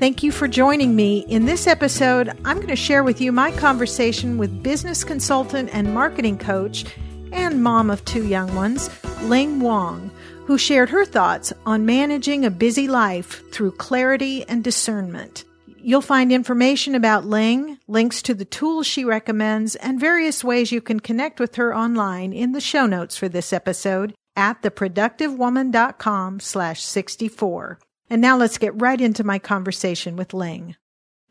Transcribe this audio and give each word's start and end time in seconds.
Thank 0.00 0.22
you 0.22 0.32
for 0.32 0.48
joining 0.48 0.96
me. 0.96 1.26
In 1.28 1.44
this 1.44 1.66
episode, 1.66 2.30
I'm 2.46 2.56
going 2.56 2.68
to 2.68 2.74
share 2.74 3.04
with 3.04 3.20
you 3.20 3.32
my 3.32 3.52
conversation 3.52 4.38
with 4.38 4.62
business 4.62 5.04
consultant 5.04 5.68
and 5.74 5.92
marketing 5.92 6.38
coach 6.38 6.86
and 7.32 7.62
mom 7.62 7.90
of 7.90 8.02
two 8.06 8.26
young 8.26 8.54
ones, 8.54 8.88
Ling 9.24 9.60
Wong, 9.60 10.10
who 10.46 10.56
shared 10.56 10.88
her 10.88 11.04
thoughts 11.04 11.52
on 11.66 11.84
managing 11.84 12.46
a 12.46 12.50
busy 12.50 12.88
life 12.88 13.46
through 13.52 13.72
clarity 13.72 14.42
and 14.48 14.64
discernment. 14.64 15.44
You'll 15.82 16.00
find 16.00 16.32
information 16.32 16.94
about 16.94 17.26
Ling, 17.26 17.76
links 17.86 18.22
to 18.22 18.32
the 18.32 18.46
tools 18.46 18.86
she 18.86 19.04
recommends, 19.04 19.76
and 19.76 20.00
various 20.00 20.42
ways 20.42 20.72
you 20.72 20.80
can 20.80 21.00
connect 21.00 21.38
with 21.38 21.56
her 21.56 21.76
online 21.76 22.32
in 22.32 22.52
the 22.52 22.60
show 22.62 22.86
notes 22.86 23.18
for 23.18 23.28
this 23.28 23.52
episode 23.52 24.14
at 24.34 24.62
theproductivewoman.com 24.62 26.40
slash 26.40 26.82
64. 26.82 27.78
And 28.10 28.20
now 28.20 28.36
let's 28.36 28.58
get 28.58 28.80
right 28.80 29.00
into 29.00 29.22
my 29.22 29.38
conversation 29.38 30.16
with 30.16 30.34
Ling. 30.34 30.74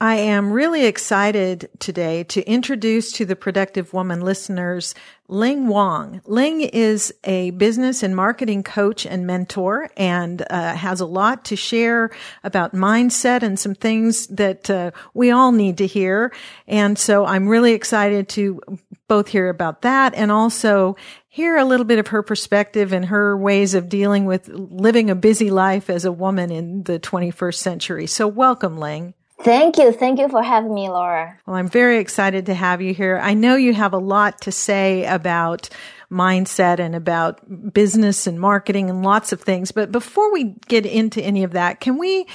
I 0.02 0.16
am 0.16 0.53
really 0.53 0.85
excited 0.85 1.70
today 1.80 2.23
to 2.26 2.41
introduce 2.48 3.12
to 3.13 3.26
the 3.26 3.35
Productive 3.35 3.91
Woman 3.91 4.22
listeners 4.22 4.95
Ling 5.28 5.67
Wong. 5.67 6.22
Ling 6.23 6.61
is 6.61 7.14
a 7.25 7.52
business 7.52 8.02
and 8.02 8.16
marketing 8.16 8.64
coach 8.64 9.05
and 9.05 9.27
mentor 9.27 9.89
and 9.97 10.42
uh, 10.50 10.73
has 10.73 11.02
a 11.02 11.05
lot 11.05 11.44
to 11.45 11.58
share 11.58 12.11
about 12.45 12.73
mindset 12.73 13.44
and 13.44 13.59
some 13.59 13.75
things 13.75 14.27
that 14.27 14.70
uh, 14.70 14.92
we 15.14 15.31
all 15.31 15.52
need 15.52 15.80
to 15.80 15.86
hear. 15.86 16.31
And 16.66 16.97
so 16.97 17.25
I'm 17.25 17.50
really 17.50 17.73
excited 17.73 18.30
to 18.30 18.61
both 19.09 19.27
hear 19.27 19.50
about 19.50 19.81
that 19.81 20.14
and 20.16 20.31
also 20.31 20.95
hear 21.27 21.58
a 21.58 21.66
little 21.66 21.86
bit 21.86 22.00
of 22.00 22.08
her 22.08 22.23
perspective 22.23 22.94
and 22.94 23.03
her 23.03 23.36
ways 23.36 23.73
of 23.73 23.89
dealing 23.89 24.23
with 24.23 24.47
living 24.47 25.09
a 25.09 25.16
busy 25.16 25.52
life 25.52 25.89
as 25.89 26.05
a 26.05 26.11
woman 26.11 26.52
in 26.52 26.83
the 26.83 27.02
21st 27.02 27.55
century. 27.55 28.08
So 28.08 28.30
welcome, 28.30 28.77
Ling. 28.77 29.14
Thank 29.44 29.78
you. 29.78 29.92
Thank 29.94 30.20
you 30.20 30.28
for 30.28 30.44
having 30.44 30.73
me, 30.73 30.90
Laura. 30.90 31.40
Well, 31.45 31.56
I'm 31.56 31.70
very 31.70 32.00
excited 32.00 32.48
to 32.48 32.54
have 32.54 32.82
you 32.82 32.94
here. 32.94 33.20
I 33.22 33.34
know 33.34 33.56
you 33.56 33.73
have 33.73 33.94
a 33.94 33.98
lot 33.98 34.42
to 34.42 34.52
say 34.52 35.06
about 35.06 35.70
mindset 36.12 36.80
and 36.80 36.95
about 36.95 37.73
business 37.73 38.28
and 38.28 38.40
marketing 38.40 38.90
and 38.90 39.04
lots 39.04 39.32
of 39.32 39.42
things. 39.42 39.72
But 39.72 39.92
before 39.92 40.32
we 40.34 40.56
get 40.67 40.86
into 40.86 41.22
any 41.22 41.44
of 41.44 41.52
that, 41.52 41.80
can 41.80 41.98
we 41.98 42.26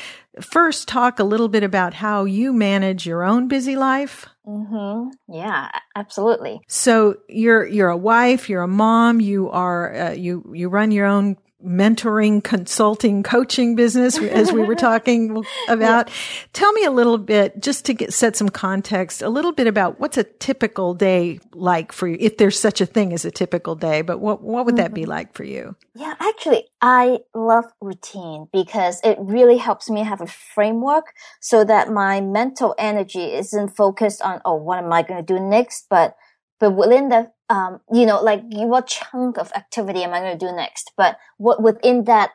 first 0.40 0.88
talk 0.88 1.18
a 1.18 1.24
little 1.24 1.48
bit 1.48 1.62
about 1.62 1.94
how 1.94 2.24
you 2.24 2.52
manage 2.52 3.06
your 3.06 3.22
own 3.22 3.48
busy 3.48 3.76
life? 3.76 4.26
Mm-hmm. 4.46 5.10
Yeah, 5.32 5.70
absolutely. 5.96 6.60
So 6.68 7.16
you're 7.28 7.66
you're 7.66 7.88
a 7.88 7.96
wife, 7.96 8.48
you're 8.48 8.62
a 8.62 8.68
mom, 8.68 9.20
you 9.20 9.50
are 9.50 9.94
uh, 9.94 10.12
you 10.12 10.52
you 10.54 10.68
run 10.68 10.90
your 10.90 11.06
own 11.06 11.36
mentoring, 11.64 12.42
consulting, 12.42 13.22
coaching 13.22 13.74
business, 13.74 14.18
as 14.18 14.52
we 14.52 14.62
were 14.62 14.74
talking 14.74 15.44
about. 15.68 16.08
Yeah. 16.08 16.14
Tell 16.52 16.72
me 16.72 16.84
a 16.84 16.90
little 16.90 17.18
bit, 17.18 17.60
just 17.60 17.84
to 17.86 17.94
get, 17.94 18.12
set 18.12 18.36
some 18.36 18.48
context, 18.48 19.22
a 19.22 19.28
little 19.28 19.52
bit 19.52 19.66
about 19.66 19.98
what's 19.98 20.16
a 20.16 20.24
typical 20.24 20.94
day 20.94 21.40
like 21.52 21.92
for 21.92 22.08
you, 22.08 22.16
if 22.20 22.36
there's 22.36 22.58
such 22.58 22.80
a 22.80 22.86
thing 22.86 23.12
as 23.12 23.24
a 23.24 23.30
typical 23.30 23.74
day, 23.74 24.02
but 24.02 24.20
what, 24.20 24.42
what 24.42 24.66
would 24.66 24.74
mm-hmm. 24.74 24.82
that 24.82 24.94
be 24.94 25.02
mm-hmm. 25.02 25.10
like 25.10 25.34
for 25.34 25.44
you? 25.44 25.76
Yeah, 25.94 26.14
actually, 26.20 26.66
I 26.80 27.20
love 27.34 27.64
routine 27.80 28.48
because 28.52 29.00
it 29.02 29.16
really 29.20 29.58
helps 29.58 29.88
me 29.88 30.02
have 30.02 30.20
a 30.20 30.26
framework 30.26 31.12
so 31.40 31.64
that 31.64 31.90
my 31.90 32.20
mental 32.20 32.74
energy 32.78 33.32
isn't 33.32 33.76
focused 33.76 34.20
on, 34.22 34.40
oh, 34.44 34.56
what 34.56 34.78
am 34.78 34.92
I 34.92 35.02
going 35.02 35.24
to 35.24 35.34
do 35.34 35.40
next? 35.40 35.86
But 35.88 36.16
but 36.60 36.70
within 36.70 37.08
the 37.10 37.30
um, 37.50 37.80
you 37.92 38.06
know, 38.06 38.22
like 38.22 38.42
what 38.50 38.86
chunk 38.86 39.38
of 39.38 39.52
activity 39.54 40.02
am 40.02 40.14
I 40.14 40.20
going 40.20 40.38
to 40.38 40.46
do 40.46 40.54
next? 40.54 40.92
But 40.96 41.18
what 41.36 41.62
within 41.62 42.04
that 42.04 42.30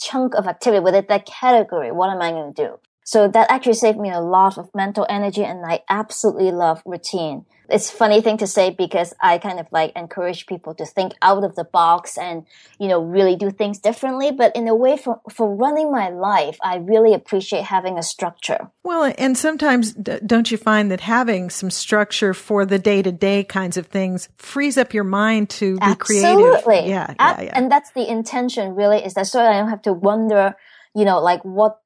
chunk 0.00 0.34
of 0.34 0.46
activity, 0.46 0.82
within 0.82 1.06
that 1.08 1.26
category, 1.26 1.92
what 1.92 2.10
am 2.10 2.22
I 2.22 2.30
going 2.30 2.54
to 2.54 2.62
do? 2.64 2.78
So 3.08 3.26
that 3.26 3.50
actually 3.50 3.72
saved 3.72 3.98
me 3.98 4.10
a 4.10 4.20
lot 4.20 4.58
of 4.58 4.68
mental 4.74 5.06
energy 5.08 5.42
and 5.42 5.64
I 5.64 5.80
absolutely 5.88 6.52
love 6.52 6.82
routine. 6.84 7.46
It's 7.70 7.90
funny 7.90 8.20
thing 8.20 8.36
to 8.36 8.46
say 8.46 8.68
because 8.68 9.14
I 9.18 9.38
kind 9.38 9.58
of 9.58 9.66
like 9.72 9.92
encourage 9.96 10.44
people 10.44 10.74
to 10.74 10.84
think 10.84 11.14
out 11.22 11.42
of 11.42 11.54
the 11.54 11.64
box 11.64 12.18
and, 12.18 12.44
you 12.78 12.86
know, 12.86 13.02
really 13.02 13.34
do 13.34 13.50
things 13.50 13.78
differently. 13.78 14.30
But 14.30 14.54
in 14.54 14.68
a 14.68 14.74
way 14.74 14.98
for, 14.98 15.22
for 15.32 15.54
running 15.54 15.90
my 15.90 16.10
life, 16.10 16.58
I 16.62 16.76
really 16.76 17.14
appreciate 17.14 17.64
having 17.64 17.96
a 17.96 18.02
structure. 18.02 18.68
Well, 18.82 19.10
and 19.16 19.38
sometimes 19.38 19.94
don't 19.94 20.50
you 20.50 20.58
find 20.58 20.90
that 20.90 21.00
having 21.00 21.48
some 21.48 21.70
structure 21.70 22.34
for 22.34 22.66
the 22.66 22.78
day 22.78 23.00
to 23.00 23.10
day 23.10 23.42
kinds 23.42 23.78
of 23.78 23.86
things 23.86 24.28
frees 24.36 24.76
up 24.76 24.92
your 24.92 25.04
mind 25.04 25.48
to 25.48 25.76
be 25.76 25.82
Absolutely. 25.82 26.60
creative? 26.60 26.90
Yeah, 26.90 27.14
yeah, 27.18 27.40
yeah. 27.40 27.52
And 27.54 27.72
that's 27.72 27.90
the 27.92 28.06
intention 28.06 28.74
really 28.74 29.02
is 29.02 29.14
that 29.14 29.28
so 29.28 29.40
I 29.40 29.58
don't 29.58 29.70
have 29.70 29.82
to 29.82 29.94
wonder, 29.94 30.56
you 30.94 31.06
know, 31.06 31.22
like 31.22 31.42
what 31.42 31.80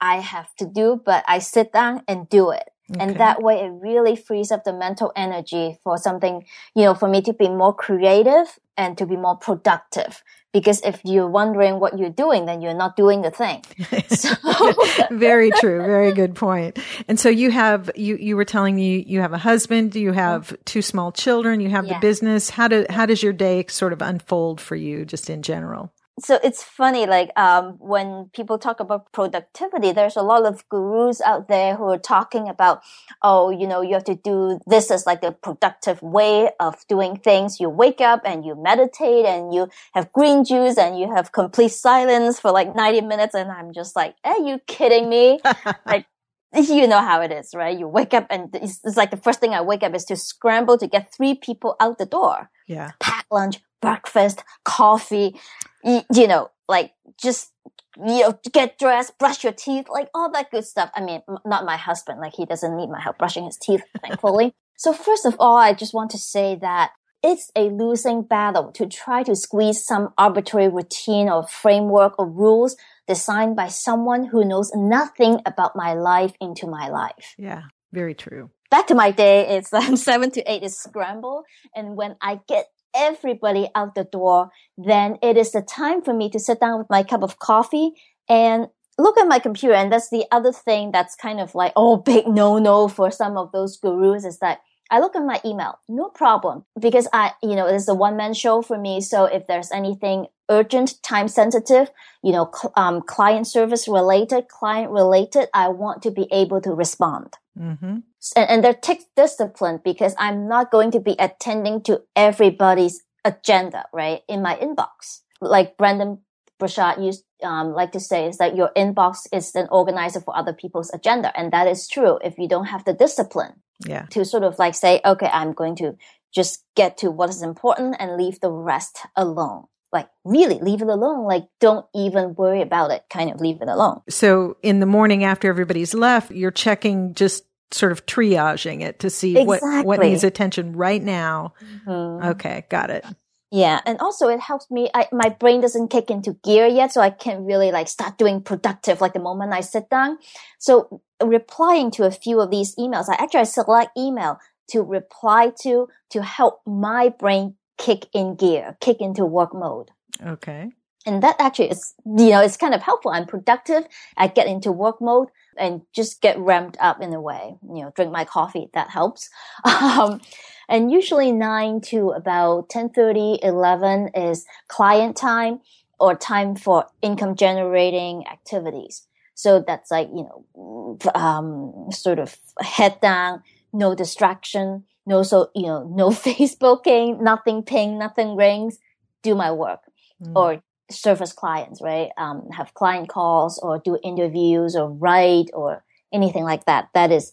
I 0.00 0.16
have 0.16 0.54
to 0.56 0.66
do, 0.66 1.00
but 1.04 1.24
I 1.26 1.38
sit 1.38 1.72
down 1.72 2.02
and 2.08 2.28
do 2.28 2.50
it. 2.50 2.70
Okay. 2.90 3.04
And 3.04 3.16
that 3.16 3.42
way 3.42 3.60
it 3.60 3.70
really 3.70 4.16
frees 4.16 4.50
up 4.50 4.64
the 4.64 4.72
mental 4.72 5.12
energy 5.14 5.78
for 5.82 5.98
something, 5.98 6.46
you 6.74 6.84
know, 6.84 6.94
for 6.94 7.06
me 7.06 7.20
to 7.22 7.34
be 7.34 7.48
more 7.48 7.74
creative 7.74 8.58
and 8.78 8.96
to 8.96 9.04
be 9.04 9.16
more 9.16 9.36
productive. 9.36 10.22
Because 10.54 10.80
if 10.82 11.02
you're 11.04 11.28
wondering 11.28 11.78
what 11.80 11.98
you're 11.98 12.08
doing, 12.08 12.46
then 12.46 12.62
you're 12.62 12.72
not 12.72 12.96
doing 12.96 13.20
the 13.22 13.30
thing. 13.30 13.62
So. 14.08 14.34
very 15.10 15.52
true. 15.52 15.78
Very 15.78 16.12
good 16.12 16.34
point. 16.34 16.78
And 17.06 17.20
so 17.20 17.28
you 17.28 17.52
have, 17.52 17.90
you, 17.94 18.16
you 18.16 18.36
were 18.36 18.44
telling 18.44 18.74
me 18.74 19.04
you 19.06 19.20
have 19.20 19.32
a 19.32 19.38
husband, 19.38 19.94
you 19.94 20.12
have 20.12 20.56
two 20.64 20.82
small 20.82 21.12
children, 21.12 21.60
you 21.60 21.68
have 21.68 21.86
yeah. 21.86 21.94
the 21.94 22.00
business. 22.00 22.50
How 22.50 22.66
do, 22.66 22.84
how 22.90 23.06
does 23.06 23.22
your 23.22 23.32
day 23.32 23.64
sort 23.68 23.92
of 23.92 24.02
unfold 24.02 24.60
for 24.60 24.74
you 24.74 25.04
just 25.04 25.30
in 25.30 25.42
general? 25.42 25.92
So 26.20 26.38
it's 26.42 26.62
funny, 26.62 27.06
like 27.06 27.30
um, 27.38 27.76
when 27.78 28.30
people 28.32 28.58
talk 28.58 28.80
about 28.80 29.12
productivity, 29.12 29.92
there's 29.92 30.16
a 30.16 30.22
lot 30.22 30.44
of 30.44 30.68
gurus 30.68 31.20
out 31.20 31.48
there 31.48 31.76
who 31.76 31.84
are 31.84 31.98
talking 31.98 32.48
about, 32.48 32.82
oh, 33.22 33.50
you 33.50 33.66
know, 33.66 33.82
you 33.82 33.94
have 33.94 34.04
to 34.04 34.14
do 34.14 34.58
this 34.66 34.90
as 34.90 35.06
like 35.06 35.22
a 35.22 35.32
productive 35.32 36.02
way 36.02 36.50
of 36.60 36.76
doing 36.88 37.16
things. 37.16 37.60
You 37.60 37.68
wake 37.68 38.00
up 38.00 38.22
and 38.24 38.44
you 38.44 38.54
meditate 38.60 39.26
and 39.26 39.52
you 39.52 39.68
have 39.94 40.12
green 40.12 40.44
juice 40.44 40.78
and 40.78 40.98
you 40.98 41.12
have 41.14 41.32
complete 41.32 41.72
silence 41.72 42.40
for 42.40 42.50
like 42.50 42.74
90 42.74 43.02
minutes. 43.02 43.34
And 43.34 43.50
I'm 43.50 43.72
just 43.72 43.94
like, 43.94 44.14
are 44.24 44.38
you 44.40 44.58
kidding 44.66 45.08
me? 45.08 45.40
like, 45.86 46.06
you 46.54 46.86
know 46.86 47.00
how 47.00 47.20
it 47.20 47.30
is, 47.30 47.50
right? 47.54 47.78
You 47.78 47.86
wake 47.88 48.14
up 48.14 48.26
and 48.30 48.54
it's, 48.54 48.80
it's 48.84 48.96
like 48.96 49.10
the 49.10 49.16
first 49.16 49.40
thing 49.40 49.52
I 49.52 49.60
wake 49.60 49.82
up 49.82 49.94
is 49.94 50.04
to 50.06 50.16
scramble 50.16 50.78
to 50.78 50.86
get 50.86 51.12
three 51.14 51.34
people 51.34 51.76
out 51.80 51.98
the 51.98 52.06
door. 52.06 52.50
Yeah. 52.66 52.92
Pack 53.00 53.26
lunch, 53.30 53.60
breakfast, 53.80 54.42
coffee, 54.64 55.38
you 55.84 56.26
know, 56.26 56.50
like 56.68 56.92
just, 57.20 57.52
you 57.96 58.20
know, 58.20 58.38
get 58.52 58.78
dressed, 58.78 59.18
brush 59.18 59.42
your 59.42 59.52
teeth, 59.52 59.86
like 59.90 60.08
all 60.14 60.30
that 60.32 60.50
good 60.50 60.64
stuff. 60.64 60.90
I 60.94 61.00
mean, 61.00 61.22
not 61.44 61.64
my 61.64 61.76
husband, 61.76 62.20
like 62.20 62.34
he 62.34 62.46
doesn't 62.46 62.76
need 62.76 62.90
my 62.90 63.00
help 63.00 63.18
brushing 63.18 63.44
his 63.44 63.56
teeth, 63.56 63.82
thankfully. 64.02 64.54
so 64.76 64.92
first 64.92 65.26
of 65.26 65.36
all, 65.38 65.56
I 65.56 65.72
just 65.72 65.94
want 65.94 66.10
to 66.12 66.18
say 66.18 66.56
that 66.56 66.92
it's 67.22 67.50
a 67.56 67.62
losing 67.70 68.22
battle 68.22 68.70
to 68.72 68.86
try 68.86 69.22
to 69.24 69.34
squeeze 69.34 69.84
some 69.84 70.10
arbitrary 70.16 70.68
routine 70.68 71.28
or 71.28 71.46
framework 71.46 72.18
or 72.18 72.28
rules 72.28 72.76
designed 73.08 73.56
by 73.56 73.68
someone 73.68 74.26
who 74.26 74.44
knows 74.44 74.70
nothing 74.74 75.40
about 75.44 75.74
my 75.74 75.94
life 75.94 76.34
into 76.40 76.66
my 76.66 76.88
life. 76.88 77.34
Yeah, 77.36 77.62
very 77.92 78.14
true. 78.14 78.50
Back 78.70 78.86
to 78.88 78.94
my 78.94 79.10
day, 79.10 79.56
it's 79.56 79.72
um, 79.72 79.96
seven 79.96 80.30
to 80.32 80.50
eight 80.50 80.62
is 80.62 80.78
scramble. 80.78 81.44
And 81.74 81.96
when 81.96 82.16
I 82.20 82.40
get 82.46 82.66
everybody 82.94 83.68
out 83.74 83.94
the 83.94 84.04
door, 84.04 84.50
then 84.76 85.18
it 85.22 85.36
is 85.36 85.52
the 85.52 85.62
time 85.62 86.02
for 86.02 86.14
me 86.14 86.30
to 86.30 86.38
sit 86.38 86.60
down 86.60 86.78
with 86.78 86.90
my 86.90 87.02
cup 87.02 87.22
of 87.22 87.38
coffee 87.38 87.92
and 88.28 88.68
look 88.98 89.18
at 89.18 89.28
my 89.28 89.38
computer. 89.38 89.74
And 89.74 89.92
that's 89.92 90.10
the 90.10 90.24
other 90.30 90.52
thing 90.52 90.90
that's 90.92 91.14
kind 91.14 91.40
of 91.40 91.54
like, 91.54 91.72
oh, 91.76 91.96
big 91.96 92.26
no 92.26 92.58
no 92.58 92.88
for 92.88 93.10
some 93.10 93.36
of 93.36 93.52
those 93.52 93.76
gurus 93.76 94.24
is 94.24 94.38
that 94.40 94.60
I 94.90 95.00
look 95.00 95.14
at 95.14 95.22
my 95.24 95.40
email, 95.44 95.78
no 95.88 96.08
problem, 96.08 96.64
because 96.80 97.08
I, 97.12 97.32
you 97.42 97.54
know, 97.56 97.66
it's 97.66 97.88
a 97.88 97.94
one 97.94 98.16
man 98.16 98.32
show 98.32 98.62
for 98.62 98.78
me. 98.78 99.00
So 99.02 99.26
if 99.26 99.46
there's 99.46 99.70
anything 99.70 100.26
urgent, 100.48 101.02
time 101.02 101.28
sensitive, 101.28 101.90
you 102.22 102.32
know, 102.32 102.50
cl- 102.54 102.72
um, 102.74 103.02
client 103.02 103.46
service 103.46 103.86
related, 103.86 104.48
client 104.48 104.90
related, 104.90 105.48
I 105.52 105.68
want 105.68 106.02
to 106.04 106.10
be 106.10 106.26
able 106.32 106.62
to 106.62 106.70
respond. 106.70 107.34
Mm-hmm. 107.58 107.96
And, 108.36 108.64
and 108.64 108.82
takes 108.82 109.04
discipline 109.16 109.80
because 109.84 110.14
I'm 110.18 110.48
not 110.48 110.70
going 110.70 110.90
to 110.92 111.00
be 111.00 111.16
attending 111.18 111.82
to 111.84 112.02
everybody's 112.14 113.02
agenda, 113.24 113.86
right? 113.92 114.22
In 114.28 114.42
my 114.42 114.56
inbox. 114.56 115.20
Like 115.40 115.76
Brendon 115.76 116.18
Burchard 116.58 117.02
used 117.02 117.24
um, 117.42 117.72
like 117.72 117.92
to 117.92 118.00
say 118.00 118.26
is 118.26 118.38
that 118.38 118.56
your 118.56 118.70
inbox 118.76 119.26
is 119.32 119.54
an 119.54 119.68
organizer 119.70 120.20
for 120.20 120.36
other 120.36 120.52
people's 120.52 120.90
agenda, 120.92 121.36
and 121.38 121.52
that 121.52 121.68
is 121.68 121.86
true. 121.86 122.18
If 122.22 122.38
you 122.38 122.48
don't 122.48 122.66
have 122.66 122.84
the 122.84 122.92
discipline, 122.92 123.62
yeah, 123.86 124.06
to 124.10 124.24
sort 124.24 124.42
of 124.42 124.58
like 124.58 124.74
say, 124.74 125.00
okay, 125.04 125.30
I'm 125.32 125.52
going 125.52 125.76
to 125.76 125.96
just 126.34 126.64
get 126.74 126.98
to 126.98 127.10
what 127.10 127.30
is 127.30 127.42
important 127.42 127.96
and 127.98 128.16
leave 128.16 128.40
the 128.40 128.50
rest 128.50 128.98
alone. 129.16 129.64
Like 129.92 130.08
really 130.24 130.58
leave 130.58 130.82
it 130.82 130.88
alone. 130.88 131.26
Like 131.26 131.48
don't 131.60 131.86
even 131.94 132.34
worry 132.34 132.62
about 132.62 132.90
it. 132.90 133.04
Kind 133.10 133.30
of 133.30 133.40
leave 133.40 133.62
it 133.62 133.68
alone. 133.68 134.02
So 134.08 134.56
in 134.62 134.80
the 134.80 134.86
morning 134.86 135.24
after 135.24 135.48
everybody's 135.48 135.94
left, 135.94 136.30
you're 136.30 136.50
checking 136.50 137.14
just 137.14 137.44
sort 137.70 137.92
of 137.92 138.06
triaging 138.06 138.82
it 138.82 139.00
to 139.00 139.10
see 139.10 139.38
exactly. 139.38 139.76
what 139.76 139.86
what 139.86 140.00
needs 140.00 140.24
attention 140.24 140.76
right 140.76 141.02
now. 141.02 141.54
Mm-hmm. 141.86 142.28
Okay, 142.28 142.66
got 142.68 142.90
it. 142.90 143.04
Yeah, 143.50 143.80
and 143.86 143.98
also 144.00 144.28
it 144.28 144.40
helps 144.40 144.70
me. 144.70 144.90
I, 144.92 145.08
my 145.10 145.30
brain 145.30 145.62
doesn't 145.62 145.88
kick 145.88 146.10
into 146.10 146.34
gear 146.44 146.66
yet, 146.66 146.92
so 146.92 147.00
I 147.00 147.10
can't 147.10 147.46
really 147.46 147.72
like 147.72 147.88
start 147.88 148.18
doing 148.18 148.42
productive 148.42 149.00
like 149.00 149.14
the 149.14 149.20
moment 149.20 149.54
I 149.54 149.62
sit 149.62 149.88
down. 149.88 150.18
So 150.58 151.00
replying 151.22 151.90
to 151.92 152.04
a 152.04 152.10
few 152.10 152.40
of 152.40 152.50
these 152.50 152.76
emails, 152.76 153.08
I 153.08 153.14
actually 153.14 153.46
select 153.46 153.96
email 153.96 154.38
to 154.70 154.82
reply 154.82 155.52
to 155.62 155.88
to 156.10 156.22
help 156.22 156.60
my 156.66 157.08
brain 157.08 157.54
kick 157.78 158.06
in 158.12 158.34
gear, 158.36 158.76
kick 158.80 159.00
into 159.00 159.24
work 159.24 159.54
mode. 159.54 159.90
Okay. 160.24 160.70
And 161.06 161.22
that 161.22 161.36
actually 161.38 161.70
is, 161.70 161.94
you 162.04 162.30
know, 162.30 162.42
it's 162.42 162.56
kind 162.56 162.74
of 162.74 162.82
helpful. 162.82 163.12
I'm 163.12 163.24
productive. 163.24 163.84
I 164.16 164.26
get 164.26 164.46
into 164.46 164.70
work 164.70 165.00
mode 165.00 165.28
and 165.56 165.82
just 165.94 166.20
get 166.20 166.38
ramped 166.38 166.76
up 166.80 167.00
in 167.00 167.14
a 167.14 167.20
way. 167.20 167.56
You 167.62 167.82
know, 167.82 167.92
drink 167.94 168.12
my 168.12 168.24
coffee. 168.24 168.68
That 168.74 168.90
helps. 168.90 169.30
Um, 169.64 170.20
and 170.68 170.92
usually 170.92 171.32
9 171.32 171.80
to 171.92 172.10
about 172.10 172.68
10:30, 172.68 173.38
11 173.42 174.08
is 174.14 174.44
client 174.68 175.16
time 175.16 175.60
or 175.98 176.14
time 176.14 176.56
for 176.56 176.86
income 177.00 177.34
generating 177.36 178.26
activities. 178.28 179.06
So 179.34 179.64
that's 179.66 179.90
like, 179.90 180.08
you 180.14 180.24
know, 180.24 180.98
um, 181.14 181.90
sort 181.90 182.18
of 182.18 182.36
head 182.60 183.00
down, 183.00 183.42
no 183.72 183.94
distraction, 183.94 184.84
no 185.08 185.22
so, 185.22 185.50
you 185.54 185.66
know, 185.66 185.82
no 185.84 186.10
Facebooking, 186.26 187.20
nothing 187.20 187.62
ping, 187.62 187.98
nothing 187.98 188.36
rings, 188.36 188.78
do 189.22 189.34
my 189.34 189.50
work 189.50 189.80
mm. 190.22 190.32
or 190.36 190.62
service 190.90 191.32
clients, 191.32 191.82
right? 191.82 192.10
Um, 192.16 192.48
have 192.56 192.74
client 192.74 193.08
calls 193.08 193.58
or 193.58 193.78
do 193.78 193.98
interviews 194.02 194.76
or 194.76 194.90
write 194.90 195.50
or 195.52 195.84
anything 196.12 196.44
like 196.44 196.64
that. 196.66 196.88
That 196.94 197.10
is 197.10 197.32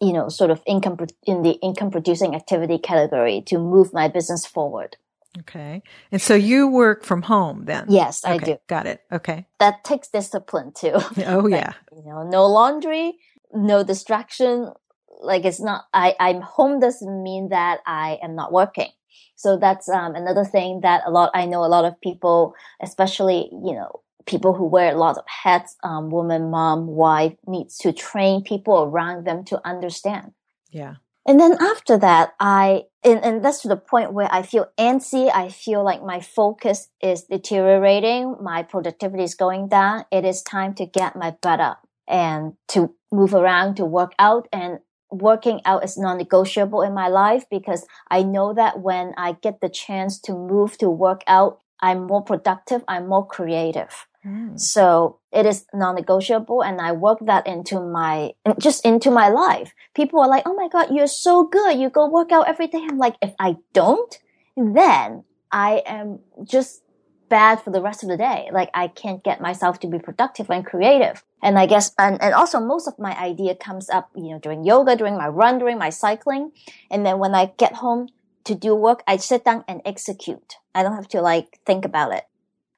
you 0.00 0.12
know, 0.12 0.28
sort 0.28 0.50
of 0.50 0.62
income 0.66 0.96
in 1.24 1.42
the 1.42 1.58
income 1.60 1.90
producing 1.90 2.34
activity 2.34 2.78
category 2.78 3.42
to 3.46 3.58
move 3.58 3.92
my 3.92 4.08
business 4.08 4.46
forward. 4.46 4.96
Okay. 5.40 5.82
And 6.10 6.22
so 6.22 6.34
you 6.34 6.68
work 6.68 7.04
from 7.04 7.22
home 7.22 7.64
then? 7.66 7.86
Yes, 7.88 8.24
okay. 8.24 8.34
I 8.34 8.38
do. 8.38 8.56
Got 8.66 8.86
it. 8.86 9.02
Okay. 9.12 9.46
That 9.58 9.84
takes 9.84 10.08
discipline 10.08 10.72
too. 10.72 10.92
Oh 11.26 11.38
like, 11.50 11.60
yeah. 11.60 11.72
You 11.94 12.04
know, 12.04 12.28
no 12.28 12.46
laundry, 12.46 13.18
no 13.52 13.82
distraction. 13.82 14.72
Like 15.20 15.44
it's 15.44 15.60
not, 15.60 15.86
I, 15.92 16.14
I'm 16.20 16.40
home 16.40 16.80
doesn't 16.80 17.22
mean 17.22 17.48
that 17.50 17.80
I 17.86 18.18
am 18.22 18.34
not 18.34 18.52
working. 18.52 18.90
So 19.36 19.56
that's 19.56 19.88
um, 19.88 20.14
another 20.14 20.44
thing 20.44 20.80
that 20.80 21.02
a 21.06 21.10
lot, 21.10 21.30
I 21.34 21.46
know 21.46 21.64
a 21.64 21.66
lot 21.66 21.84
of 21.84 22.00
people, 22.00 22.54
especially, 22.82 23.48
you 23.52 23.72
know, 23.72 24.02
people 24.26 24.52
who 24.52 24.66
wear 24.66 24.94
lots 24.94 25.18
of 25.18 25.24
hats, 25.26 25.76
um, 25.82 26.10
woman, 26.10 26.50
mom, 26.50 26.86
wife, 26.86 27.34
needs 27.46 27.78
to 27.78 27.92
train 27.92 28.42
people 28.42 28.82
around 28.82 29.26
them 29.26 29.44
to 29.44 29.60
understand. 29.66 30.32
Yeah. 30.70 30.96
And 31.26 31.38
then 31.38 31.56
after 31.60 31.98
that, 31.98 32.32
I, 32.40 32.84
and, 33.04 33.22
and 33.22 33.44
that's 33.44 33.62
to 33.62 33.68
the 33.68 33.76
point 33.76 34.12
where 34.12 34.28
I 34.32 34.42
feel 34.42 34.70
antsy. 34.78 35.30
I 35.32 35.50
feel 35.50 35.84
like 35.84 36.02
my 36.02 36.20
focus 36.20 36.88
is 37.02 37.24
deteriorating. 37.24 38.36
My 38.42 38.62
productivity 38.62 39.24
is 39.24 39.34
going 39.34 39.68
down. 39.68 40.04
It 40.10 40.24
is 40.24 40.42
time 40.42 40.74
to 40.74 40.86
get 40.86 41.16
my 41.16 41.36
butt 41.42 41.60
up 41.60 41.86
and 42.06 42.54
to 42.68 42.94
move 43.12 43.34
around, 43.34 43.76
to 43.76 43.84
work 43.84 44.14
out. 44.18 44.48
And 44.52 44.78
working 45.10 45.60
out 45.64 45.84
is 45.84 45.96
non-negotiable 45.96 46.82
in 46.82 46.94
my 46.94 47.08
life 47.08 47.44
because 47.50 47.86
I 48.10 48.22
know 48.22 48.52
that 48.54 48.80
when 48.80 49.14
I 49.16 49.32
get 49.32 49.60
the 49.60 49.68
chance 49.68 50.20
to 50.22 50.32
move 50.32 50.78
to 50.78 50.90
work 50.90 51.22
out, 51.26 51.60
I'm 51.80 52.06
more 52.06 52.22
productive. 52.22 52.82
I'm 52.88 53.08
more 53.08 53.26
creative. 53.26 54.06
Mm. 54.26 54.58
So 54.58 55.20
it 55.32 55.46
is 55.46 55.64
non-negotiable 55.72 56.62
and 56.62 56.80
I 56.80 56.92
work 56.92 57.18
that 57.26 57.46
into 57.46 57.80
my, 57.80 58.32
just 58.58 58.84
into 58.84 59.10
my 59.10 59.28
life. 59.28 59.72
People 59.94 60.20
are 60.20 60.28
like, 60.28 60.42
Oh 60.46 60.54
my 60.54 60.68
God, 60.68 60.94
you're 60.94 61.06
so 61.06 61.44
good. 61.44 61.78
You 61.78 61.88
go 61.88 62.08
work 62.08 62.32
out 62.32 62.48
every 62.48 62.66
day. 62.66 62.84
I'm 62.88 62.98
like, 62.98 63.16
if 63.22 63.34
I 63.38 63.56
don't, 63.72 64.18
then 64.56 65.24
I 65.52 65.82
am 65.86 66.18
just 66.44 66.82
bad 67.28 67.60
for 67.62 67.70
the 67.70 67.82
rest 67.82 68.02
of 68.02 68.08
the 68.08 68.16
day. 68.16 68.48
Like 68.52 68.70
I 68.74 68.88
can't 68.88 69.22
get 69.22 69.40
myself 69.40 69.80
to 69.80 69.86
be 69.86 69.98
productive 69.98 70.50
and 70.50 70.64
creative. 70.64 71.24
And 71.42 71.58
I 71.58 71.66
guess, 71.66 71.92
and, 71.98 72.20
and 72.22 72.34
also 72.34 72.60
most 72.60 72.88
of 72.88 72.98
my 72.98 73.16
idea 73.18 73.54
comes 73.54 73.88
up, 73.90 74.10
you 74.14 74.30
know, 74.30 74.38
during 74.38 74.64
yoga, 74.64 74.96
during 74.96 75.16
my 75.16 75.28
run, 75.28 75.58
during 75.58 75.78
my 75.78 75.90
cycling. 75.90 76.52
And 76.90 77.04
then 77.04 77.18
when 77.18 77.34
I 77.34 77.52
get 77.58 77.74
home 77.74 78.08
to 78.44 78.54
do 78.54 78.74
work, 78.74 79.02
I 79.06 79.16
sit 79.16 79.44
down 79.44 79.64
and 79.68 79.80
execute. 79.84 80.54
I 80.74 80.82
don't 80.82 80.94
have 80.94 81.08
to 81.08 81.20
like 81.20 81.60
think 81.64 81.84
about 81.84 82.12
it. 82.12 82.24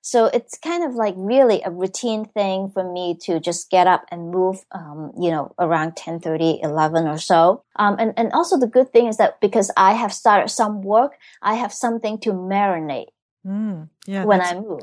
So 0.03 0.27
it's 0.27 0.57
kind 0.57 0.83
of 0.83 0.95
like 0.95 1.15
really 1.17 1.61
a 1.63 1.71
routine 1.71 2.25
thing 2.25 2.71
for 2.71 2.91
me 2.91 3.19
to 3.23 3.39
just 3.39 3.71
get 3.71 3.87
up 3.87 4.07
and 4.11 4.31
move, 4.31 4.65
um, 4.73 5.13
you 5.21 5.31
know, 5.31 5.55
around 5.59 5.95
10, 5.97 6.21
30, 6.21 6.61
11 6.63 7.07
or 7.07 7.19
so. 7.19 7.65
Um, 7.77 7.97
and, 7.99 8.15
and 8.17 8.33
also 8.33 8.59
the 8.59 8.67
good 8.67 8.93
thing 8.93 9.09
is 9.09 9.19
that 9.19 9.41
because 9.41 9.71
I 9.77 9.93
have 9.93 10.13
started 10.13 10.49
some 10.49 10.81
work, 10.81 11.19
I 11.43 11.55
have 11.55 11.73
something 11.73 12.19
to 12.21 12.33
marinate 12.33 13.09
mm, 13.47 13.89
yeah, 14.07 14.25
when 14.25 14.41
I 14.41 14.55
move. 14.55 14.83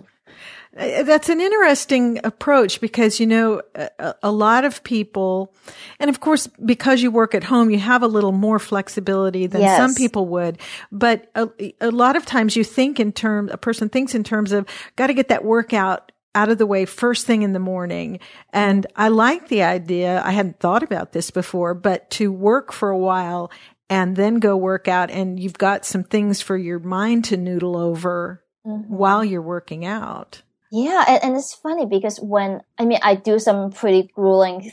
Uh, 0.76 1.04
that's 1.04 1.30
an 1.30 1.42
interesting 1.42 2.20
approach 2.24 2.82
because, 2.82 3.20
you 3.20 3.26
know, 3.26 3.62
a, 3.76 4.16
a, 4.24 4.32
lot 4.32 4.64
of 4.64 4.84
people, 4.84 5.54
and 6.00 6.10
of 6.10 6.20
course, 6.20 6.48
because 6.66 7.02
you 7.02 7.10
work 7.10 7.34
at 7.34 7.44
home, 7.44 7.72
you 7.72 7.80
have 7.80 8.04
a 8.04 8.08
little 8.08 8.32
more 8.32 8.60
flexibility 8.60 9.48
than 9.48 9.62
yes. 9.62 9.78
some 9.78 9.96
people 9.96 10.28
would. 10.28 10.60
But 10.92 11.32
a, 11.36 11.50
a 11.82 11.90
lot 11.90 12.16
of 12.16 12.26
times 12.26 12.56
you 12.56 12.64
think 12.64 13.00
in 13.00 13.12
terms, 13.12 13.50
a 13.52 13.58
person 13.58 13.90
thinks 13.90 14.14
in 14.14 14.24
terms 14.24 14.52
of, 14.52 14.68
got 14.96 15.08
to 15.08 15.14
get 15.14 15.30
that 15.30 15.44
workout 15.44 16.12
out 16.36 16.50
of 16.50 16.60
the 16.60 16.68
way 16.68 16.86
first 16.86 17.26
thing 17.26 17.42
in 17.42 17.54
the 17.54 17.60
morning. 17.60 18.20
And 18.54 18.86
I 18.96 19.08
like 19.08 19.48
the 19.48 19.64
idea. 19.64 20.22
I 20.24 20.32
hadn't 20.32 20.60
thought 20.60 20.84
about 20.84 21.12
this 21.12 21.32
before, 21.32 21.74
but 21.74 22.10
to 22.12 22.32
work 22.32 22.72
for 22.72 22.90
a 22.90 22.98
while 22.98 23.50
and 23.90 24.16
then 24.16 24.36
go 24.36 24.56
work 24.56 24.88
out 24.88 25.10
and 25.10 25.40
you've 25.40 25.58
got 25.58 25.86
some 25.86 26.04
things 26.04 26.42
for 26.42 26.56
your 26.56 26.78
mind 26.78 27.26
to 27.26 27.38
noodle 27.38 27.76
over 27.76 28.44
mm-hmm. 28.68 28.94
while 28.94 29.24
you're 29.24 29.42
working 29.42 29.86
out. 29.86 30.42
Yeah, 30.72 31.06
and, 31.08 31.24
and, 31.24 31.36
it's 31.38 31.54
funny 31.54 31.86
because 31.86 32.20
when 32.20 32.62
I 32.78 32.86
mean 32.86 33.00
I 33.02 33.16
do 33.16 33.40
some 33.40 33.72
pretty 33.72 34.12
grueling 34.14 34.72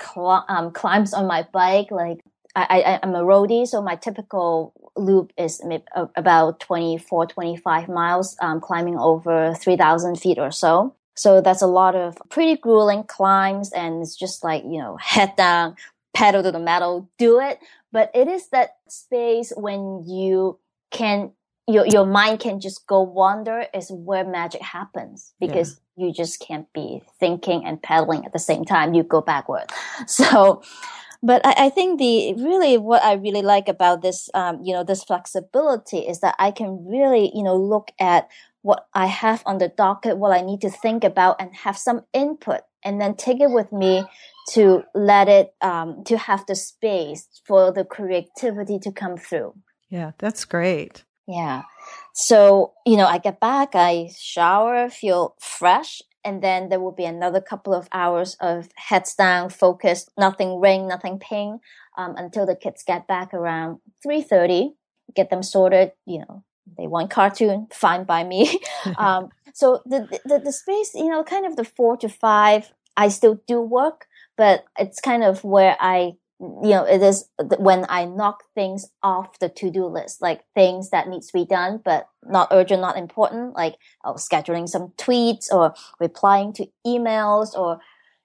cl- 0.00 0.44
um, 0.48 0.72
climbs 0.72 1.14
on 1.14 1.26
my 1.26 1.46
bike, 1.52 1.90
like 1.90 2.20
I, 2.56 2.82
I 2.84 3.00
I'm 3.02 3.14
a 3.14 3.22
roadie, 3.22 3.66
so 3.66 3.80
my 3.80 3.94
typical 3.94 4.72
loop 4.96 5.32
is 5.36 5.62
about 6.16 6.58
24, 6.60 7.26
25 7.26 7.88
miles, 7.88 8.36
um, 8.40 8.60
climbing 8.60 8.98
over 8.98 9.54
3,000 9.54 10.16
feet 10.16 10.38
or 10.38 10.50
so. 10.50 10.94
So 11.14 11.40
that's 11.40 11.62
a 11.62 11.66
lot 11.66 11.94
of 11.94 12.16
pretty 12.28 12.56
grueling 12.56 13.04
climbs, 13.04 13.72
and 13.72 14.02
it's 14.02 14.16
just 14.16 14.42
like 14.42 14.64
you 14.64 14.78
know 14.78 14.96
head 15.00 15.36
down, 15.36 15.76
pedal 16.12 16.42
to 16.42 16.50
the 16.50 16.58
metal, 16.58 17.08
do 17.18 17.40
it. 17.40 17.60
But 17.92 18.10
it 18.14 18.26
is 18.26 18.48
that 18.48 18.76
space 18.88 19.52
when 19.56 20.02
you 20.06 20.58
can 20.90 21.32
your 21.68 21.86
your 21.86 22.06
mind 22.06 22.40
can 22.40 22.60
just 22.60 22.86
go 22.86 23.02
wander 23.02 23.66
is 23.74 23.90
where 23.90 24.24
magic 24.24 24.62
happens 24.62 25.34
because 25.40 25.80
yeah. 25.96 26.06
you 26.06 26.12
just 26.12 26.40
can't 26.40 26.72
be 26.72 27.02
thinking 27.18 27.64
and 27.64 27.82
pedaling 27.82 28.24
at 28.24 28.32
the 28.32 28.38
same 28.38 28.64
time. 28.64 28.94
You 28.94 29.02
go 29.02 29.20
backward. 29.20 29.70
So, 30.06 30.62
but 31.22 31.44
I, 31.44 31.66
I 31.66 31.70
think 31.70 31.98
the 31.98 32.34
really 32.34 32.78
what 32.78 33.02
I 33.02 33.14
really 33.14 33.42
like 33.42 33.68
about 33.68 34.02
this, 34.02 34.28
um, 34.34 34.60
you 34.62 34.72
know, 34.72 34.84
this 34.84 35.02
flexibility 35.02 35.98
is 35.98 36.20
that 36.20 36.36
I 36.38 36.50
can 36.50 36.86
really, 36.86 37.32
you 37.34 37.42
know, 37.42 37.56
look 37.56 37.90
at 37.98 38.28
what 38.62 38.86
I 38.94 39.06
have 39.06 39.42
on 39.46 39.58
the 39.58 39.68
docket, 39.68 40.18
what 40.18 40.32
I 40.32 40.42
need 40.42 40.60
to 40.60 40.70
think 40.70 41.02
about, 41.04 41.40
and 41.40 41.54
have 41.54 41.78
some 41.78 42.02
input, 42.12 42.60
and 42.84 43.00
then 43.00 43.14
take 43.14 43.40
it 43.40 43.50
with 43.50 43.72
me 43.72 44.04
to 44.50 44.82
let 44.94 45.28
it, 45.28 45.54
um, 45.60 46.04
to 46.04 46.18
have 46.18 46.44
the 46.46 46.54
space 46.54 47.28
for 47.44 47.72
the 47.72 47.84
creativity 47.84 48.78
to 48.80 48.92
come 48.92 49.16
through. 49.16 49.54
Yeah, 49.88 50.12
that's 50.18 50.44
great. 50.44 51.04
Yeah. 51.26 51.62
So, 52.12 52.72
you 52.86 52.96
know, 52.96 53.06
I 53.06 53.18
get 53.18 53.40
back, 53.40 53.74
I 53.74 54.10
shower, 54.16 54.88
feel 54.88 55.34
fresh, 55.40 56.02
and 56.24 56.42
then 56.42 56.68
there 56.68 56.80
will 56.80 56.92
be 56.92 57.04
another 57.04 57.40
couple 57.40 57.74
of 57.74 57.88
hours 57.92 58.36
of 58.40 58.68
heads 58.76 59.14
down, 59.14 59.50
focused, 59.50 60.10
nothing 60.18 60.60
ring, 60.60 60.88
nothing 60.88 61.18
ping, 61.18 61.60
um, 61.96 62.14
until 62.16 62.46
the 62.46 62.56
kids 62.56 62.82
get 62.86 63.06
back 63.06 63.34
around 63.34 63.78
3.30, 64.06 64.70
get 65.14 65.30
them 65.30 65.42
sorted, 65.42 65.92
you 66.04 66.18
know, 66.20 66.42
they 66.76 66.86
want 66.86 67.10
cartoon, 67.10 67.68
fine 67.72 68.04
by 68.04 68.24
me. 68.24 68.60
um, 68.98 69.28
so 69.54 69.82
the, 69.86 70.08
the, 70.24 70.40
the 70.40 70.52
space, 70.52 70.92
you 70.94 71.08
know, 71.08 71.22
kind 71.22 71.46
of 71.46 71.56
the 71.56 71.64
four 71.64 71.96
to 71.98 72.08
five, 72.08 72.72
I 72.96 73.08
still 73.08 73.40
do 73.46 73.60
work, 73.60 74.06
but 74.36 74.64
it's 74.78 75.00
kind 75.00 75.22
of 75.22 75.44
where 75.44 75.76
I 75.80 76.14
you 76.38 76.68
know, 76.70 76.84
it 76.84 77.02
is 77.02 77.28
when 77.58 77.86
I 77.88 78.04
knock 78.04 78.44
things 78.54 78.86
off 79.02 79.38
the 79.38 79.48
to-do 79.48 79.86
list, 79.86 80.20
like 80.20 80.44
things 80.54 80.90
that 80.90 81.08
needs 81.08 81.28
to 81.28 81.32
be 81.32 81.46
done, 81.46 81.80
but 81.84 82.08
not 82.24 82.48
urgent, 82.50 82.82
not 82.82 82.98
important, 82.98 83.54
like 83.54 83.76
oh, 84.04 84.14
scheduling 84.14 84.68
some 84.68 84.92
tweets 84.98 85.46
or 85.50 85.74
replying 85.98 86.52
to 86.54 86.66
emails 86.86 87.54
or 87.54 87.80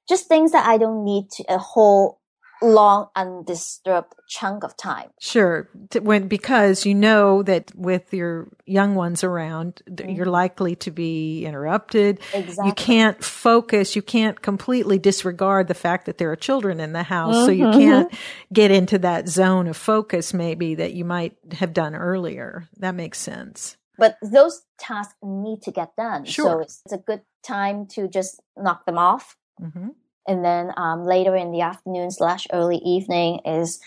just 0.09 0.27
things 0.27 0.51
that 0.51 0.67
I 0.67 0.77
don't 0.77 1.05
need 1.05 1.29
to, 1.31 1.45
a 1.47 1.57
whole 1.57 2.20
long 2.61 3.07
undisturbed 3.15 4.13
chunk 4.27 4.63
of 4.63 4.77
time. 4.77 5.09
Sure. 5.19 5.69
When 5.99 6.27
because 6.27 6.85
you 6.85 6.93
know 6.93 7.43
that 7.43 7.71
with 7.75 8.13
your 8.13 8.47
young 8.65 8.95
ones 8.95 9.23
around, 9.23 9.81
mm-hmm. 9.89 10.09
you're 10.09 10.25
likely 10.25 10.75
to 10.77 10.91
be 10.91 11.45
interrupted. 11.45 12.19
Exactly. 12.33 12.67
You 12.67 12.73
can't 12.73 13.23
focus. 13.23 13.95
You 13.95 14.01
can't 14.01 14.41
completely 14.41 14.99
disregard 14.99 15.67
the 15.67 15.73
fact 15.73 16.05
that 16.05 16.17
there 16.17 16.31
are 16.31 16.35
children 16.35 16.79
in 16.79 16.93
the 16.93 17.03
house, 17.03 17.35
mm-hmm. 17.35 17.45
so 17.45 17.51
you 17.51 17.65
mm-hmm. 17.65 17.79
can't 17.79 18.13
get 18.53 18.71
into 18.71 18.99
that 18.99 19.27
zone 19.27 19.67
of 19.67 19.77
focus 19.77 20.33
maybe 20.33 20.75
that 20.75 20.93
you 20.93 21.05
might 21.05 21.35
have 21.53 21.73
done 21.73 21.95
earlier. 21.95 22.69
That 22.77 22.95
makes 22.95 23.17
sense. 23.17 23.77
But 23.97 24.17
those 24.21 24.63
tasks 24.79 25.15
need 25.21 25.61
to 25.63 25.71
get 25.71 25.95
done. 25.95 26.25
Sure. 26.25 26.45
So 26.45 26.59
it's, 26.59 26.81
it's 26.85 26.93
a 26.93 26.97
good 26.97 27.21
time 27.43 27.85
to 27.87 28.07
just 28.07 28.41
knock 28.57 28.85
them 28.85 28.97
off. 28.97 29.35
Mm-hmm. 29.61 29.89
And 30.27 30.45
then 30.45 30.71
um, 30.77 31.05
later 31.05 31.35
in 31.35 31.51
the 31.51 31.61
afternoon 31.61 32.11
slash 32.11 32.47
early 32.53 32.77
evening 32.77 33.39
is 33.45 33.79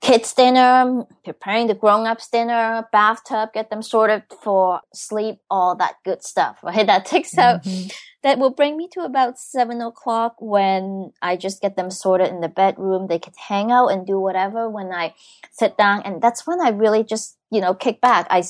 kids 0.00 0.32
dinner, 0.32 1.04
preparing 1.24 1.66
the 1.66 1.74
grown-ups 1.74 2.28
dinner, 2.28 2.88
bathtub, 2.92 3.52
get 3.52 3.70
them 3.70 3.82
sorted 3.82 4.22
for 4.42 4.80
sleep, 4.94 5.38
all 5.50 5.74
that 5.76 5.96
good 6.04 6.22
stuff, 6.22 6.58
right? 6.62 6.86
That 6.86 7.04
takes 7.04 7.36
out, 7.36 7.64
mm-hmm. 7.64 7.88
that 8.22 8.38
will 8.38 8.50
bring 8.50 8.76
me 8.76 8.88
to 8.92 9.00
about 9.00 9.38
seven 9.38 9.80
o'clock 9.80 10.36
when 10.38 11.12
I 11.20 11.36
just 11.36 11.60
get 11.60 11.76
them 11.76 11.90
sorted 11.90 12.28
in 12.28 12.40
the 12.40 12.48
bedroom. 12.48 13.08
They 13.08 13.18
can 13.18 13.34
hang 13.36 13.70
out 13.70 13.88
and 13.88 14.06
do 14.06 14.18
whatever 14.18 14.68
when 14.70 14.92
I 14.92 15.14
sit 15.52 15.76
down. 15.76 16.02
And 16.02 16.22
that's 16.22 16.46
when 16.46 16.60
I 16.60 16.70
really 16.70 17.04
just, 17.04 17.36
you 17.50 17.60
know, 17.60 17.74
kick 17.74 18.00
back. 18.00 18.26
I, 18.30 18.42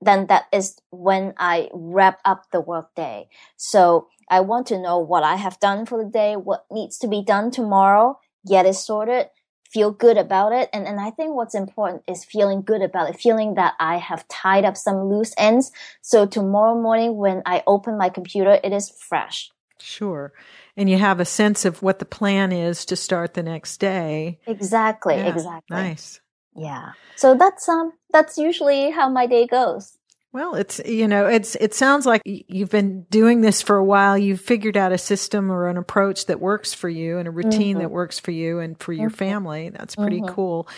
then 0.00 0.26
that 0.26 0.44
is 0.52 0.76
when 0.90 1.34
I 1.38 1.68
wrap 1.72 2.20
up 2.24 2.44
the 2.52 2.60
workday. 2.60 3.28
So 3.56 4.08
I 4.28 4.40
want 4.40 4.66
to 4.68 4.80
know 4.80 4.98
what 4.98 5.22
I 5.22 5.36
have 5.36 5.60
done 5.60 5.86
for 5.86 6.02
the 6.02 6.10
day, 6.10 6.36
what 6.36 6.66
needs 6.70 6.98
to 6.98 7.08
be 7.08 7.22
done 7.24 7.50
tomorrow, 7.50 8.18
get 8.46 8.66
it 8.66 8.74
sorted, 8.74 9.28
feel 9.70 9.90
good 9.90 10.16
about 10.16 10.52
it. 10.52 10.68
And, 10.72 10.86
and 10.86 11.00
I 11.00 11.10
think 11.10 11.34
what's 11.34 11.54
important 11.54 12.02
is 12.08 12.24
feeling 12.24 12.62
good 12.62 12.82
about 12.82 13.10
it, 13.10 13.20
feeling 13.20 13.54
that 13.54 13.74
I 13.78 13.96
have 13.96 14.26
tied 14.28 14.64
up 14.64 14.76
some 14.76 15.08
loose 15.08 15.32
ends. 15.38 15.70
So 16.02 16.26
tomorrow 16.26 16.80
morning 16.80 17.16
when 17.16 17.42
I 17.46 17.62
open 17.66 17.98
my 17.98 18.08
computer, 18.08 18.58
it 18.62 18.72
is 18.72 18.90
fresh. 18.90 19.50
Sure. 19.78 20.32
And 20.76 20.88
you 20.88 20.98
have 20.98 21.20
a 21.20 21.24
sense 21.24 21.64
of 21.64 21.82
what 21.82 21.98
the 21.98 22.04
plan 22.04 22.52
is 22.52 22.84
to 22.86 22.96
start 22.96 23.34
the 23.34 23.42
next 23.42 23.78
day. 23.78 24.40
Exactly, 24.46 25.16
yeah, 25.16 25.28
exactly. 25.28 25.76
Nice. 25.76 26.20
Yeah. 26.56 26.92
So 27.16 27.34
that's 27.34 27.68
um 27.68 27.92
that's 28.10 28.38
usually 28.38 28.90
how 28.90 29.08
my 29.08 29.26
day 29.26 29.46
goes. 29.46 29.96
Well, 30.36 30.54
it's 30.54 30.80
you 30.84 31.08
know, 31.08 31.26
it's 31.26 31.54
it 31.56 31.72
sounds 31.72 32.04
like 32.04 32.20
you've 32.24 32.70
been 32.70 33.04
doing 33.04 33.40
this 33.40 33.62
for 33.62 33.76
a 33.76 33.84
while. 33.84 34.18
You've 34.18 34.40
figured 34.40 34.76
out 34.76 34.92
a 34.92 34.98
system 34.98 35.50
or 35.50 35.68
an 35.68 35.78
approach 35.78 36.26
that 36.26 36.40
works 36.40 36.74
for 36.74 36.90
you 36.90 37.16
and 37.16 37.26
a 37.26 37.30
routine 37.30 37.76
mm-hmm. 37.76 37.78
that 37.80 37.90
works 37.90 38.18
for 38.18 38.32
you 38.32 38.58
and 38.58 38.78
for 38.78 38.92
your 38.92 39.08
mm-hmm. 39.08 39.16
family. 39.16 39.70
That's 39.70 39.96
pretty 39.96 40.20
mm-hmm. 40.20 40.34
cool. 40.34 40.68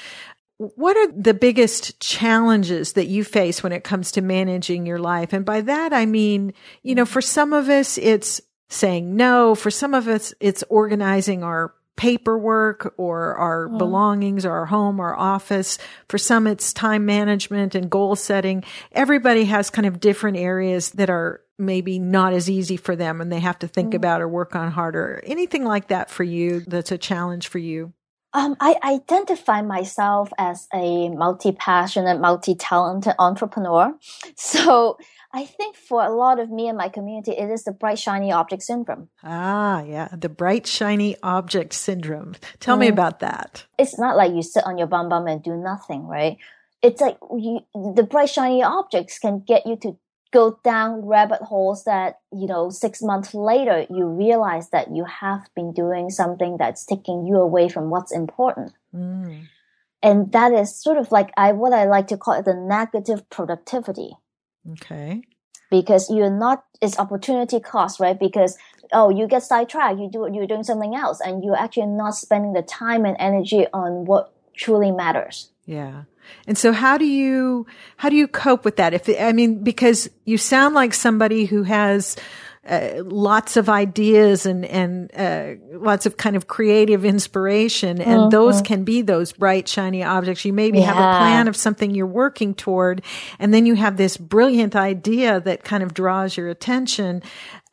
What 0.58 0.97
are 0.97 1.11
the 1.11 1.35
biggest 1.35 1.99
challenges 2.00 2.92
that 2.92 3.06
you 3.06 3.25
face 3.25 3.61
when 3.62 3.73
it 3.73 3.82
comes 3.82 4.12
to 4.12 4.23
managing 4.23 4.87
your 4.87 4.99
life? 4.99 5.32
And 5.32 5.44
by 5.44 5.62
that 5.62 5.92
I 5.92 6.06
mean, 6.06 6.52
you 6.85 6.94
know, 6.94 7.04
for 7.04 7.20
some 7.20 7.52
of 7.52 7.68
us 7.68 7.99
it's 7.99 8.40
saying 8.68 9.16
no, 9.16 9.56
for 9.56 9.73
some 9.73 9.92
of 9.92 10.06
us 10.06 10.32
it's 10.38 10.62
organizing 10.68 11.42
our 11.42 11.75
paperwork 11.99 12.95
or 12.97 13.35
our 13.35 13.69
mm. 13.69 13.76
belongings 13.76 14.47
or 14.47 14.52
our 14.52 14.67
home 14.67 15.00
or 15.00 15.14
office. 15.14 15.76
For 16.09 16.17
some, 16.17 16.47
it's 16.47 16.73
time 16.73 17.05
management 17.05 17.75
and 17.75 17.90
goal 17.90 18.17
setting. 18.17 18.64
Everybody 18.93 19.45
has 19.45 19.69
kind 19.69 19.85
of 19.85 20.00
different 20.00 20.38
areas 20.38 20.90
that 20.93 21.11
are 21.11 21.43
maybe 21.59 21.99
not 21.99 22.33
as 22.33 22.49
easy 22.49 22.76
for 22.76 22.95
them 22.95 23.21
and 23.21 23.33
they 23.33 23.40
have 23.40 23.59
to 23.59 23.69
think 23.69 23.93
mm. 23.93 23.97
about 23.97 24.23
or 24.23 24.28
work 24.28 24.55
on 24.55 24.71
harder. 24.71 25.21
Anything 25.26 25.64
like 25.64 25.88
that 25.88 26.09
for 26.09 26.25
you 26.25 26.61
that's 26.61 26.93
a 26.93 26.99
challenge 26.99 27.49
for 27.49 27.59
you? 27.59 27.93
Um, 28.33 28.57
I 28.61 28.76
identify 28.85 29.62
myself 29.62 30.31
as 30.38 30.69
a 30.73 31.09
multi-passionate, 31.09 32.21
multi-talented 32.21 33.14
entrepreneur. 33.19 33.95
So 34.37 34.99
I 35.32 35.44
think 35.44 35.76
for 35.76 36.02
a 36.02 36.11
lot 36.11 36.40
of 36.40 36.50
me 36.50 36.68
and 36.68 36.78
my 36.78 36.88
community, 36.88 37.32
it 37.32 37.50
is 37.50 37.64
the 37.64 37.73
bright, 37.73 37.99
shiny 37.99 38.32
object 38.32 38.62
syndrome. 38.62 39.11
Ah, 39.23 39.82
yeah. 39.82 40.08
The 40.16 40.30
bright, 40.30 40.66
shiny 40.66 41.16
object 41.23 41.75
syndrome. 41.75 42.35
Tell 42.61 42.76
mm. 42.76 42.80
me 42.80 42.88
about 42.88 43.20
that. 43.20 43.66
It's 43.78 43.99
not 43.99 44.16
like 44.16 44.32
you 44.32 44.42
sit 44.42 44.64
on 44.64 44.78
your 44.78 44.87
bum 44.87 45.11
bum 45.11 45.26
and 45.26 45.42
do 45.42 45.54
nothing, 45.54 46.06
right? 46.06 46.38
It's 46.82 47.00
like 47.00 47.18
you, 47.37 47.61
the 47.75 48.06
bright, 48.08 48.30
shiny 48.30 48.62
objects 48.62 49.18
can 49.18 49.40
get 49.47 49.66
you 49.66 49.76
to 49.82 49.99
go 50.30 50.58
down 50.64 51.06
rabbit 51.06 51.40
holes 51.42 51.85
that, 51.85 52.20
you 52.32 52.47
know, 52.47 52.70
six 52.70 53.02
months 53.02 53.35
later, 53.35 53.87
you 53.90 54.06
realize 54.06 54.70
that 54.70 54.94
you 54.94 55.04
have 55.04 55.49
been 55.54 55.73
doing 55.73 56.11
something 56.11 56.56
that's 56.58 56.85
taking 56.85 57.26
you 57.26 57.37
away 57.37 57.68
from 57.68 57.90
what's 57.90 58.12
important. 58.12 58.73
Mm. 58.94 59.49
And 60.02 60.32
that 60.32 60.52
is 60.52 60.80
sort 60.80 60.97
of 60.97 61.11
like 61.11 61.32
I, 61.37 61.52
what 61.52 61.73
I 61.73 61.85
like 61.85 62.06
to 62.08 62.16
call 62.16 62.35
it 62.35 62.44
the 62.44 62.54
negative 62.54 63.28
productivity. 63.30 64.12
Okay. 64.73 65.23
Because 65.71 66.11
you're 66.11 66.31
not, 66.31 66.65
it's 66.81 66.99
opportunity 66.99 67.61
cost, 67.61 68.01
right? 68.01 68.19
Because, 68.19 68.57
oh, 68.93 69.11
you 69.11 69.27
get 69.27 69.43
sidetracked, 69.43 69.99
you 69.99 70.09
do, 70.11 70.29
you're 70.33 70.47
doing 70.47 70.65
something 70.65 70.95
else 70.95 71.21
and 71.21 71.45
you're 71.45 71.57
actually 71.57 71.87
not 71.87 72.15
spending 72.15 72.55
the 72.55 72.63
time 72.63 73.05
and 73.05 73.17
energy 73.19 73.67
on 73.73 74.07
what 74.07 74.33
truly 74.57 74.91
matters. 74.91 75.51
Yeah. 75.67 76.05
And 76.47 76.57
so 76.57 76.73
how 76.73 76.97
do 76.97 77.05
you, 77.05 77.67
how 77.99 78.09
do 78.09 78.17
you 78.17 78.27
cope 78.27 78.65
with 78.65 78.77
that? 78.77 78.95
If, 78.95 79.09
I 79.21 79.33
mean, 79.33 79.63
because 79.63 80.09
you 80.25 80.39
sound 80.39 80.75
like 80.75 80.95
somebody 80.95 81.45
who 81.45 81.63
has, 81.65 82.17
uh, 82.69 83.03
lots 83.03 83.57
of 83.57 83.71
ideas 83.71 84.45
and 84.45 84.65
and 84.67 85.11
uh, 85.17 85.55
lots 85.79 86.05
of 86.05 86.19
kind 86.19 86.37
of 86.37 86.49
creative 86.49 87.05
inspiration, 87.05 88.01
and 88.01 88.21
mm-hmm. 88.21 88.31
those 88.31 88.61
can 88.61 88.85
be 88.85 89.01
those 89.01 89.33
bright 89.33 89.67
shiny 89.67 90.05
objects. 90.05 90.45
You 90.45 90.53
maybe 90.53 90.81
yeah. 90.81 90.93
have 90.93 90.97
a 90.97 91.19
plan 91.19 91.49
of 91.49 91.57
something 91.57 91.95
you're 91.95 92.07
working 92.07 92.55
toward, 92.55 93.03
and 93.39 93.55
then 93.55 93.65
you 93.65 93.75
have 93.75 93.97
this 93.97 94.19
brilliant 94.19 94.77
idea 94.77 95.41
that 95.41 95.65
kind 95.65 95.83
of 95.83 95.95
draws 95.95 96.37
your 96.37 96.49
attention. 96.49 97.23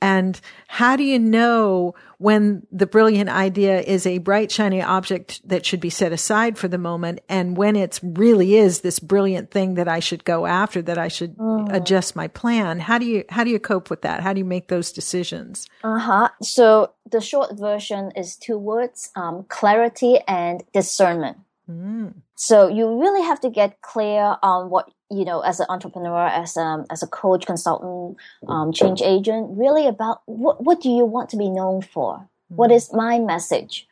And 0.01 0.39
how 0.67 0.95
do 0.95 1.03
you 1.03 1.19
know 1.19 1.95
when 2.17 2.65
the 2.71 2.85
brilliant 2.85 3.29
idea 3.29 3.81
is 3.81 4.05
a 4.05 4.19
bright, 4.19 4.51
shiny 4.51 4.81
object 4.81 5.47
that 5.47 5.65
should 5.65 5.79
be 5.79 5.89
set 5.89 6.11
aside 6.11 6.57
for 6.57 6.67
the 6.67 6.77
moment 6.77 7.19
and 7.27 7.57
when 7.57 7.75
it 7.75 7.99
really 8.03 8.55
is 8.55 8.81
this 8.81 8.99
brilliant 8.99 9.51
thing 9.51 9.75
that 9.75 9.87
I 9.87 9.99
should 9.99 10.23
go 10.23 10.45
after, 10.45 10.81
that 10.81 10.97
I 10.97 11.07
should 11.07 11.37
mm. 11.37 11.73
adjust 11.73 12.15
my 12.15 12.27
plan? 12.27 12.79
How 12.79 12.97
do 12.97 13.05
you, 13.05 13.23
how 13.29 13.43
do 13.43 13.49
you 13.49 13.59
cope 13.59 13.89
with 13.89 14.01
that? 14.03 14.21
How 14.21 14.33
do 14.33 14.39
you 14.39 14.45
make 14.45 14.67
those 14.67 14.91
decisions? 14.91 15.67
Uh 15.83 15.99
huh. 15.99 16.29
So 16.41 16.93
the 17.09 17.21
short 17.21 17.57
version 17.57 18.11
is 18.15 18.35
two 18.35 18.57
words, 18.57 19.11
um, 19.15 19.45
clarity 19.49 20.19
and 20.27 20.63
discernment. 20.73 21.37
Mm. 21.69 22.13
So 22.35 22.67
you 22.67 22.99
really 22.99 23.21
have 23.21 23.39
to 23.41 23.49
get 23.49 23.81
clear 23.81 24.35
on 24.43 24.69
what 24.69 24.89
you 25.09 25.23
know 25.23 25.39
as 25.39 25.59
an 25.59 25.67
entrepreneur, 25.69 26.27
as 26.27 26.57
a 26.57 26.61
um, 26.61 26.85
as 26.91 27.01
a 27.01 27.07
coach, 27.07 27.45
consultant, 27.45 28.17
um, 28.47 28.73
change 28.73 29.01
agent. 29.01 29.57
Really 29.57 29.87
about 29.87 30.21
what 30.25 30.63
what 30.63 30.81
do 30.81 30.89
you 30.89 31.05
want 31.05 31.29
to 31.29 31.37
be 31.37 31.49
known 31.49 31.81
for? 31.81 32.27
Mm. 32.51 32.55
What 32.57 32.71
is 32.71 32.91
my 32.93 33.19
message? 33.19 33.87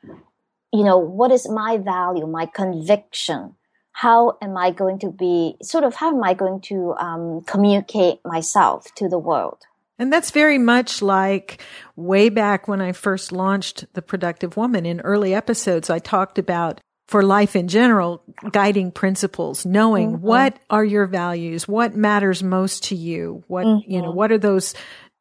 You 0.73 0.83
know, 0.83 0.97
what 0.97 1.31
is 1.31 1.47
my 1.49 1.77
value, 1.77 2.27
my 2.27 2.45
conviction? 2.45 3.55
How 3.93 4.37
am 4.41 4.57
I 4.57 4.71
going 4.71 4.99
to 4.99 5.11
be 5.11 5.55
sort 5.61 5.83
of 5.83 5.95
how 5.95 6.13
am 6.13 6.23
I 6.23 6.33
going 6.33 6.59
to 6.61 6.95
um, 6.95 7.41
communicate 7.45 8.19
myself 8.25 8.93
to 8.95 9.07
the 9.07 9.19
world? 9.19 9.59
And 9.99 10.11
that's 10.11 10.31
very 10.31 10.57
much 10.57 11.01
like 11.01 11.61
way 11.95 12.29
back 12.29 12.67
when 12.67 12.81
I 12.81 12.91
first 12.91 13.31
launched 13.31 13.85
The 13.93 14.01
Productive 14.01 14.57
Woman. 14.57 14.85
In 14.85 14.99
early 15.01 15.33
episodes, 15.33 15.89
I 15.89 15.99
talked 15.99 16.39
about 16.39 16.81
for 17.13 17.21
life 17.21 17.55
in 17.55 17.67
general, 17.67 18.23
guiding 18.49 18.91
principles, 18.91 19.67
knowing 19.67 20.13
mm-hmm. 20.13 20.25
what 20.25 20.57
are 20.71 20.83
your 20.83 21.05
values, 21.05 21.67
what 21.67 21.95
matters 21.95 22.41
most 22.41 22.85
to 22.85 22.95
you, 22.95 23.43
what, 23.45 23.67
mm-hmm. 23.67 23.91
you 23.91 24.01
know, 24.01 24.09
what 24.09 24.31
are 24.31 24.39
those 24.39 24.73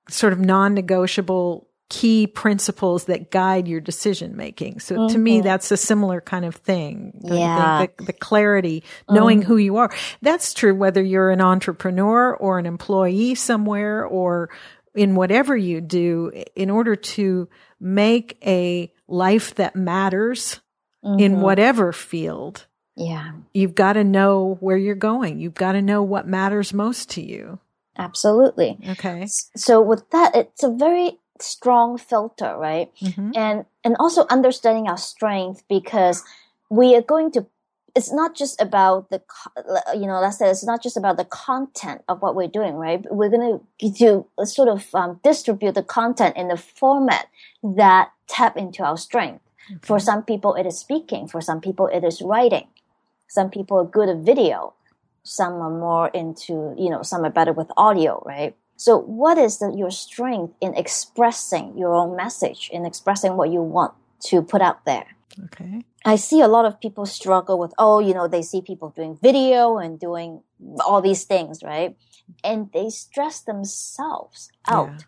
sort 0.09 0.33
of 0.33 0.41
non-negotiable 0.41 1.69
key 1.91 2.27
principles 2.27 3.05
that 3.05 3.31
guide 3.31 3.69
your 3.69 3.79
decision 3.79 4.35
making. 4.35 4.81
So 4.81 4.97
mm-hmm. 4.97 5.13
to 5.13 5.19
me, 5.19 5.37
mm-hmm. 5.37 5.45
that's 5.45 5.71
a 5.71 5.77
similar 5.77 6.23
kind 6.23 6.47
of 6.47 6.55
thing. 6.55 7.21
Yeah. 7.25 7.85
The, 7.99 8.05
the 8.07 8.15
clarity, 8.15 8.85
knowing 9.11 9.41
mm-hmm. 9.41 9.49
who 9.49 9.59
you 9.59 9.77
are. 9.77 9.95
That's 10.23 10.55
true 10.55 10.75
whether 10.75 11.03
you're 11.03 11.31
an 11.31 11.43
entrepreneur 11.43 12.35
or 12.35 12.59
an 12.59 12.65
employee 12.65 13.35
somewhere 13.35 14.07
or 14.07 14.49
in 14.95 15.15
whatever 15.15 15.55
you 15.55 15.83
do 15.83 16.33
in 16.57 16.71
order 16.71 16.97
to 16.97 17.51
make 17.79 18.39
a 18.47 18.91
life 19.09 19.57
that 19.57 19.77
matters 19.77 20.62
mm-hmm. 21.05 21.21
in 21.21 21.41
whatever 21.41 21.93
field. 21.93 22.67
Yeah. 22.97 23.33
You've 23.55 23.75
got 23.75 23.95
to 23.95 24.05
know 24.05 24.59
where 24.61 24.77
you're 24.77 24.95
going. 24.95 25.41
You've 25.41 25.55
got 25.55 25.73
to 25.73 25.83
know 25.83 26.03
what 26.03 26.27
matters 26.27 26.73
most 26.73 27.11
to 27.11 27.23
you. 27.23 27.59
Absolutely. 27.97 28.79
Okay. 28.91 29.27
So 29.57 29.81
with 29.81 30.09
that, 30.11 30.35
it's 30.35 30.63
a 30.63 30.71
very 30.71 31.19
strong 31.41 31.99
filter, 31.99 32.57
right? 32.57 32.91
Mm-hmm. 33.01 33.31
And 33.35 33.65
and 33.85 33.97
also 33.99 34.27
understanding 34.31 34.89
our 34.89 34.99
strength 34.99 35.65
because 35.69 36.23
we 36.71 36.95
are 36.95 37.03
going 37.03 37.33
to 37.33 37.47
it's 37.95 38.13
not 38.13 38.35
just 38.35 38.61
about 38.61 39.11
the 39.11 39.21
you 39.95 40.07
know 40.07 40.21
let's 40.21 40.39
say 40.39 40.49
it's 40.49 40.65
not 40.65 40.83
just 40.83 40.97
about 40.97 41.19
the 41.19 41.27
content 41.27 42.01
of 42.09 42.23
what 42.23 42.35
we're 42.35 42.49
doing 42.49 42.75
right 42.75 43.05
we're 43.11 43.29
going 43.29 43.61
to 43.81 43.91
do 43.91 44.27
sort 44.45 44.69
of 44.69 44.95
um, 44.95 45.21
distribute 45.23 45.75
the 45.75 45.83
content 45.83 46.35
in 46.37 46.49
the 46.49 46.57
format 46.57 47.27
that 47.63 48.11
tap 48.33 48.57
into 48.57 48.83
our 48.83 48.97
strength. 48.97 49.45
For 49.83 49.99
some 49.99 50.23
people 50.23 50.55
it 50.55 50.67
is 50.67 50.79
speaking. 50.79 51.29
For 51.29 51.41
some 51.41 51.61
people 51.61 51.87
it 51.87 52.05
is 52.05 52.23
writing. 52.23 52.69
Some 53.29 53.51
people 53.51 53.79
are 53.79 53.85
good 53.85 54.09
at 54.09 54.19
video. 54.19 54.75
Some 55.23 55.55
are 55.55 55.71
more 55.71 56.09
into 56.09 56.75
you 56.79 56.91
know 56.91 57.03
some 57.03 57.25
are 57.25 57.31
better 57.31 57.53
with 57.53 57.71
audio 57.77 58.23
right? 58.27 58.55
So 58.77 58.99
what 58.99 59.39
is 59.39 59.59
the, 59.59 59.73
your 59.77 59.93
strength 59.93 60.55
in 60.61 60.75
expressing 60.75 61.79
your 61.79 61.95
own 61.95 62.17
message 62.17 62.69
in 62.73 62.85
expressing 62.85 63.37
what 63.37 63.51
you 63.51 63.63
want 63.63 63.95
to 64.31 64.43
put 64.43 64.61
out 64.61 64.85
there? 64.85 65.07
Okay. 65.45 65.85
I 66.05 66.17
see 66.17 66.41
a 66.41 66.49
lot 66.49 66.65
of 66.65 66.81
people 66.81 67.07
struggle 67.07 67.59
with, 67.59 67.73
oh, 67.79 68.01
you 68.01 68.13
know, 68.13 68.29
they 68.29 68.43
see 68.43 68.61
people 68.61 68.91
doing 68.91 69.19
video 69.23 69.79
and 69.79 69.99
doing 69.99 70.43
all 70.85 71.01
these 71.01 71.25
things, 71.25 71.63
right? 71.63 71.91
Mm-hmm. 71.91 72.33
And 72.45 72.73
they 72.73 72.91
stress 72.91 73.41
themselves 73.41 74.51
out. 74.67 74.89
yeah. 74.89 74.99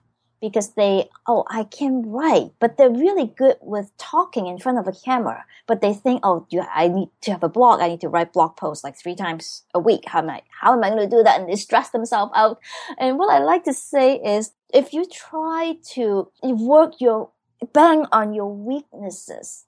Because 0.44 0.74
they, 0.74 1.08
oh, 1.26 1.42
I 1.48 1.64
can 1.64 2.02
write, 2.02 2.50
but 2.60 2.76
they're 2.76 2.90
really 2.90 3.32
good 3.34 3.56
with 3.62 3.96
talking 3.96 4.46
in 4.46 4.58
front 4.58 4.76
of 4.76 4.86
a 4.86 4.92
camera. 4.92 5.46
But 5.66 5.80
they 5.80 5.94
think, 5.94 6.20
oh, 6.22 6.46
I 6.70 6.88
need 6.88 7.08
to 7.22 7.30
have 7.30 7.42
a 7.42 7.48
blog. 7.48 7.80
I 7.80 7.88
need 7.88 8.02
to 8.02 8.10
write 8.10 8.34
blog 8.34 8.54
posts 8.54 8.84
like 8.84 8.94
three 8.94 9.14
times 9.14 9.62
a 9.72 9.80
week. 9.80 10.02
How 10.06 10.18
am 10.18 10.28
I, 10.28 10.42
how 10.60 10.74
am 10.74 10.84
I 10.84 10.90
going 10.90 11.08
to 11.08 11.16
do 11.16 11.22
that? 11.22 11.40
And 11.40 11.48
they 11.48 11.56
stress 11.56 11.88
themselves 11.88 12.30
out. 12.36 12.58
And 12.98 13.18
what 13.18 13.32
I 13.32 13.38
like 13.38 13.64
to 13.64 13.72
say 13.72 14.16
is, 14.16 14.52
if 14.74 14.92
you 14.92 15.06
try 15.06 15.78
to 15.92 16.30
work 16.42 17.00
your, 17.00 17.30
bang 17.72 18.04
on 18.12 18.34
your 18.34 18.54
weaknesses, 18.54 19.64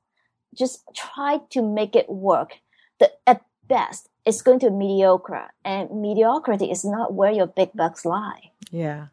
just 0.55 0.83
try 0.95 1.41
to 1.53 1.63
make 1.63 1.97
it 1.97 2.11
work. 2.11 2.59
The, 2.99 3.13
at 3.27 3.41
best, 3.67 4.11
it's 4.27 4.43
going 4.43 4.59
to 4.59 4.71
mediocre, 4.71 5.49
and 5.65 6.03
mediocrity 6.03 6.71
is 6.71 6.85
not 6.85 7.15
where 7.15 7.33
your 7.33 7.47
big 7.47 7.71
bucks 7.75 8.05
lie. 8.05 8.51
Yeah. 8.71 9.07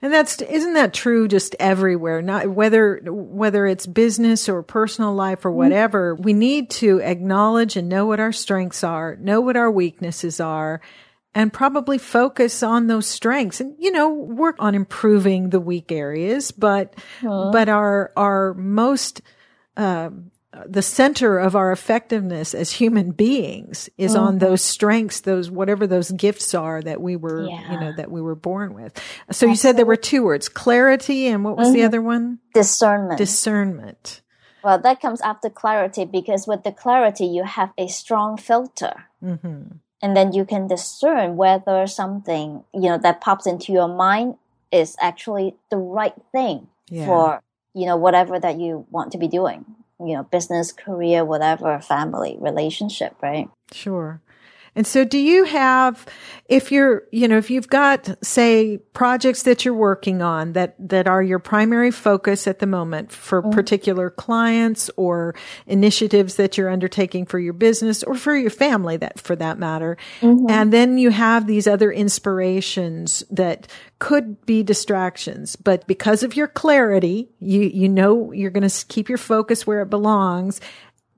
And 0.00 0.12
that's 0.12 0.40
isn't 0.40 0.74
that 0.74 0.94
true 0.94 1.26
just 1.26 1.56
everywhere? 1.58 2.22
Not 2.22 2.48
whether 2.48 3.00
whether 3.04 3.66
it's 3.66 3.86
business 3.86 4.48
or 4.48 4.62
personal 4.62 5.14
life 5.14 5.44
or 5.44 5.50
mm-hmm. 5.50 5.58
whatever. 5.58 6.14
We 6.14 6.32
need 6.32 6.70
to 6.70 7.00
acknowledge 7.00 7.76
and 7.76 7.88
know 7.88 8.06
what 8.06 8.20
our 8.20 8.32
strengths 8.32 8.84
are, 8.84 9.16
know 9.16 9.40
what 9.40 9.56
our 9.56 9.70
weaknesses 9.70 10.38
are, 10.38 10.80
and 11.34 11.52
probably 11.52 11.98
focus 11.98 12.62
on 12.62 12.86
those 12.86 13.06
strengths 13.06 13.60
and 13.60 13.74
you 13.78 13.90
know 13.90 14.10
work 14.10 14.56
on 14.60 14.76
improving 14.76 15.50
the 15.50 15.60
weak 15.60 15.90
areas. 15.90 16.52
But 16.52 16.94
mm-hmm. 17.20 17.50
but 17.50 17.68
our 17.68 18.12
our 18.16 18.54
most 18.54 19.20
uh, 19.76 20.10
the 20.66 20.82
center 20.82 21.38
of 21.38 21.54
our 21.54 21.72
effectiveness 21.72 22.54
as 22.54 22.72
human 22.72 23.10
beings 23.10 23.90
is 23.98 24.14
mm-hmm. 24.14 24.24
on 24.24 24.38
those 24.38 24.62
strengths, 24.62 25.20
those 25.20 25.50
whatever 25.50 25.86
those 25.86 26.10
gifts 26.12 26.54
are 26.54 26.80
that 26.82 27.00
we 27.00 27.16
were, 27.16 27.46
yeah. 27.46 27.72
you 27.72 27.80
know, 27.80 27.92
that 27.96 28.10
we 28.10 28.20
were 28.20 28.34
born 28.34 28.72
with. 28.72 28.96
So 28.96 29.02
Absolutely. 29.28 29.52
you 29.52 29.56
said 29.56 29.76
there 29.76 29.86
were 29.86 29.96
two 29.96 30.24
words, 30.24 30.48
clarity 30.48 31.26
and 31.26 31.44
what 31.44 31.56
was 31.56 31.68
mm-hmm. 31.68 31.76
the 31.76 31.82
other 31.84 32.02
one? 32.02 32.38
Discernment. 32.54 33.18
Discernment. 33.18 34.22
Well, 34.64 34.78
that 34.78 35.00
comes 35.00 35.20
after 35.20 35.50
clarity 35.50 36.04
because 36.04 36.46
with 36.46 36.64
the 36.64 36.72
clarity, 36.72 37.26
you 37.26 37.44
have 37.44 37.72
a 37.76 37.86
strong 37.86 38.36
filter. 38.36 39.04
Mm-hmm. 39.22 39.76
And 40.00 40.16
then 40.16 40.32
you 40.32 40.44
can 40.44 40.66
discern 40.66 41.36
whether 41.36 41.86
something, 41.86 42.64
you 42.72 42.88
know, 42.88 42.98
that 42.98 43.20
pops 43.20 43.46
into 43.46 43.72
your 43.72 43.88
mind 43.88 44.36
is 44.72 44.96
actually 45.00 45.56
the 45.70 45.76
right 45.76 46.14
thing 46.32 46.68
yeah. 46.88 47.04
for, 47.04 47.42
you 47.74 47.84
know, 47.86 47.96
whatever 47.96 48.38
that 48.38 48.58
you 48.58 48.86
want 48.90 49.12
to 49.12 49.18
be 49.18 49.28
doing 49.28 49.64
you 50.00 50.14
know, 50.14 50.22
business, 50.24 50.72
career, 50.72 51.24
whatever, 51.24 51.80
family, 51.80 52.36
relationship, 52.40 53.16
right? 53.22 53.48
Sure. 53.72 54.20
And 54.74 54.86
so 54.86 55.04
do 55.04 55.18
you 55.18 55.44
have, 55.44 56.06
if 56.48 56.70
you're, 56.70 57.04
you 57.10 57.28
know, 57.28 57.38
if 57.38 57.50
you've 57.50 57.68
got, 57.68 58.16
say, 58.24 58.78
projects 58.92 59.42
that 59.42 59.64
you're 59.64 59.74
working 59.74 60.22
on 60.22 60.52
that, 60.52 60.74
that 60.78 61.06
are 61.06 61.22
your 61.22 61.38
primary 61.38 61.90
focus 61.90 62.46
at 62.46 62.58
the 62.58 62.66
moment 62.66 63.12
for 63.12 63.42
mm-hmm. 63.42 63.50
particular 63.50 64.10
clients 64.10 64.90
or 64.96 65.34
initiatives 65.66 66.36
that 66.36 66.56
you're 66.56 66.70
undertaking 66.70 67.26
for 67.26 67.38
your 67.38 67.52
business 67.52 68.02
or 68.02 68.14
for 68.14 68.36
your 68.36 68.50
family 68.50 68.96
that, 68.96 69.18
for 69.18 69.36
that 69.36 69.58
matter. 69.58 69.96
Mm-hmm. 70.20 70.46
And 70.48 70.72
then 70.72 70.98
you 70.98 71.10
have 71.10 71.46
these 71.46 71.66
other 71.66 71.90
inspirations 71.90 73.24
that 73.30 73.66
could 73.98 74.44
be 74.46 74.62
distractions, 74.62 75.56
but 75.56 75.86
because 75.88 76.22
of 76.22 76.36
your 76.36 76.46
clarity, 76.46 77.28
you, 77.40 77.62
you 77.62 77.88
know, 77.88 78.30
you're 78.30 78.50
going 78.50 78.68
to 78.68 78.86
keep 78.86 79.08
your 79.08 79.18
focus 79.18 79.66
where 79.66 79.82
it 79.82 79.90
belongs 79.90 80.60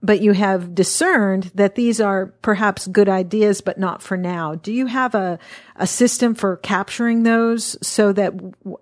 but 0.02 0.20
you 0.20 0.32
have 0.32 0.74
discerned 0.74 1.50
that 1.54 1.74
these 1.74 2.00
are 2.00 2.26
perhaps 2.42 2.86
good 2.86 3.08
ideas, 3.08 3.60
but 3.60 3.78
not 3.78 4.02
for 4.02 4.16
now. 4.16 4.54
Do 4.54 4.72
you 4.72 4.86
have 4.86 5.14
a, 5.14 5.38
a 5.76 5.86
system 5.86 6.34
for 6.34 6.56
capturing 6.56 7.22
those 7.22 7.76
so 7.86 8.12
that 8.12 8.32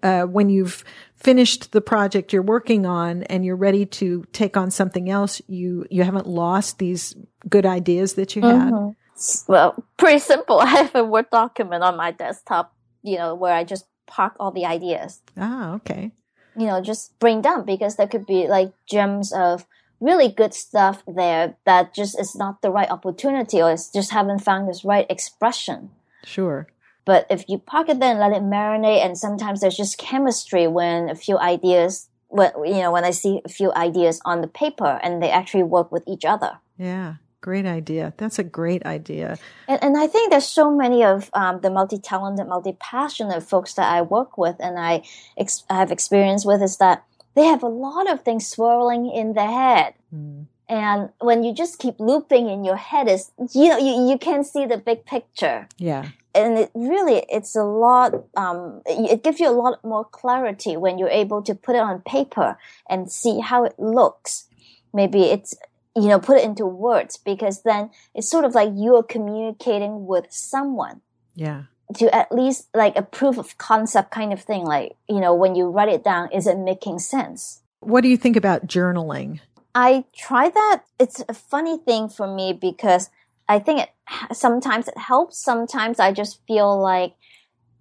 uh, 0.03 0.23
when 0.23 0.49
you've 0.49 0.85
finished 1.17 1.73
the 1.73 1.81
project 1.81 2.33
you're 2.33 2.43
working 2.43 2.87
on 2.87 3.25
and 3.25 3.45
you're 3.45 3.57
ready 3.57 3.85
to 3.85 4.25
take 4.33 4.57
on 4.57 4.71
something 4.71 5.11
else, 5.11 5.43
you 5.49 5.87
you 5.91 6.05
haven't 6.05 6.27
lost 6.27 6.79
these 6.79 7.17
good 7.49 7.67
ideas 7.67 8.15
that 8.15 8.37
you 8.37 8.43
had? 8.43 8.73
Mm-hmm. 8.73 9.53
Well, 9.53 9.85
pretty 9.97 10.21
simple. 10.21 10.61
I 10.61 10.67
have 10.67 10.95
a 10.95 11.05
Word 11.05 11.31
document 11.31 11.83
on 11.83 11.97
my 11.97 12.13
desktop, 12.13 12.73
you 13.03 13.17
know, 13.19 13.35
where 13.35 13.53
I 13.53 13.65
just 13.65 13.87
park 14.07 14.35
all 14.39 14.53
the 14.53 14.67
ideas. 14.67 15.21
Ah, 15.37 15.75
okay. 15.75 16.13
You 16.57 16.67
know, 16.67 16.81
just 16.81 17.19
bring 17.19 17.41
down 17.41 17.65
because 17.65 17.97
there 17.97 18.09
could 18.09 18.27
be 18.27 18.49
like 18.49 18.73
gems 18.89 19.33
of 19.33 19.67
really 20.01 20.29
good 20.29 20.55
stuff 20.55 21.03
there 21.07 21.57
that 21.65 21.95
just 21.95 22.19
is 22.19 22.37
not 22.37 22.63
the 22.63 22.71
right 22.71 22.91
opportunity 22.91 23.61
or 23.61 23.73
it's 23.73 23.93
just 23.93 24.13
haven't 24.13 24.41
found 24.41 24.69
this 24.69 24.85
right 24.85 25.07
expression. 25.11 25.91
Sure. 26.25 26.69
But 27.05 27.27
if 27.31 27.45
you 27.49 27.59
park 27.59 27.89
it 27.89 28.01
there 28.01 28.11
and 28.11 28.21
let 28.21 28.33
it 28.33 28.43
marinate, 28.43 29.03
and 29.03 29.17
sometimes 29.17 29.63
there's 29.63 29.77
just 29.77 29.97
chemistry 29.97 30.67
when 30.67 31.09
a 31.09 31.15
few 31.15 31.39
ideas, 31.39 32.09
when 32.29 32.53
you 32.67 32.75
know, 32.75 32.93
when 32.93 33.05
I 33.05 33.13
see 33.13 33.41
a 33.47 33.49
few 33.49 33.73
ideas 33.73 34.21
on 34.27 34.43
the 34.43 34.47
paper 34.47 35.01
and 35.03 35.23
they 35.23 35.31
actually 35.31 35.63
work 35.63 35.91
with 35.91 36.05
each 36.07 36.27
other. 36.27 36.59
Yeah, 36.77 37.15
great 37.41 37.65
idea. 37.65 38.13
That's 38.19 38.39
a 38.39 38.45
great 38.45 38.85
idea. 38.85 39.39
And, 39.67 39.83
and 39.83 39.97
I 39.97 40.07
think 40.07 40.31
there's 40.31 40.45
so 40.47 40.71
many 40.71 41.03
of 41.03 41.31
um, 41.33 41.63
the 41.63 41.71
multi-talented, 41.71 42.47
multi-passionate 42.47 43.43
folks 43.43 43.73
that 43.75 43.91
I 43.91 44.03
work 44.03 44.37
with 44.37 44.57
and 44.61 44.79
I 44.79 45.03
ex- 45.39 45.65
have 45.71 45.91
experience 45.91 46.45
with 46.45 46.61
is 46.63 46.77
that 46.77 47.05
they 47.39 47.45
have 47.45 47.63
a 47.63 47.69
lot 47.69 48.11
of 48.11 48.23
things 48.23 48.47
swirling 48.47 49.11
in 49.11 49.35
their 49.35 49.51
head. 49.51 49.95
Mm. 50.15 50.47
And 50.69 51.11
when 51.21 51.45
you 51.45 51.55
just 51.55 51.79
keep 51.79 51.99
looping 51.99 52.51
in 52.51 52.65
your 52.65 52.77
head 52.77 53.09
is, 53.09 53.31
you 53.55 53.69
know, 53.69 53.79
you, 53.79 54.11
you 54.11 54.19
can 54.19 54.45
see 54.45 54.67
the 54.67 54.77
big 54.77 55.07
picture. 55.07 55.67
Yeah. 55.79 56.11
And 56.35 56.59
it 56.59 56.71
really, 56.75 57.25
it's 57.31 57.57
a 57.57 57.65
lot, 57.65 58.13
um, 58.37 58.83
it 58.85 59.23
gives 59.23 59.41
you 59.41 59.49
a 59.49 59.57
lot 59.57 59.83
more 59.83 60.05
clarity 60.05 60.77
when 60.77 60.99
you're 60.99 61.09
able 61.09 61.43
to 61.43 61.55
put 61.55 61.75
it 61.75 61.81
on 61.81 62.03
paper 62.03 62.59
and 62.89 63.11
see 63.11 63.41
how 63.41 63.65
it 63.65 63.79
looks. 63.79 64.47
Maybe 64.93 65.25
it's, 65.25 65.55
you 65.97 66.09
know, 66.09 66.19
put 66.19 66.37
it 66.37 66.45
into 66.45 66.67
words 66.67 67.17
because 67.17 67.63
then 67.63 67.91
it's 68.15 68.29
sort 68.29 68.45
of 68.45 68.55
like 68.55 68.71
you're 68.75 69.03
communicating 69.03 70.07
with 70.07 70.27
someone. 70.29 71.01
Yeah 71.35 71.63
to 71.97 72.15
at 72.15 72.31
least 72.31 72.69
like 72.75 72.97
a 72.97 73.03
proof 73.03 73.39
of 73.39 73.57
concept 73.59 74.11
kind 74.11 74.33
of 74.33 74.43
thing. 74.43 74.65
Like, 74.65 74.97
you 75.09 75.21
know, 75.21 75.35
when 75.35 75.55
you 75.55 75.69
write 75.69 75.89
it 75.89 76.05
down, 76.05 76.31
is 76.33 76.47
it 76.47 76.59
making 76.59 76.99
sense? 76.99 77.63
What 77.81 78.03
do 78.03 78.09
you 78.09 78.17
think 78.17 78.37
about 78.37 78.67
journaling? 78.67 79.41
I 79.75 80.05
try 80.15 80.51
that. 80.51 80.83
It's 80.99 81.23
a 81.29 81.35
funny 81.35 81.79
thing 81.79 82.09
for 82.09 82.33
me 82.33 82.53
because 82.53 83.11
I 83.49 83.59
think 83.59 83.81
it 83.81 83.91
sometimes 84.33 84.89
it 84.89 84.99
helps. 84.99 85.39
Sometimes 85.39 86.01
I 86.01 86.13
just 86.13 86.41
feel 86.47 86.79
like 86.79 87.15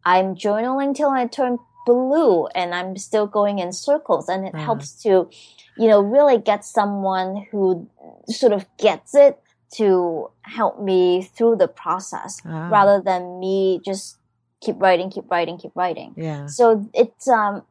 I'm 0.06 0.36
journaling 0.36 0.96
till 0.96 1.10
I 1.10 1.26
turn 1.28 1.60
blue 1.86 2.48
and 2.48 2.76
I'm 2.76 2.98
still 2.98 3.28
going 3.28 3.60
in 3.60 3.74
circles 3.74 4.30
and 4.30 4.46
it 4.46 4.54
uh-huh. 4.54 4.64
helps 4.64 4.92
to, 5.04 5.30
you 5.78 5.88
know, 5.88 6.02
really 6.02 6.38
get 6.38 6.64
someone 6.64 7.48
who 7.52 7.90
sort 8.28 8.54
of 8.54 8.66
gets 8.78 9.16
it 9.16 9.40
to 9.76 10.30
help 10.44 10.82
me 10.82 11.24
through 11.24 11.58
the 11.58 11.68
process 11.68 12.42
ah. 12.46 12.70
rather 12.70 13.02
than 13.02 13.40
me 13.40 13.82
just 13.84 14.18
keep 14.62 14.82
writing, 14.82 15.10
keep 15.10 15.30
writing, 15.30 15.58
keep 15.58 15.72
writing. 15.76 16.14
Yeah. 16.18 16.48
So 16.48 16.90
it's, 16.94 17.28
um, 17.28 17.64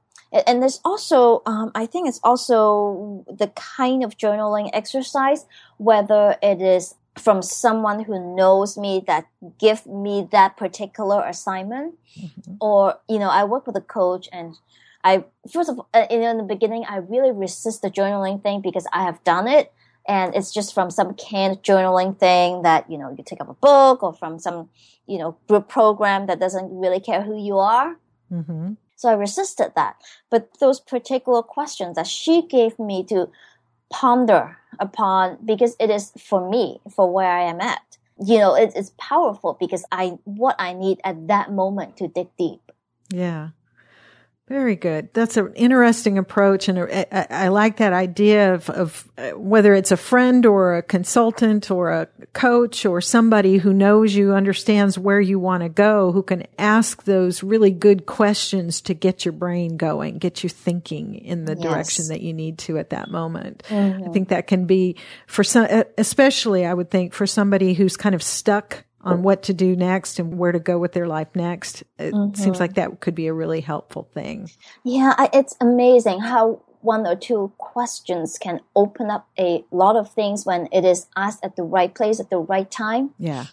and 0.46 0.62
there's 0.62 0.80
also, 0.84 1.42
um, 1.46 1.70
I 1.74 1.86
think 1.86 2.08
it's 2.08 2.20
also 2.22 3.24
the 3.28 3.48
kind 3.48 4.04
of 4.04 4.16
journaling 4.16 4.70
exercise, 4.72 5.46
whether 5.78 6.36
it 6.42 6.60
is 6.60 6.94
from 7.16 7.40
someone 7.42 8.04
who 8.04 8.36
knows 8.36 8.76
me 8.76 9.02
that 9.06 9.26
give 9.58 9.86
me 9.86 10.28
that 10.32 10.56
particular 10.56 11.24
assignment, 11.26 11.94
mm-hmm. 12.18 12.54
or 12.60 12.98
you 13.08 13.18
know, 13.18 13.30
I 13.30 13.44
work 13.44 13.66
with 13.66 13.76
a 13.76 13.80
coach 13.80 14.28
and 14.32 14.54
I 15.02 15.24
first 15.50 15.70
of 15.70 15.78
all, 15.78 15.88
uh, 15.94 16.06
in 16.10 16.36
the 16.36 16.42
beginning, 16.42 16.84
I 16.88 16.96
really 16.96 17.32
resist 17.32 17.82
the 17.82 17.90
journaling 17.90 18.42
thing 18.42 18.60
because 18.60 18.86
I 18.92 19.04
have 19.04 19.22
done 19.24 19.48
it, 19.48 19.72
and 20.08 20.34
it's 20.34 20.52
just 20.52 20.74
from 20.74 20.90
some 20.90 21.14
canned 21.14 21.62
journaling 21.62 22.18
thing 22.18 22.62
that 22.62 22.90
you 22.90 22.98
know 22.98 23.14
you 23.16 23.24
take 23.24 23.40
up 23.40 23.48
a 23.48 23.54
book 23.54 24.02
or 24.02 24.12
from 24.12 24.38
some 24.38 24.68
you 25.06 25.18
know 25.18 25.36
group 25.48 25.68
program 25.68 26.26
that 26.26 26.40
doesn't 26.40 26.70
really 26.70 27.00
care 27.00 27.22
who 27.22 27.36
you 27.36 27.58
are 27.58 27.96
mm-hmm. 28.32 28.72
so 28.96 29.08
i 29.08 29.12
resisted 29.12 29.72
that 29.76 29.96
but 30.30 30.48
those 30.60 30.80
particular 30.80 31.42
questions 31.42 31.96
that 31.96 32.06
she 32.06 32.46
gave 32.46 32.78
me 32.78 33.04
to 33.04 33.30
ponder 33.90 34.56
upon 34.78 35.38
because 35.44 35.76
it 35.80 35.90
is 35.90 36.12
for 36.18 36.48
me, 36.48 36.80
for 36.94 37.10
where 37.10 37.30
I 37.30 37.42
am 37.42 37.60
at. 37.60 37.98
You 38.24 38.38
know, 38.38 38.54
it, 38.54 38.72
it's 38.74 38.92
powerful 38.98 39.56
because 39.60 39.84
I, 39.92 40.18
what 40.24 40.56
I 40.58 40.72
need 40.72 41.00
at 41.04 41.28
that 41.28 41.52
moment 41.52 41.96
to 41.98 42.08
dig 42.08 42.28
deep. 42.38 42.72
Yeah. 43.10 43.50
Very 44.48 44.76
good. 44.76 45.12
That's 45.12 45.36
an 45.36 45.52
interesting 45.54 46.18
approach. 46.18 46.68
And 46.68 46.78
I, 46.78 47.26
I, 47.30 47.48
like 47.48 47.78
that 47.78 47.92
idea 47.92 48.54
of, 48.54 48.70
of 48.70 49.10
uh, 49.18 49.30
whether 49.30 49.74
it's 49.74 49.90
a 49.90 49.96
friend 49.96 50.46
or 50.46 50.76
a 50.76 50.82
consultant 50.82 51.68
or 51.68 51.90
a 51.90 52.06
coach 52.32 52.86
or 52.86 53.00
somebody 53.00 53.56
who 53.56 53.72
knows 53.72 54.14
you, 54.14 54.34
understands 54.34 54.96
where 54.96 55.20
you 55.20 55.40
want 55.40 55.64
to 55.64 55.68
go, 55.68 56.12
who 56.12 56.22
can 56.22 56.46
ask 56.60 57.02
those 57.02 57.42
really 57.42 57.72
good 57.72 58.06
questions 58.06 58.80
to 58.82 58.94
get 58.94 59.24
your 59.24 59.32
brain 59.32 59.76
going, 59.76 60.18
get 60.18 60.44
you 60.44 60.48
thinking 60.48 61.16
in 61.16 61.44
the 61.44 61.56
yes. 61.56 61.62
direction 61.62 62.08
that 62.08 62.20
you 62.20 62.32
need 62.32 62.58
to 62.58 62.78
at 62.78 62.90
that 62.90 63.10
moment. 63.10 63.64
Mm-hmm. 63.68 64.08
I 64.08 64.12
think 64.12 64.28
that 64.28 64.46
can 64.46 64.66
be 64.66 64.94
for 65.26 65.42
some, 65.42 65.66
especially 65.98 66.64
I 66.64 66.72
would 66.72 66.92
think 66.92 67.14
for 67.14 67.26
somebody 67.26 67.74
who's 67.74 67.96
kind 67.96 68.14
of 68.14 68.22
stuck 68.22 68.84
on 69.06 69.22
what 69.22 69.42
to 69.44 69.54
do 69.54 69.76
next 69.76 70.18
and 70.18 70.36
where 70.36 70.52
to 70.52 70.58
go 70.58 70.78
with 70.78 70.92
their 70.92 71.06
life 71.06 71.28
next. 71.34 71.82
It 71.98 72.12
mm-hmm. 72.12 72.34
seems 72.34 72.60
like 72.60 72.74
that 72.74 73.00
could 73.00 73.14
be 73.14 73.26
a 73.26 73.32
really 73.32 73.60
helpful 73.60 74.08
thing. 74.12 74.50
Yeah, 74.84 75.14
it's 75.32 75.54
amazing 75.60 76.20
how 76.20 76.62
one 76.80 77.06
or 77.06 77.16
two 77.16 77.52
questions 77.58 78.38
can 78.38 78.60
open 78.74 79.10
up 79.10 79.28
a 79.38 79.64
lot 79.70 79.96
of 79.96 80.12
things 80.12 80.46
when 80.46 80.68
it 80.72 80.84
is 80.84 81.06
asked 81.16 81.44
at 81.44 81.56
the 81.56 81.62
right 81.62 81.94
place 81.94 82.20
at 82.20 82.30
the 82.30 82.38
right 82.38 82.70
time. 82.70 83.10
Yeah. 83.18 83.46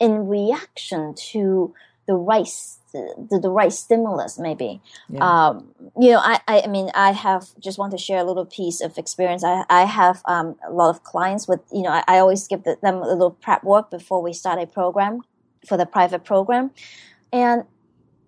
In 0.00 0.28
reaction 0.28 1.14
to 1.32 1.74
the 2.06 2.14
right 2.14 2.46
the, 2.94 3.40
the 3.42 3.50
right 3.50 3.72
stimulus 3.72 4.38
maybe. 4.38 4.80
Yeah. 5.08 5.20
um, 5.20 5.74
you 6.00 6.10
know 6.12 6.20
I, 6.22 6.40
I 6.48 6.66
mean 6.66 6.90
i 6.94 7.10
have 7.12 7.44
just 7.60 7.78
want 7.78 7.90
to 7.92 7.98
share 7.98 8.20
a 8.20 8.24
little 8.24 8.46
piece 8.46 8.80
of 8.80 8.96
experience. 8.96 9.44
I, 9.44 9.64
I 9.68 9.84
have 9.84 10.22
um, 10.24 10.56
a 10.66 10.72
lot 10.72 10.90
of 10.90 11.02
clients 11.02 11.46
with 11.46 11.60
you 11.72 11.82
know 11.82 11.90
i, 11.90 12.02
I 12.08 12.18
always 12.18 12.46
give 12.48 12.62
them 12.64 12.96
a 12.96 13.06
little 13.06 13.32
prep 13.32 13.62
work 13.64 13.90
before 13.90 14.22
we 14.22 14.32
start 14.32 14.58
a 14.62 14.66
program 14.66 15.22
for 15.66 15.76
the 15.76 15.86
private 15.86 16.24
program. 16.24 16.70
And 17.32 17.64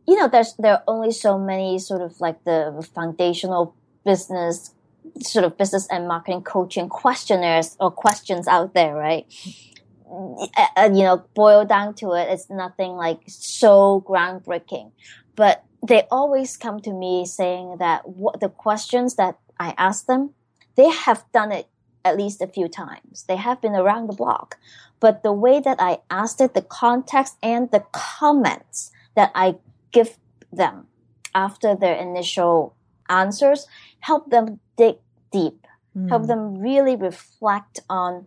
you 0.06 0.16
know 0.16 0.28
there's 0.28 0.54
there 0.58 0.74
are 0.74 0.84
only 0.86 1.12
so 1.12 1.38
many 1.38 1.78
sort 1.78 2.00
of 2.00 2.20
like 2.20 2.42
the 2.44 2.86
foundational 2.94 3.74
business 4.04 4.72
sort 5.20 5.44
of 5.44 5.56
business 5.56 5.86
and 5.90 6.06
marketing 6.08 6.42
coaching 6.42 6.88
questionnaires 6.88 7.76
or 7.80 7.90
questions 7.90 8.46
out 8.48 8.74
there 8.74 8.94
right 8.94 9.26
uh, 10.76 10.90
you 10.92 11.02
know, 11.02 11.24
boil 11.34 11.64
down 11.64 11.94
to 11.94 12.12
it, 12.12 12.28
it's 12.30 12.48
nothing 12.50 12.92
like 12.92 13.20
so 13.26 14.04
groundbreaking. 14.06 14.92
But 15.34 15.64
they 15.86 16.04
always 16.10 16.56
come 16.56 16.80
to 16.80 16.92
me 16.92 17.26
saying 17.26 17.76
that 17.78 18.08
what 18.08 18.40
the 18.40 18.48
questions 18.48 19.16
that 19.16 19.38
I 19.58 19.74
ask 19.76 20.06
them, 20.06 20.30
they 20.76 20.90
have 20.90 21.24
done 21.32 21.52
it 21.52 21.68
at 22.04 22.16
least 22.16 22.40
a 22.40 22.46
few 22.46 22.68
times. 22.68 23.24
They 23.28 23.36
have 23.36 23.60
been 23.60 23.74
around 23.74 24.06
the 24.06 24.14
block. 24.14 24.58
But 25.00 25.22
the 25.22 25.32
way 25.32 25.60
that 25.60 25.76
I 25.80 25.98
asked 26.08 26.40
it, 26.40 26.54
the 26.54 26.62
context 26.62 27.36
and 27.42 27.70
the 27.70 27.84
comments 27.92 28.90
that 29.14 29.30
I 29.34 29.56
give 29.92 30.16
them 30.52 30.86
after 31.34 31.74
their 31.74 31.96
initial 31.96 32.74
answers 33.08 33.66
help 34.00 34.30
them 34.30 34.60
dig 34.76 34.96
deep, 35.32 35.66
mm. 35.96 36.08
help 36.08 36.26
them 36.26 36.58
really 36.58 36.96
reflect 36.96 37.80
on 37.90 38.26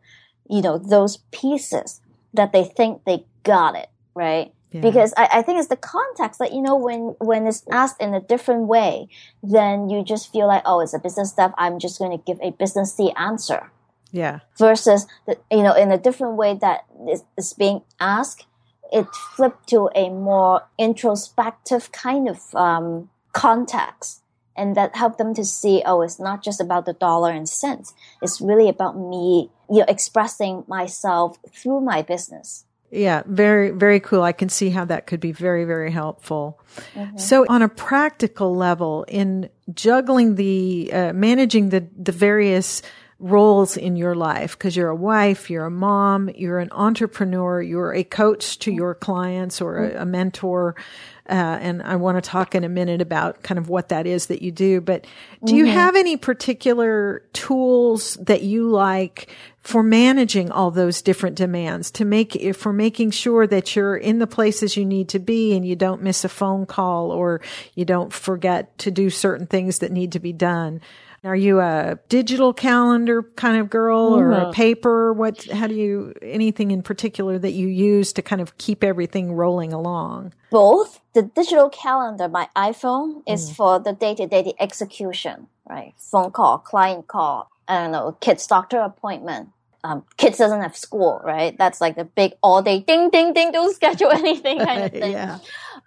you 0.50 0.62
know, 0.62 0.78
those 0.78 1.18
pieces 1.32 2.02
that 2.34 2.52
they 2.52 2.64
think 2.64 3.04
they 3.06 3.26
got 3.44 3.76
it, 3.76 3.90
right? 4.16 4.52
Yeah. 4.72 4.82
Because 4.82 5.14
I, 5.18 5.30
I, 5.34 5.42
think 5.42 5.60
it's 5.60 5.68
the 5.68 5.76
context 5.76 6.40
that, 6.40 6.54
you 6.54 6.62
know, 6.62 6.76
when, 6.76 7.16
when 7.20 7.48
it's 7.48 7.64
asked 7.72 8.00
in 8.00 8.14
a 8.14 8.20
different 8.20 8.68
way, 8.68 9.08
then 9.42 9.90
you 9.90 10.04
just 10.04 10.32
feel 10.32 10.48
like, 10.48 10.62
oh, 10.66 10.80
it's 10.82 10.94
a 10.94 11.00
business 11.00 11.32
stuff. 11.32 11.54
I'm 11.58 11.80
just 11.80 11.98
going 11.98 12.16
to 12.16 12.24
give 12.24 12.40
a 12.42 12.52
businessy 12.52 13.12
answer. 13.18 13.72
Yeah. 14.12 14.40
Versus, 14.58 15.08
the, 15.26 15.40
you 15.50 15.64
know, 15.64 15.74
in 15.74 15.92
a 15.92 15.98
different 15.98 16.36
way 16.36 16.56
that 16.62 16.86
is, 17.10 17.24
is 17.36 17.54
being 17.54 17.82
asked, 18.00 18.46
it 18.92 19.08
flipped 19.36 19.70
to 19.70 19.90
a 19.96 20.10
more 20.10 20.68
introspective 20.78 21.92
kind 21.92 22.28
of 22.28 22.54
um, 22.54 23.10
context 23.34 24.22
and 24.60 24.76
that 24.76 24.96
helped 24.96 25.18
them 25.18 25.34
to 25.34 25.44
see 25.44 25.82
oh 25.86 26.02
it's 26.02 26.20
not 26.20 26.44
just 26.44 26.62
about 26.62 26.86
the 26.86 26.94
dollar 26.94 27.32
and 27.32 27.48
cents 27.48 27.94
it's 28.22 28.42
really 28.42 28.70
about 28.70 28.98
me 28.98 29.50
you 29.70 29.80
know 29.80 29.86
expressing 29.88 30.64
myself 30.68 31.38
through 31.52 31.82
my 31.82 32.02
business 32.02 32.66
yeah, 32.92 33.22
very, 33.26 33.70
very 33.70 34.00
cool. 34.00 34.24
I 34.24 34.32
can 34.32 34.50
see 34.50 34.70
how 34.70 34.86
that 34.86 35.06
could 35.06 35.20
be 35.20 35.32
very, 35.32 35.64
very 35.64 35.92
helpful. 35.92 36.60
Mm-hmm. 36.96 37.18
So 37.18 37.46
on 37.48 37.62
a 37.62 37.70
practical 37.70 38.56
level, 38.56 39.06
in 39.08 39.50
juggling 39.72 40.36
the, 40.36 40.90
uh, 40.92 41.14
managing 41.14 41.70
the, 41.70 41.88
the 41.96 42.12
various 42.12 42.82
roles 43.20 43.78
in 43.78 43.96
your 43.96 44.16
life, 44.16 44.58
because 44.58 44.76
you're 44.76 44.90
a 44.90 44.96
wife, 44.96 45.50
you're 45.52 45.66
a 45.66 45.72
mom, 45.72 46.30
you're 46.30 46.60
an 46.60 46.70
entrepreneur, 46.72 47.62
you're 47.62 47.94
a 47.94 48.04
coach 48.04 48.58
to 48.60 48.72
your 48.72 48.96
clients 48.96 49.62
or 49.62 49.86
a, 49.86 50.02
a 50.02 50.06
mentor, 50.06 50.76
uh, 51.30 51.60
and 51.62 51.84
I 51.84 51.96
want 51.96 52.22
to 52.22 52.28
talk 52.28 52.56
in 52.56 52.64
a 52.64 52.70
minute 52.70 53.02
about 53.02 53.44
kind 53.44 53.60
of 53.60 53.70
what 53.70 53.90
that 53.90 54.08
is 54.08 54.28
that 54.28 54.42
you 54.42 54.52
do. 54.52 54.82
But 54.82 55.04
do 55.04 55.54
mm-hmm. 55.54 55.56
you 55.58 55.66
have 55.68 55.96
any 55.96 56.18
particular 56.18 57.24
tools 57.34 58.16
that 58.16 58.42
you 58.42 58.70
like 58.70 59.30
for 59.62 59.84
managing 59.84 60.52
all 60.52 60.72
those 60.72 61.02
different 61.02 61.36
demands 61.36 61.92
to 61.92 62.06
make, 62.06 62.56
for 62.56 62.74
making 62.74 63.12
sure 63.12 63.46
that 63.46 63.76
you're 63.76 63.98
in 63.98 64.18
the 64.20 64.28
places 64.28 64.76
you 64.76 64.86
need 64.86 65.10
to 65.10 65.20
be 65.20 65.56
and 65.56 65.68
you 65.68 65.76
don't 65.76 66.02
miss 66.02 66.24
a 66.24 66.30
phone 66.30 66.66
call 66.66 67.12
or 67.12 67.42
you 67.76 67.86
don't 67.86 68.12
forget 68.12 68.76
to 68.80 68.90
do 68.90 69.10
certain 69.10 69.46
things 69.46 69.80
that 69.80 69.92
need 69.92 70.14
to 70.14 70.20
be 70.20 70.34
done? 70.34 70.82
Are 71.24 71.36
you 71.36 71.60
a 71.60 72.00
digital 72.08 72.54
calendar 72.54 73.24
kind 73.36 73.58
of 73.60 73.70
girl 73.70 74.12
mm-hmm. 74.12 74.22
or 74.22 74.32
a 74.32 74.36
mm-hmm. 74.36 74.52
paper? 74.52 75.14
What, 75.14 75.44
how 75.46 75.68
do 75.68 75.76
you, 75.76 76.14
anything 76.22 76.72
in 76.72 76.82
particular 76.82 77.38
that 77.38 77.52
you 77.52 77.68
use 77.68 78.14
to 78.14 78.22
kind 78.22 78.42
of 78.42 78.58
keep 78.58 78.84
everything 78.84 79.34
rolling 79.34 79.74
along? 79.74 80.34
Both. 80.50 81.02
The 81.14 81.24
digital 81.24 81.70
calendar, 81.70 82.30
my 82.30 82.48
iPhone 82.56 83.24
is 83.28 83.50
mm. 83.50 83.56
for 83.56 83.80
the 83.80 83.94
day 83.94 84.16
to 84.16 84.28
day 84.28 84.54
execution, 84.60 85.48
right? 85.68 85.94
Phone 85.98 86.32
call, 86.32 86.60
client 86.60 87.08
call, 87.08 87.50
I 87.68 87.82
don't 87.82 87.92
know, 87.92 88.18
kids 88.22 88.48
doctor 88.48 88.80
appointment. 88.80 89.50
Um, 89.84 90.06
kids 90.18 90.38
doesn't 90.38 90.62
have 90.62 90.76
school, 90.76 91.22
right? 91.24 91.58
That's 91.58 91.80
like 91.80 91.96
the 91.96 92.04
big 92.04 92.34
all 92.44 92.62
day 92.62 92.82
ding, 92.82 93.10
ding, 93.10 93.34
ding, 93.34 93.52
don't 93.52 93.74
schedule 93.74 94.12
anything 94.14 94.60
kind 94.60 94.84
of 94.84 94.92
thing. 95.02 95.12
yeah. 95.12 95.40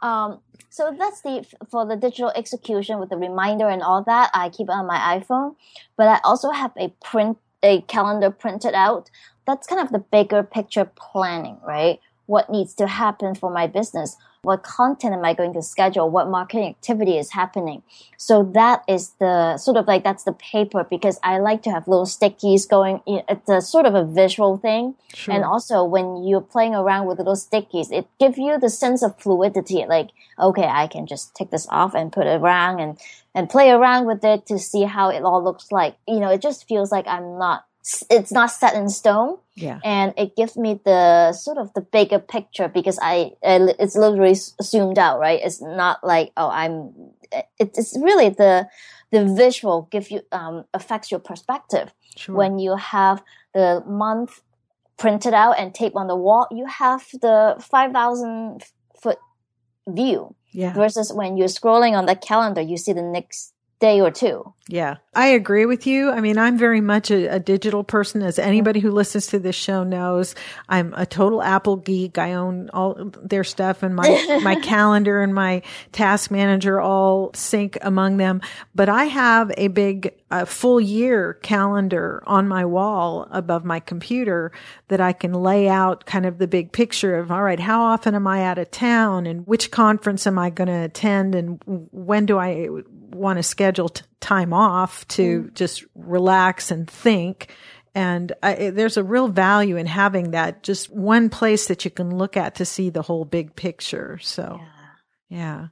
Um, 0.03 0.41
so 0.69 0.95
that's 0.99 1.23
the 1.23 1.47
for 1.71 1.87
the 1.87 1.97
digital 1.97 2.33
execution 2.35 2.99
with 2.99 3.11
the 3.11 3.17
reminder 3.17 3.69
and 3.69 3.83
all 3.83 4.03
that. 4.05 4.31
I 4.35 4.49
keep 4.49 4.69
it 4.69 4.73
on 4.73 4.87
my 4.87 5.19
iPhone, 5.19 5.55
but 5.97 6.09
I 6.09 6.21
also 6.25 6.51
have 6.51 6.73
a 6.77 6.89
print 7.05 7.39
a 7.63 7.83
calendar 7.83 8.31
printed 8.31 8.75
out. 8.75 9.11
That's 9.47 9.67
kind 9.67 9.81
of 9.81 9.93
the 9.93 9.99
bigger 9.99 10.43
picture 10.43 10.85
planning, 10.85 11.59
right? 11.67 12.01
What 12.27 12.51
needs 12.51 12.75
to 12.75 12.87
happen 12.87 13.35
for 13.35 13.51
my 13.51 13.67
business? 13.67 14.17
What 14.43 14.65
content 14.65 15.15
am 15.15 15.25
I 15.25 15.35
going 15.35 15.53
to 15.55 15.63
schedule? 15.63 16.11
What 16.11 16.29
marketing 16.29 16.69
activity 16.69 17.17
is 17.17 17.31
happening? 17.31 17.85
So 18.17 18.43
that 18.55 18.83
is 18.89 19.11
the 19.21 19.57
sort 19.57 19.77
of 19.77 19.87
like 19.87 20.03
that's 20.03 20.25
the 20.25 20.33
paper 20.33 20.85
because 20.89 21.21
I 21.23 21.39
like 21.39 21.63
to 21.63 21.71
have 21.71 21.87
little 21.87 22.07
stickies 22.07 22.69
going. 22.69 23.01
It's 23.07 23.49
a 23.49 23.61
sort 23.61 23.87
of 23.87 23.95
a 23.95 24.05
visual 24.05 24.57
thing. 24.57 24.97
Sure. 25.15 25.33
And 25.33 25.45
also 25.45 25.85
when 25.85 26.25
you're 26.25 26.41
playing 26.41 26.75
around 26.75 27.07
with 27.07 27.19
little 27.19 27.37
stickies, 27.37 27.93
it 27.93 28.09
gives 28.19 28.37
you 28.37 28.59
the 28.59 28.69
sense 28.69 29.05
of 29.05 29.17
fluidity. 29.21 29.87
Like, 29.87 30.11
okay, 30.37 30.67
I 30.67 30.89
can 30.89 31.07
just 31.07 31.37
take 31.37 31.51
this 31.51 31.69
off 31.71 31.95
and 31.95 32.13
put 32.13 32.27
it 32.27 32.41
around 32.41 32.81
and, 32.81 32.99
and 33.37 33.49
play 33.49 33.71
around 33.71 34.07
with 34.07 34.25
it 34.25 34.47
to 34.47 34.59
see 34.59 34.83
how 34.83 35.11
it 35.11 35.23
all 35.23 35.43
looks 35.43 35.71
like. 35.71 35.95
You 36.09 36.19
know, 36.19 36.31
it 36.31 36.43
just 36.43 36.67
feels 36.67 36.91
like 36.91 37.07
I'm 37.07 37.39
not 37.39 37.65
it's 38.11 38.31
not 38.31 38.51
set 38.51 38.75
in 38.75 38.89
stone. 38.89 39.39
Yeah. 39.55 39.81
And 39.85 40.15
it 40.17 40.37
gives 40.37 40.57
me 40.57 40.81
the 40.85 41.33
sort 41.33 41.59
of 41.59 41.73
the 41.75 41.81
bigger 41.81 42.19
picture 42.19 42.69
because 42.69 42.99
I, 43.03 43.33
it's 43.43 43.97
literally 43.97 44.35
zoomed 44.35 44.99
out, 44.99 45.19
right? 45.19 45.41
It's 45.43 45.61
not 45.61 46.05
like, 46.05 46.33
oh, 46.37 46.49
I'm, 46.49 46.93
it's 47.59 47.97
really 48.01 48.29
the, 48.29 48.69
the 49.11 49.25
visual 49.35 49.89
give 49.91 50.11
you, 50.11 50.23
um, 50.31 50.65
affects 50.73 51.11
your 51.11 51.21
perspective. 51.21 51.93
Sure. 52.17 52.35
When 52.37 52.59
you 52.59 52.77
have 52.77 53.23
the 53.53 53.83
month 53.87 54.43
printed 54.97 55.35
out 55.35 55.59
and 55.59 55.75
taped 55.75 55.97
on 55.97 56.07
the 56.07 56.17
wall, 56.17 56.47
you 56.51 56.67
have 56.67 57.05
the 57.21 57.57
5,000 57.59 58.63
foot 59.01 59.19
view. 59.89 60.35
Yeah. 60.53 60.73
Versus 60.75 61.13
when 61.13 61.37
you're 61.37 61.49
scrolling 61.49 61.97
on 61.97 62.07
the 62.07 62.15
calendar, 62.15 62.61
you 62.61 62.77
see 62.77 62.93
the 62.93 63.03
next 63.03 63.55
day 63.83 64.01
or 64.01 64.13
two. 64.13 64.55
Yeah, 64.69 64.99
I 65.13 65.27
agree 65.31 65.67
with 65.67 65.89
you. 65.89 66.13
I 66.13 66.21
mean, 66.21 66.39
I'm 66.39 66.57
very 66.57 66.81
much 66.81 67.11
a, 67.11 67.27
a, 67.27 67.41
digital 67.41 67.83
person, 67.83 68.23
as 68.23 68.39
anybody 68.39 68.79
who 68.79 68.93
listens 68.93 69.27
to 69.27 69.41
this 69.41 69.57
show 69.57 69.83
knows. 69.83 70.37
I'm 70.69 70.95
a 70.97 71.05
total 71.05 71.43
Apple 71.43 71.75
geek. 71.75 72.17
I 72.17 72.35
own 72.35 72.71
all 72.71 73.11
their 73.21 73.43
stuff, 73.43 73.83
and 73.83 73.97
my 73.97 74.39
my 74.45 74.55
calendar 74.55 75.21
and 75.21 75.35
my 75.35 75.63
task 75.91 76.31
manager 76.31 76.81
all 76.81 77.33
sync 77.35 77.77
among 77.83 78.19
them. 78.19 78.41
But 78.73 78.89
I 78.89 79.07
have 79.07 79.51
a 79.57 79.67
big 79.67 80.15
a 80.31 80.47
full 80.47 80.81
year 80.81 81.35
calendar 81.43 82.23
on 82.25 82.47
my 82.47 82.65
wall 82.65 83.27
above 83.33 83.65
my 83.65 83.81
computer 83.81 84.53
that 84.89 85.01
I 85.01 85.13
can 85.13 85.35
lay 85.35 85.69
out 85.69 86.07
kind 86.07 86.25
of 86.25 86.39
the 86.39 86.47
big 86.47 86.71
picture 86.71 87.19
of 87.19 87.33
all 87.33 87.43
right, 87.43 87.59
how 87.59 87.83
often 87.83 88.15
am 88.15 88.29
I 88.29 88.45
out 88.45 88.59
of 88.59 88.71
town, 88.71 89.27
and 89.27 89.45
which 89.45 89.73
conference 89.73 90.25
am 90.25 90.39
I 90.39 90.51
going 90.51 90.69
to 90.69 90.85
attend, 90.85 91.35
and 91.35 91.61
when 91.67 92.27
do 92.27 92.39
I 92.39 92.69
want 93.15 93.39
to 93.39 93.43
schedule 93.43 93.89
t- 93.89 94.05
time 94.21 94.53
off 94.53 95.07
to 95.09 95.43
Mm. 95.45 95.55
just 95.55 95.85
relax 95.95 96.71
and 96.71 96.89
think. 96.89 97.55
And 97.95 98.33
I, 98.43 98.71
there's 98.71 98.97
a 98.97 99.05
real 99.05 99.29
value 99.29 99.77
in 99.77 99.87
having 99.87 100.31
that 100.31 100.63
just 100.63 100.91
one 100.91 101.29
place 101.29 101.67
that 101.69 101.85
you 101.85 101.91
can 101.91 102.17
look 102.17 102.37
at 102.37 102.55
to 102.57 102.65
see 102.65 102.89
the 102.91 103.03
whole 103.03 103.25
big 103.25 103.55
picture. 103.55 104.19
So, 104.23 104.61
Yeah. 105.29 105.39
yeah. 105.39 105.67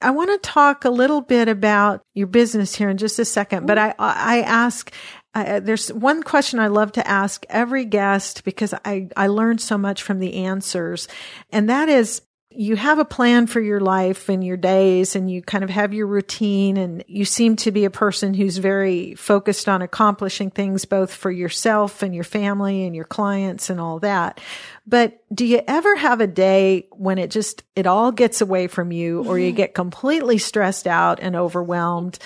I 0.00 0.10
want 0.10 0.30
to 0.30 0.48
talk 0.50 0.84
a 0.84 0.90
little 0.90 1.20
bit 1.20 1.48
about 1.48 2.02
your 2.12 2.26
business 2.26 2.74
here 2.74 2.90
in 2.90 2.98
just 2.98 3.18
a 3.18 3.24
second, 3.24 3.66
but 3.66 3.78
I, 3.78 3.94
I 3.98 4.40
ask, 4.42 4.92
I, 5.32 5.60
there's 5.60 5.90
one 5.92 6.22
question 6.22 6.58
I 6.58 6.66
love 6.66 6.92
to 6.92 7.06
ask 7.08 7.46
every 7.48 7.84
guest 7.86 8.44
because 8.44 8.74
I, 8.84 9.08
I 9.16 9.28
learned 9.28 9.60
so 9.60 9.78
much 9.78 10.02
from 10.02 10.18
the 10.18 10.44
answers. 10.44 11.08
And 11.50 11.70
that 11.70 11.88
is, 11.88 12.20
you 12.56 12.76
have 12.76 12.98
a 12.98 13.04
plan 13.04 13.46
for 13.46 13.60
your 13.60 13.80
life 13.80 14.28
and 14.28 14.44
your 14.44 14.56
days 14.56 15.16
and 15.16 15.30
you 15.30 15.42
kind 15.42 15.64
of 15.64 15.70
have 15.70 15.92
your 15.92 16.06
routine 16.06 16.76
and 16.76 17.04
you 17.08 17.24
seem 17.24 17.56
to 17.56 17.70
be 17.70 17.84
a 17.84 17.90
person 17.90 18.34
who's 18.34 18.58
very 18.58 19.14
focused 19.14 19.68
on 19.68 19.82
accomplishing 19.82 20.50
things 20.50 20.84
both 20.84 21.12
for 21.12 21.30
yourself 21.30 22.02
and 22.02 22.14
your 22.14 22.24
family 22.24 22.84
and 22.84 22.94
your 22.94 23.04
clients 23.04 23.70
and 23.70 23.80
all 23.80 23.98
that. 23.98 24.40
But 24.86 25.22
do 25.34 25.44
you 25.44 25.62
ever 25.66 25.96
have 25.96 26.20
a 26.20 26.26
day 26.26 26.88
when 26.92 27.18
it 27.18 27.30
just, 27.30 27.64
it 27.74 27.86
all 27.86 28.12
gets 28.12 28.40
away 28.40 28.68
from 28.68 28.92
you 28.92 29.24
or 29.24 29.38
you 29.38 29.48
mm-hmm. 29.48 29.56
get 29.56 29.74
completely 29.74 30.38
stressed 30.38 30.86
out 30.86 31.18
and 31.20 31.34
overwhelmed? 31.34 32.18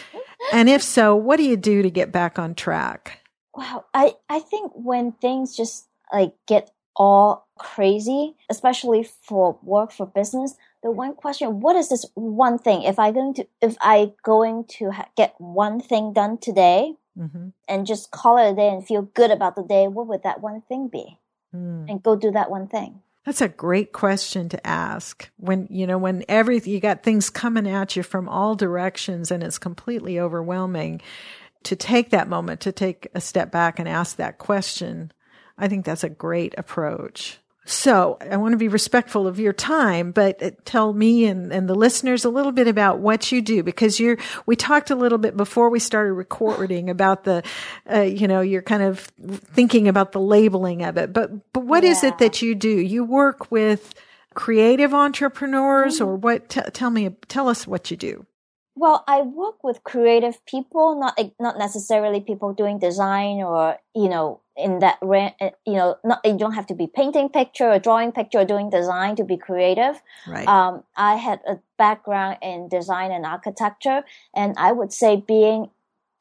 And 0.52 0.68
if 0.68 0.82
so, 0.82 1.16
what 1.16 1.36
do 1.36 1.44
you 1.44 1.56
do 1.56 1.82
to 1.82 1.90
get 1.90 2.12
back 2.12 2.38
on 2.38 2.54
track? 2.54 3.20
Wow, 3.54 3.86
I 3.92 4.14
I 4.28 4.38
think 4.38 4.70
when 4.74 5.10
things 5.12 5.56
just 5.56 5.88
like 6.12 6.32
get 6.46 6.70
all 6.98 7.48
crazy, 7.56 8.34
especially 8.50 9.08
for 9.22 9.58
work 9.62 9.90
for 9.92 10.04
business, 10.04 10.56
the 10.82 10.90
one 10.90 11.14
question: 11.14 11.60
What 11.60 11.76
is 11.76 11.88
this 11.88 12.04
one 12.14 12.58
thing? 12.58 12.82
If 12.82 12.98
I 12.98 13.12
going 13.12 13.34
to 13.34 13.46
if 13.62 13.76
I 13.80 14.12
going 14.22 14.64
to 14.78 14.90
ha- 14.90 15.08
get 15.16 15.34
one 15.38 15.80
thing 15.80 16.12
done 16.12 16.36
today 16.38 16.94
Mm-hmm. 17.18 17.48
and 17.66 17.84
just 17.84 18.12
call 18.12 18.38
it 18.38 18.48
a 18.48 18.54
day 18.54 18.68
and 18.68 18.86
feel 18.86 19.02
good 19.02 19.32
about 19.32 19.56
the 19.56 19.64
day, 19.64 19.88
what 19.88 20.06
would 20.06 20.22
that 20.22 20.40
one 20.40 20.60
thing 20.68 20.86
be? 20.86 21.18
Mm. 21.52 21.90
And 21.90 22.00
go 22.00 22.14
do 22.14 22.30
that 22.30 22.48
one 22.48 22.68
thing. 22.68 23.00
That's 23.24 23.40
a 23.40 23.48
great 23.48 23.92
question 23.92 24.48
to 24.50 24.66
ask 24.66 25.28
when, 25.36 25.66
you 25.68 25.86
know, 25.86 25.98
when 25.98 26.24
every, 26.28 26.60
you 26.60 26.78
got 26.78 27.02
things 27.02 27.28
coming 27.28 27.68
at 27.68 27.96
you 27.96 28.02
from 28.02 28.28
all 28.28 28.54
directions 28.54 29.30
and 29.30 29.42
it's 29.42 29.58
completely 29.58 30.20
overwhelming 30.20 31.02
to 31.64 31.74
take 31.74 32.10
that 32.10 32.28
moment 32.28 32.60
to 32.60 32.72
take 32.72 33.08
a 33.14 33.20
step 33.20 33.50
back 33.50 33.78
and 33.78 33.88
ask 33.88 34.16
that 34.16 34.38
question. 34.38 35.12
I 35.58 35.68
think 35.68 35.84
that's 35.84 36.04
a 36.04 36.08
great 36.08 36.54
approach. 36.56 37.38
So 37.64 38.16
I 38.20 38.38
want 38.38 38.52
to 38.52 38.56
be 38.56 38.68
respectful 38.68 39.26
of 39.26 39.38
your 39.38 39.52
time, 39.52 40.10
but 40.12 40.42
uh, 40.42 40.52
tell 40.64 40.90
me 40.94 41.26
and, 41.26 41.52
and 41.52 41.68
the 41.68 41.74
listeners 41.74 42.24
a 42.24 42.30
little 42.30 42.52
bit 42.52 42.66
about 42.66 43.00
what 43.00 43.30
you 43.30 43.42
do 43.42 43.62
because 43.62 44.00
you're, 44.00 44.16
we 44.46 44.56
talked 44.56 44.90
a 44.90 44.94
little 44.96 45.18
bit 45.18 45.36
before 45.36 45.68
we 45.68 45.78
started 45.78 46.14
recording 46.14 46.88
about 46.88 47.24
the, 47.24 47.42
uh, 47.92 48.00
you 48.00 48.26
know, 48.26 48.40
you're 48.40 48.62
kind 48.62 48.82
of 48.82 49.00
thinking 49.52 49.86
about 49.86 50.12
the 50.12 50.20
labeling 50.20 50.82
of 50.82 50.96
it, 50.96 51.12
but, 51.12 51.52
but 51.52 51.64
what 51.64 51.84
is 51.84 52.02
Yeah. 52.02 52.08
it 52.08 52.18
that 52.20 52.40
you 52.40 52.54
do? 52.54 52.70
You 52.70 53.04
work 53.04 53.50
with 53.50 53.92
creative 54.32 54.94
entrepreneurs 54.94 56.00
or 56.00 56.16
what? 56.16 56.48
T- 56.48 56.62
tell 56.72 56.88
me, 56.88 57.10
tell 57.28 57.50
us 57.50 57.66
what 57.66 57.90
you 57.90 57.98
do. 57.98 58.24
Well, 58.76 59.02
I 59.08 59.22
work 59.22 59.64
with 59.64 59.82
creative 59.82 60.42
people, 60.46 60.98
not 61.00 61.18
not 61.40 61.58
necessarily 61.58 62.20
people 62.20 62.52
doing 62.52 62.78
design 62.78 63.38
or 63.42 63.76
you 63.92 64.08
know 64.08 64.40
in 64.58 64.80
that 64.80 64.98
uh, 65.02 65.50
you 65.64 65.74
know 65.74 65.96
not 66.04 66.20
you 66.24 66.36
don't 66.36 66.52
have 66.52 66.66
to 66.66 66.74
be 66.74 66.86
painting 66.86 67.28
picture 67.28 67.70
or 67.70 67.78
drawing 67.78 68.12
picture 68.12 68.40
or 68.40 68.44
doing 68.44 68.68
design 68.70 69.16
to 69.16 69.24
be 69.24 69.36
creative. 69.36 70.02
Right. 70.26 70.46
Um, 70.46 70.82
I 70.96 71.14
had 71.14 71.40
a 71.46 71.58
background 71.78 72.38
in 72.42 72.68
design 72.68 73.12
and 73.12 73.24
architecture, 73.24 74.02
and 74.34 74.54
I 74.58 74.72
would 74.72 74.92
say 74.92 75.16
being 75.16 75.70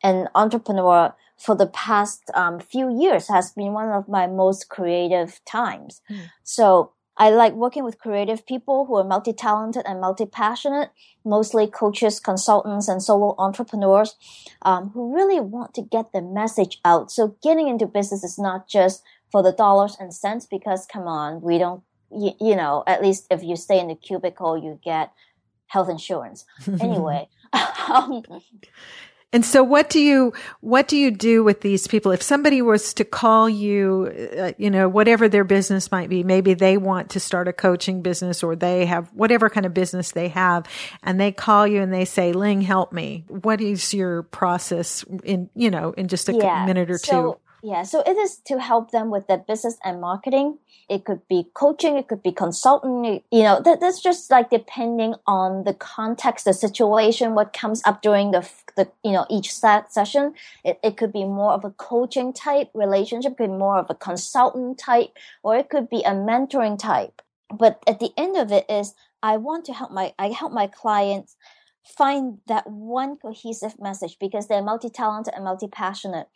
an 0.03 0.29
entrepreneur 0.35 1.13
for 1.37 1.55
the 1.55 1.67
past 1.67 2.23
um, 2.33 2.59
few 2.59 2.89
years 2.99 3.27
has 3.27 3.51
been 3.51 3.73
one 3.73 3.89
of 3.89 4.07
my 4.07 4.27
most 4.27 4.69
creative 4.69 5.43
times. 5.45 6.01
Hmm. 6.07 6.17
So 6.43 6.91
I 7.17 7.29
like 7.31 7.53
working 7.53 7.83
with 7.83 7.99
creative 7.99 8.45
people 8.45 8.85
who 8.85 8.95
are 8.97 9.03
multi-talented 9.03 9.83
and 9.85 9.99
multi-passionate, 9.99 10.91
mostly 11.25 11.67
coaches, 11.67 12.19
consultants, 12.19 12.87
and 12.87 13.01
solo 13.01 13.35
entrepreneurs 13.39 14.15
um, 14.61 14.89
who 14.89 15.15
really 15.15 15.39
want 15.39 15.73
to 15.75 15.81
get 15.81 16.13
the 16.13 16.21
message 16.21 16.79
out. 16.85 17.11
So 17.11 17.35
getting 17.41 17.67
into 17.67 17.87
business 17.87 18.23
is 18.23 18.37
not 18.37 18.67
just 18.67 19.03
for 19.31 19.41
the 19.41 19.51
dollars 19.51 19.97
and 19.99 20.13
cents 20.13 20.45
because 20.45 20.85
come 20.85 21.07
on, 21.07 21.41
we 21.41 21.57
don't, 21.57 21.81
you, 22.11 22.31
you 22.39 22.55
know, 22.55 22.83
at 22.87 23.01
least 23.01 23.27
if 23.31 23.43
you 23.43 23.55
stay 23.55 23.79
in 23.79 23.87
the 23.87 23.95
cubicle, 23.95 24.57
you 24.57 24.79
get 24.83 25.11
health 25.67 25.89
insurance. 25.89 26.45
Anyway, 26.79 27.27
um, 27.89 28.23
And 29.33 29.43
so 29.45 29.61
what 29.61 29.89
do 29.89 29.99
you, 29.99 30.31
what 30.61 30.87
do 30.87 30.95
you 30.95 31.11
do 31.11 31.43
with 31.43 31.59
these 31.59 31.85
people? 31.85 32.13
If 32.13 32.21
somebody 32.21 32.61
was 32.61 32.93
to 32.93 33.03
call 33.03 33.49
you, 33.49 34.29
uh, 34.39 34.53
you 34.57 34.69
know, 34.69 34.87
whatever 34.87 35.27
their 35.27 35.43
business 35.43 35.91
might 35.91 36.09
be, 36.09 36.23
maybe 36.23 36.53
they 36.53 36.77
want 36.77 37.09
to 37.09 37.19
start 37.19 37.49
a 37.49 37.53
coaching 37.53 38.01
business 38.01 38.41
or 38.41 38.55
they 38.55 38.85
have 38.85 39.09
whatever 39.13 39.49
kind 39.49 39.65
of 39.65 39.73
business 39.73 40.11
they 40.11 40.29
have 40.29 40.65
and 41.03 41.19
they 41.19 41.33
call 41.33 41.67
you 41.67 41.81
and 41.81 41.93
they 41.93 42.05
say, 42.05 42.31
Ling, 42.31 42.61
help 42.61 42.93
me. 42.93 43.25
What 43.27 43.59
is 43.59 43.93
your 43.93 44.23
process 44.23 45.03
in, 45.25 45.49
you 45.55 45.71
know, 45.71 45.91
in 45.91 46.07
just 46.07 46.29
a 46.29 46.33
yeah. 46.33 46.65
minute 46.65 46.89
or 46.89 46.97
so, 46.97 47.33
two? 47.33 47.39
Yeah, 47.63 47.83
so 47.83 48.03
it 48.05 48.15
is 48.17 48.37
to 48.45 48.59
help 48.59 48.91
them 48.91 49.09
with 49.09 49.27
their 49.27 49.39
business 49.39 49.79
and 49.83 49.99
marketing. 49.99 50.59
It 50.89 51.05
could 51.05 51.27
be 51.27 51.47
coaching, 51.55 51.97
it 51.97 52.07
could 52.07 52.21
be 52.21 52.31
consulting. 52.31 53.21
You 53.31 53.43
know, 53.43 53.59
that, 53.61 53.79
that's 53.79 53.99
just 53.99 54.29
like 54.29 54.51
depending 54.51 55.15
on 55.25 55.63
the 55.63 55.73
context, 55.73 56.45
the 56.45 56.53
situation, 56.53 57.33
what 57.33 57.53
comes 57.53 57.81
up 57.83 58.01
during 58.03 58.31
the 58.31 58.47
the 58.75 58.89
you 59.03 59.11
know 59.11 59.25
each 59.29 59.51
set 59.51 59.91
session. 59.91 60.35
It 60.63 60.79
it 60.83 60.97
could 60.97 61.11
be 61.11 61.25
more 61.25 61.53
of 61.53 61.65
a 61.65 61.71
coaching 61.71 62.31
type 62.31 62.69
relationship, 62.75 63.37
could 63.37 63.49
be 63.49 63.53
more 63.53 63.79
of 63.79 63.87
a 63.89 63.95
consultant 63.95 64.77
type, 64.77 65.09
or 65.41 65.55
it 65.55 65.69
could 65.69 65.89
be 65.89 66.03
a 66.03 66.11
mentoring 66.11 66.77
type. 66.77 67.23
But 67.51 67.81
at 67.87 67.99
the 67.99 68.11
end 68.17 68.37
of 68.37 68.51
it 68.51 68.65
is, 68.69 68.93
I 69.23 69.37
want 69.37 69.65
to 69.65 69.73
help 69.73 69.91
my 69.91 70.13
I 70.19 70.29
help 70.29 70.53
my 70.53 70.67
clients 70.67 71.35
find 71.87 72.39
that 72.47 72.69
one 72.69 73.15
cohesive 73.15 73.79
message 73.79 74.17
because 74.19 74.47
they're 74.47 74.61
multi-talented 74.61 75.33
and 75.33 75.45
multi-passionate 75.45 76.27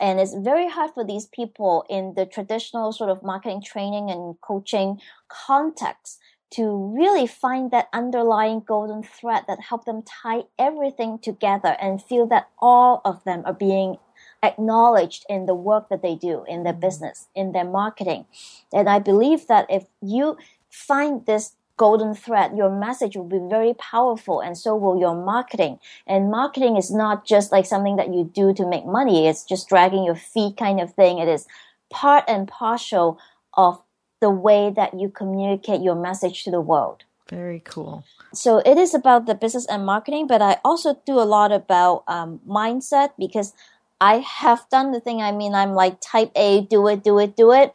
and 0.00 0.20
it's 0.20 0.34
very 0.34 0.68
hard 0.68 0.92
for 0.92 1.04
these 1.04 1.26
people 1.26 1.84
in 1.88 2.14
the 2.14 2.26
traditional 2.26 2.92
sort 2.92 3.10
of 3.10 3.22
marketing 3.22 3.62
training 3.62 4.10
and 4.10 4.40
coaching 4.40 5.00
context 5.28 6.18
to 6.50 6.94
really 6.96 7.26
find 7.26 7.70
that 7.70 7.88
underlying 7.92 8.60
golden 8.60 9.02
thread 9.02 9.42
that 9.48 9.58
help 9.60 9.84
them 9.84 10.02
tie 10.02 10.42
everything 10.58 11.18
together 11.18 11.76
and 11.80 12.02
feel 12.02 12.26
that 12.26 12.48
all 12.58 13.00
of 13.04 13.24
them 13.24 13.42
are 13.44 13.54
being 13.54 13.96
acknowledged 14.42 15.24
in 15.28 15.46
the 15.46 15.54
work 15.54 15.88
that 15.88 16.02
they 16.02 16.14
do 16.14 16.44
in 16.46 16.62
their 16.62 16.72
mm-hmm. 16.72 16.80
business 16.80 17.26
in 17.34 17.52
their 17.52 17.64
marketing. 17.64 18.26
And 18.72 18.88
i 18.88 18.98
believe 18.98 19.46
that 19.48 19.66
if 19.68 19.84
you 20.00 20.36
find 20.70 21.24
this 21.26 21.56
golden 21.76 22.14
thread, 22.14 22.56
your 22.56 22.70
message 22.70 23.16
will 23.16 23.24
be 23.24 23.40
very 23.50 23.74
powerful 23.74 24.40
and 24.40 24.56
so 24.56 24.76
will 24.76 24.98
your 24.98 25.14
marketing. 25.14 25.78
And 26.06 26.30
marketing 26.30 26.76
is 26.76 26.90
not 26.90 27.26
just 27.26 27.50
like 27.50 27.66
something 27.66 27.96
that 27.96 28.12
you 28.12 28.30
do 28.32 28.54
to 28.54 28.66
make 28.66 28.86
money. 28.86 29.26
It's 29.26 29.44
just 29.44 29.68
dragging 29.68 30.04
your 30.04 30.14
feet 30.14 30.56
kind 30.56 30.80
of 30.80 30.94
thing. 30.94 31.18
It 31.18 31.28
is 31.28 31.46
part 31.90 32.24
and 32.28 32.46
partial 32.46 33.18
of 33.54 33.82
the 34.20 34.30
way 34.30 34.72
that 34.74 34.98
you 34.98 35.08
communicate 35.08 35.82
your 35.82 35.94
message 35.94 36.44
to 36.44 36.50
the 36.50 36.60
world. 36.60 37.04
Very 37.28 37.60
cool. 37.60 38.04
So 38.32 38.58
it 38.58 38.78
is 38.78 38.94
about 38.94 39.26
the 39.26 39.34
business 39.34 39.66
and 39.66 39.84
marketing, 39.84 40.26
but 40.26 40.42
I 40.42 40.58
also 40.64 41.00
do 41.06 41.18
a 41.18 41.24
lot 41.24 41.52
about 41.52 42.04
um, 42.06 42.40
mindset 42.46 43.10
because 43.18 43.54
I 44.00 44.18
have 44.18 44.66
done 44.70 44.92
the 44.92 45.00
thing. 45.00 45.22
I 45.22 45.32
mean, 45.32 45.54
I'm 45.54 45.72
like 45.72 45.98
type 46.00 46.30
A, 46.36 46.62
do 46.62 46.86
it, 46.88 47.02
do 47.02 47.18
it, 47.18 47.36
do 47.36 47.52
it 47.52 47.74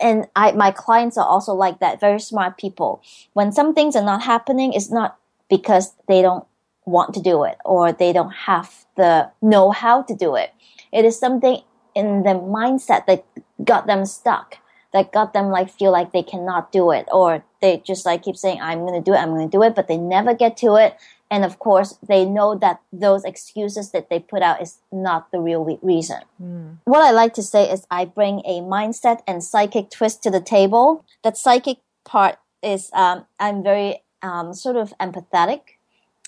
and 0.00 0.26
I 0.36 0.52
my 0.52 0.70
clients 0.70 1.18
are 1.18 1.26
also 1.26 1.54
like 1.54 1.80
that, 1.80 2.00
very 2.00 2.20
smart 2.20 2.58
people. 2.58 3.02
When 3.32 3.52
some 3.52 3.74
things 3.74 3.96
are 3.96 4.04
not 4.04 4.22
happening, 4.22 4.72
it's 4.72 4.90
not 4.90 5.18
because 5.48 5.94
they 6.06 6.22
don't 6.22 6.46
want 6.84 7.14
to 7.14 7.20
do 7.20 7.44
it 7.44 7.56
or 7.64 7.92
they 7.92 8.12
don't 8.12 8.30
have 8.30 8.86
the 8.96 9.30
know 9.42 9.70
how 9.70 10.02
to 10.02 10.14
do 10.14 10.34
it. 10.34 10.52
It 10.92 11.04
is 11.04 11.18
something 11.18 11.62
in 11.94 12.22
the 12.22 12.30
mindset 12.30 13.06
that 13.06 13.24
got 13.64 13.86
them 13.86 14.06
stuck, 14.06 14.58
that 14.92 15.12
got 15.12 15.32
them 15.32 15.48
like 15.50 15.70
feel 15.70 15.92
like 15.92 16.12
they 16.12 16.22
cannot 16.22 16.72
do 16.72 16.90
it, 16.92 17.06
or 17.12 17.44
they 17.60 17.78
just 17.78 18.06
like 18.06 18.22
keep 18.22 18.36
saying, 18.36 18.60
I'm 18.60 18.84
gonna 18.86 19.02
do 19.02 19.12
it, 19.12 19.18
I'm 19.18 19.30
gonna 19.30 19.48
do 19.48 19.62
it, 19.62 19.74
but 19.74 19.88
they 19.88 19.96
never 19.96 20.34
get 20.34 20.56
to 20.58 20.76
it. 20.76 20.96
And 21.30 21.44
of 21.44 21.58
course, 21.58 21.98
they 22.06 22.24
know 22.24 22.54
that 22.56 22.80
those 22.92 23.24
excuses 23.24 23.90
that 23.90 24.08
they 24.08 24.18
put 24.18 24.42
out 24.42 24.62
is 24.62 24.78
not 24.90 25.30
the 25.30 25.40
real 25.40 25.62
re- 25.62 25.78
reason. 25.82 26.22
Mm. 26.42 26.78
What 26.84 27.02
I 27.02 27.10
like 27.10 27.34
to 27.34 27.42
say 27.42 27.70
is 27.70 27.86
I 27.90 28.06
bring 28.06 28.40
a 28.46 28.60
mindset 28.60 29.20
and 29.26 29.44
psychic 29.44 29.90
twist 29.90 30.22
to 30.22 30.30
the 30.30 30.40
table. 30.40 31.04
That 31.22 31.36
psychic 31.36 31.78
part 32.04 32.38
is 32.62 32.90
um, 32.94 33.26
I'm 33.38 33.62
very 33.62 34.02
um, 34.22 34.54
sort 34.54 34.76
of 34.76 34.94
empathetic, 34.98 35.60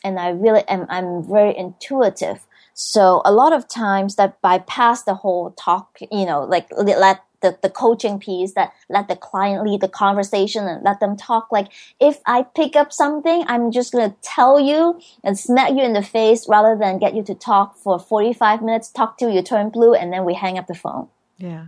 and 0.05 0.19
I 0.21 0.31
really 0.31 0.65
am. 0.69 0.87
I'm 0.91 1.25
very 1.25 1.57
intuitive. 1.57 2.47
So 2.75 3.21
a 3.25 3.33
lot 3.33 3.53
of 3.53 3.69
times 3.69 4.17
that 4.17 4.41
bypass 4.41 5.03
the 5.03 5.15
whole 5.15 5.53
talk, 5.53 5.99
you 6.13 6.27
know, 6.27 6.45
like 6.45 6.69
let 6.77 7.23
the, 7.41 7.59
the 7.63 7.71
coaching 7.71 8.19
piece 8.19 8.53
that 8.55 8.73
let 8.89 9.09
the 9.09 9.17
client 9.17 9.65
lead 9.65 9.81
the 9.81 9.89
conversation 9.89 10.67
and 10.67 10.83
let 10.85 11.01
them 11.01 11.17
talk. 11.17 11.51
Like 11.51 11.69
if 12.01 12.19
I 12.27 12.43
pick 12.43 12.77
up 12.77 12.93
something, 12.93 13.45
I'm 13.47 13.71
just 13.71 13.93
going 13.93 14.11
to 14.11 14.17
tell 14.23 14.61
you 14.61 15.01
and 15.25 15.39
smack 15.39 15.71
you 15.71 15.83
in 15.83 15.93
the 15.93 16.03
face 16.03 16.49
rather 16.49 16.77
than 16.77 16.99
get 16.99 17.15
you 17.15 17.23
to 17.25 17.35
talk 17.35 17.77
for 17.77 17.99
45 17.99 18.63
minutes, 18.63 18.91
talk 18.91 19.19
till 19.19 19.31
you 19.31 19.43
turn 19.43 19.71
blue 19.71 19.95
and 19.95 20.13
then 20.13 20.25
we 20.25 20.35
hang 20.35 20.59
up 20.59 20.67
the 20.67 20.75
phone. 20.75 21.09
Yeah. 21.39 21.67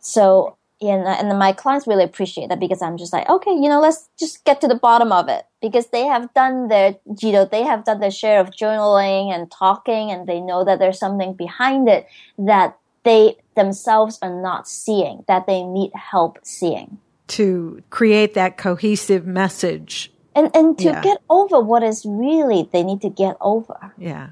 So, 0.00 0.56
and, 0.80 1.06
and 1.06 1.38
my 1.38 1.52
clients 1.52 1.86
really 1.86 2.02
appreciate 2.02 2.48
that 2.48 2.58
because 2.58 2.82
I'm 2.82 2.96
just 2.96 3.12
like, 3.12 3.28
okay, 3.28 3.52
you 3.52 3.68
know, 3.68 3.80
let's 3.80 4.08
just 4.18 4.44
get 4.44 4.60
to 4.62 4.68
the 4.68 4.74
bottom 4.74 5.12
of 5.12 5.28
it 5.28 5.44
because 5.60 5.86
they 5.88 6.06
have 6.06 6.34
done 6.34 6.66
their, 6.66 6.96
you 7.20 7.30
know, 7.30 7.44
they 7.44 7.62
have 7.62 7.84
done 7.84 8.00
their 8.00 8.10
share 8.10 8.40
of 8.40 8.50
journaling 8.50 9.32
and 9.32 9.48
talking 9.50 10.10
and 10.10 10.26
they 10.26 10.40
know 10.40 10.64
that 10.64 10.80
there's 10.80 10.98
something 10.98 11.34
behind 11.34 11.88
it 11.88 12.08
that 12.36 12.76
they 13.04 13.36
themselves 13.56 14.18
are 14.22 14.42
not 14.42 14.68
seeing, 14.68 15.24
that 15.28 15.46
they 15.46 15.62
need 15.62 15.92
help 15.94 16.38
seeing. 16.42 16.98
To 17.28 17.82
create 17.90 18.34
that 18.34 18.56
cohesive 18.56 19.26
message. 19.26 20.12
And, 20.34 20.50
and 20.54 20.78
to 20.78 20.84
yeah. 20.84 21.02
get 21.02 21.18
over 21.28 21.60
what 21.60 21.82
is 21.82 22.06
really 22.06 22.68
they 22.72 22.82
need 22.82 23.02
to 23.02 23.10
get 23.10 23.36
over. 23.40 23.92
Yeah. 23.98 24.30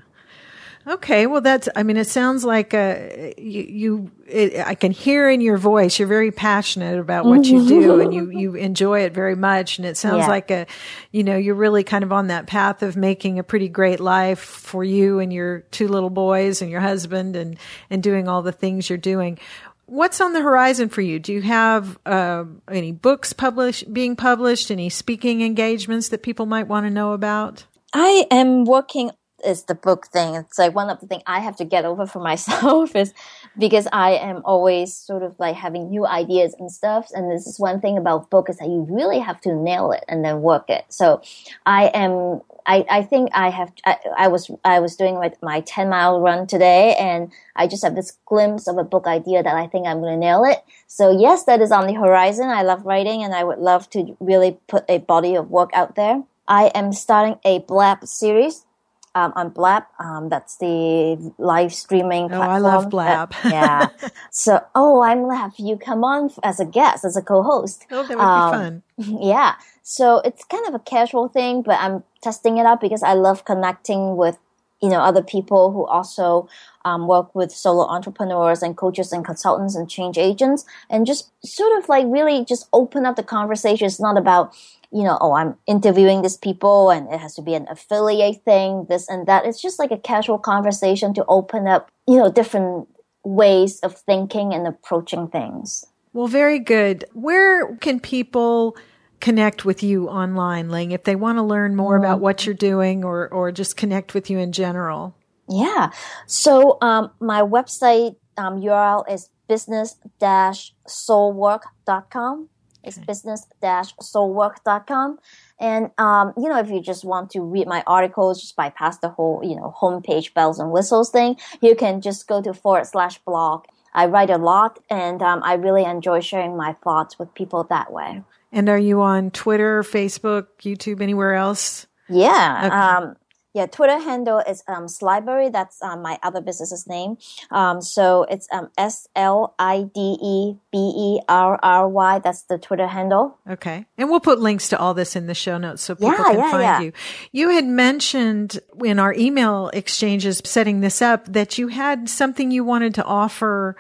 Okay, 0.86 1.26
well, 1.26 1.42
that's. 1.42 1.68
I 1.76 1.82
mean, 1.82 1.98
it 1.98 2.06
sounds 2.06 2.42
like 2.42 2.72
uh, 2.72 2.96
you. 3.36 3.62
you 3.62 4.10
it, 4.26 4.66
I 4.66 4.74
can 4.74 4.92
hear 4.92 5.28
in 5.28 5.40
your 5.40 5.58
voice 5.58 5.98
you're 5.98 6.08
very 6.08 6.30
passionate 6.30 6.98
about 6.98 7.26
what 7.26 7.44
you 7.44 7.68
do, 7.68 8.00
and 8.00 8.14
you 8.14 8.30
you 8.30 8.54
enjoy 8.54 9.00
it 9.00 9.12
very 9.12 9.36
much. 9.36 9.78
And 9.78 9.86
it 9.86 9.98
sounds 9.98 10.20
yeah. 10.20 10.28
like 10.28 10.50
a, 10.50 10.66
you 11.12 11.22
know, 11.22 11.36
you're 11.36 11.54
really 11.54 11.84
kind 11.84 12.02
of 12.02 12.12
on 12.12 12.28
that 12.28 12.46
path 12.46 12.82
of 12.82 12.96
making 12.96 13.38
a 13.38 13.42
pretty 13.42 13.68
great 13.68 14.00
life 14.00 14.38
for 14.38 14.82
you 14.82 15.18
and 15.18 15.32
your 15.32 15.60
two 15.70 15.86
little 15.86 16.10
boys 16.10 16.62
and 16.62 16.70
your 16.70 16.80
husband, 16.80 17.36
and 17.36 17.58
and 17.90 18.02
doing 18.02 18.26
all 18.26 18.40
the 18.40 18.52
things 18.52 18.88
you're 18.88 18.96
doing. 18.96 19.38
What's 19.84 20.20
on 20.20 20.32
the 20.32 20.40
horizon 20.40 20.88
for 20.88 21.02
you? 21.02 21.18
Do 21.18 21.32
you 21.32 21.42
have 21.42 21.98
uh, 22.06 22.44
any 22.70 22.92
books 22.92 23.34
published, 23.34 23.92
being 23.92 24.16
published? 24.16 24.70
Any 24.70 24.88
speaking 24.88 25.42
engagements 25.42 26.08
that 26.08 26.22
people 26.22 26.46
might 26.46 26.68
want 26.68 26.86
to 26.86 26.90
know 26.90 27.12
about? 27.12 27.66
I 27.92 28.26
am 28.30 28.64
working 28.64 29.10
is 29.44 29.64
the 29.64 29.74
book 29.74 30.06
thing. 30.06 30.34
It's 30.34 30.58
like 30.58 30.74
one 30.74 30.90
of 30.90 31.00
the 31.00 31.06
things 31.06 31.22
I 31.26 31.40
have 31.40 31.56
to 31.56 31.64
get 31.64 31.84
over 31.84 32.06
for 32.06 32.18
myself 32.30 32.94
is 32.96 33.12
because 33.58 33.86
I 33.92 34.12
am 34.12 34.42
always 34.44 34.94
sort 34.94 35.22
of 35.22 35.38
like 35.38 35.56
having 35.56 35.90
new 35.90 36.06
ideas 36.06 36.54
and 36.58 36.70
stuff. 36.70 37.08
And 37.12 37.30
this 37.30 37.46
is 37.46 37.58
one 37.58 37.80
thing 37.80 37.98
about 37.98 38.30
book 38.30 38.48
is 38.48 38.58
that 38.58 38.68
you 38.68 38.86
really 38.88 39.18
have 39.18 39.40
to 39.42 39.54
nail 39.54 39.92
it 39.92 40.04
and 40.08 40.24
then 40.24 40.42
work 40.42 40.68
it. 40.68 40.84
So 40.88 41.22
I 41.66 41.86
am, 41.94 42.40
I, 42.66 42.84
I 42.90 43.02
think 43.02 43.30
I 43.34 43.50
have, 43.50 43.72
I, 43.84 43.96
I 44.16 44.28
was, 44.28 44.50
I 44.64 44.80
was 44.80 44.96
doing 44.96 45.14
my, 45.14 45.32
my 45.42 45.60
10 45.60 45.88
mile 45.88 46.20
run 46.20 46.46
today 46.46 46.94
and 46.96 47.32
I 47.56 47.66
just 47.66 47.82
have 47.82 47.94
this 47.94 48.18
glimpse 48.26 48.68
of 48.68 48.78
a 48.78 48.84
book 48.84 49.06
idea 49.06 49.42
that 49.42 49.54
I 49.54 49.66
think 49.66 49.86
I'm 49.86 50.00
going 50.00 50.14
to 50.14 50.18
nail 50.18 50.44
it. 50.44 50.58
So 50.86 51.10
yes, 51.10 51.44
that 51.44 51.60
is 51.60 51.72
on 51.72 51.86
the 51.86 51.94
horizon. 51.94 52.48
I 52.48 52.62
love 52.62 52.84
writing 52.84 53.22
and 53.22 53.34
I 53.34 53.44
would 53.44 53.58
love 53.58 53.88
to 53.90 54.16
really 54.20 54.58
put 54.68 54.84
a 54.88 54.98
body 54.98 55.34
of 55.34 55.50
work 55.50 55.70
out 55.72 55.96
there. 55.96 56.22
I 56.48 56.72
am 56.74 56.92
starting 56.92 57.38
a 57.44 57.60
blab 57.60 58.04
series 58.06 58.66
um, 59.14 59.32
on 59.36 59.50
Blab. 59.50 59.84
Um, 59.98 60.28
that's 60.28 60.56
the 60.56 61.32
live 61.38 61.74
streaming 61.74 62.28
platform. 62.28 62.48
Oh, 62.48 62.52
I 62.52 62.58
love 62.58 62.90
Blab. 62.90 63.34
yeah. 63.44 63.88
So, 64.30 64.64
oh, 64.74 65.02
I'm 65.02 65.22
gonna 65.22 65.36
have 65.36 65.54
you 65.58 65.76
come 65.76 66.04
on 66.04 66.30
as 66.42 66.60
a 66.60 66.64
guest, 66.64 67.04
as 67.04 67.16
a 67.16 67.22
co-host. 67.22 67.86
Oh, 67.90 68.06
that 68.06 68.16
would 68.16 68.24
um, 68.24 68.82
be 68.96 69.04
fun. 69.04 69.18
Yeah. 69.22 69.54
So 69.82 70.18
it's 70.18 70.44
kind 70.44 70.66
of 70.68 70.74
a 70.74 70.78
casual 70.78 71.28
thing, 71.28 71.62
but 71.62 71.78
I'm 71.80 72.04
testing 72.22 72.58
it 72.58 72.66
out 72.66 72.80
because 72.80 73.02
I 73.02 73.14
love 73.14 73.44
connecting 73.44 74.16
with 74.16 74.38
you 74.80 74.88
know 74.88 75.00
other 75.00 75.22
people 75.22 75.72
who 75.72 75.84
also 75.86 76.48
um, 76.84 77.06
work 77.06 77.34
with 77.34 77.52
solo 77.52 77.86
entrepreneurs 77.86 78.62
and 78.62 78.76
coaches 78.76 79.12
and 79.12 79.24
consultants 79.24 79.74
and 79.74 79.90
change 79.90 80.16
agents 80.16 80.64
and 80.88 81.06
just 81.06 81.30
sort 81.44 81.76
of 81.82 81.88
like 81.88 82.06
really 82.08 82.44
just 82.44 82.68
open 82.72 83.04
up 83.04 83.16
the 83.16 83.22
conversation 83.22 83.86
it's 83.86 84.00
not 84.00 84.16
about 84.16 84.54
you 84.92 85.02
know, 85.02 85.18
oh, 85.20 85.34
I'm 85.34 85.56
interviewing 85.66 86.22
these 86.22 86.36
people 86.36 86.90
and 86.90 87.12
it 87.12 87.20
has 87.20 87.34
to 87.34 87.42
be 87.42 87.54
an 87.54 87.66
affiliate 87.70 88.44
thing, 88.44 88.86
this 88.88 89.08
and 89.08 89.26
that. 89.26 89.46
It's 89.46 89.62
just 89.62 89.78
like 89.78 89.90
a 89.90 89.98
casual 89.98 90.38
conversation 90.38 91.14
to 91.14 91.24
open 91.28 91.68
up, 91.68 91.90
you 92.08 92.16
know, 92.16 92.30
different 92.30 92.88
ways 93.24 93.80
of 93.80 93.96
thinking 93.96 94.52
and 94.52 94.66
approaching 94.66 95.28
things. 95.28 95.84
Well, 96.12 96.26
very 96.26 96.58
good. 96.58 97.04
Where 97.12 97.76
can 97.76 98.00
people 98.00 98.76
connect 99.20 99.64
with 99.64 99.82
you 99.82 100.08
online, 100.08 100.68
Ling, 100.70 100.92
if 100.92 101.04
they 101.04 101.14
want 101.14 101.36
to 101.38 101.42
learn 101.42 101.76
more 101.76 101.96
mm-hmm. 101.96 102.04
about 102.04 102.20
what 102.20 102.46
you're 102.46 102.54
doing 102.54 103.04
or, 103.04 103.28
or 103.28 103.52
just 103.52 103.76
connect 103.76 104.14
with 104.14 104.30
you 104.30 104.38
in 104.38 104.52
general? 104.52 105.14
Yeah. 105.48 105.90
So, 106.26 106.78
um, 106.80 107.10
my 107.20 107.42
website 107.42 108.16
um, 108.36 108.60
URL 108.60 109.04
is 109.12 109.28
business-soulwork.com. 109.48 112.48
It's 112.82 112.98
okay. 112.98 113.06
business-soulwork.com. 113.06 115.18
And, 115.58 115.90
um, 115.98 116.32
you 116.36 116.48
know, 116.48 116.58
if 116.58 116.70
you 116.70 116.80
just 116.80 117.04
want 117.04 117.30
to 117.32 117.40
read 117.40 117.66
my 117.66 117.82
articles, 117.86 118.40
just 118.40 118.56
bypass 118.56 118.98
the 118.98 119.10
whole, 119.10 119.40
you 119.44 119.56
know, 119.56 119.74
homepage 119.80 120.32
bells 120.34 120.58
and 120.58 120.70
whistles 120.70 121.10
thing, 121.10 121.36
you 121.60 121.74
can 121.74 122.00
just 122.00 122.26
go 122.26 122.40
to 122.40 122.54
forward 122.54 122.86
slash 122.86 123.18
blog. 123.18 123.64
I 123.92 124.06
write 124.06 124.30
a 124.30 124.38
lot 124.38 124.78
and 124.88 125.20
um, 125.20 125.42
I 125.44 125.54
really 125.54 125.84
enjoy 125.84 126.20
sharing 126.20 126.56
my 126.56 126.74
thoughts 126.84 127.18
with 127.18 127.34
people 127.34 127.64
that 127.64 127.92
way. 127.92 128.22
And 128.52 128.68
are 128.68 128.78
you 128.78 129.02
on 129.02 129.30
Twitter, 129.30 129.82
Facebook, 129.82 130.46
YouTube, 130.60 131.00
anywhere 131.00 131.34
else? 131.34 131.86
Yeah. 132.08 132.62
Okay. 132.64 132.74
Um, 132.74 133.16
yeah, 133.52 133.66
Twitter 133.66 133.98
handle 133.98 134.38
is 134.38 134.62
um, 134.68 134.86
Slideberry. 134.86 135.50
That's 135.50 135.82
um, 135.82 136.02
my 136.02 136.18
other 136.22 136.40
business's 136.40 136.86
name. 136.86 137.16
Um, 137.50 137.82
so 137.82 138.22
it's 138.24 138.46
um, 138.52 138.70
S 138.78 139.08
L 139.16 139.54
I 139.58 139.90
D 139.92 140.18
E 140.22 140.54
B 140.70 140.78
E 140.78 141.20
R 141.28 141.58
R 141.60 141.88
Y. 141.88 142.20
That's 142.20 142.42
the 142.42 142.58
Twitter 142.58 142.86
handle. 142.86 143.38
Okay, 143.48 143.86
and 143.98 144.08
we'll 144.08 144.20
put 144.20 144.38
links 144.38 144.68
to 144.68 144.78
all 144.78 144.94
this 144.94 145.16
in 145.16 145.26
the 145.26 145.34
show 145.34 145.58
notes 145.58 145.82
so 145.82 145.96
people 145.96 146.10
yeah, 146.10 146.24
can 146.24 146.38
yeah, 146.38 146.50
find 146.50 146.62
yeah. 146.62 146.80
you. 146.80 146.92
You 147.32 147.48
had 147.50 147.66
mentioned 147.66 148.60
in 148.84 149.00
our 149.00 149.12
email 149.14 149.68
exchanges 149.72 150.40
setting 150.44 150.80
this 150.80 151.02
up 151.02 151.24
that 151.32 151.58
you 151.58 151.68
had 151.68 152.08
something 152.08 152.52
you 152.52 152.62
wanted 152.62 152.94
to 152.94 153.04
offer 153.04 153.76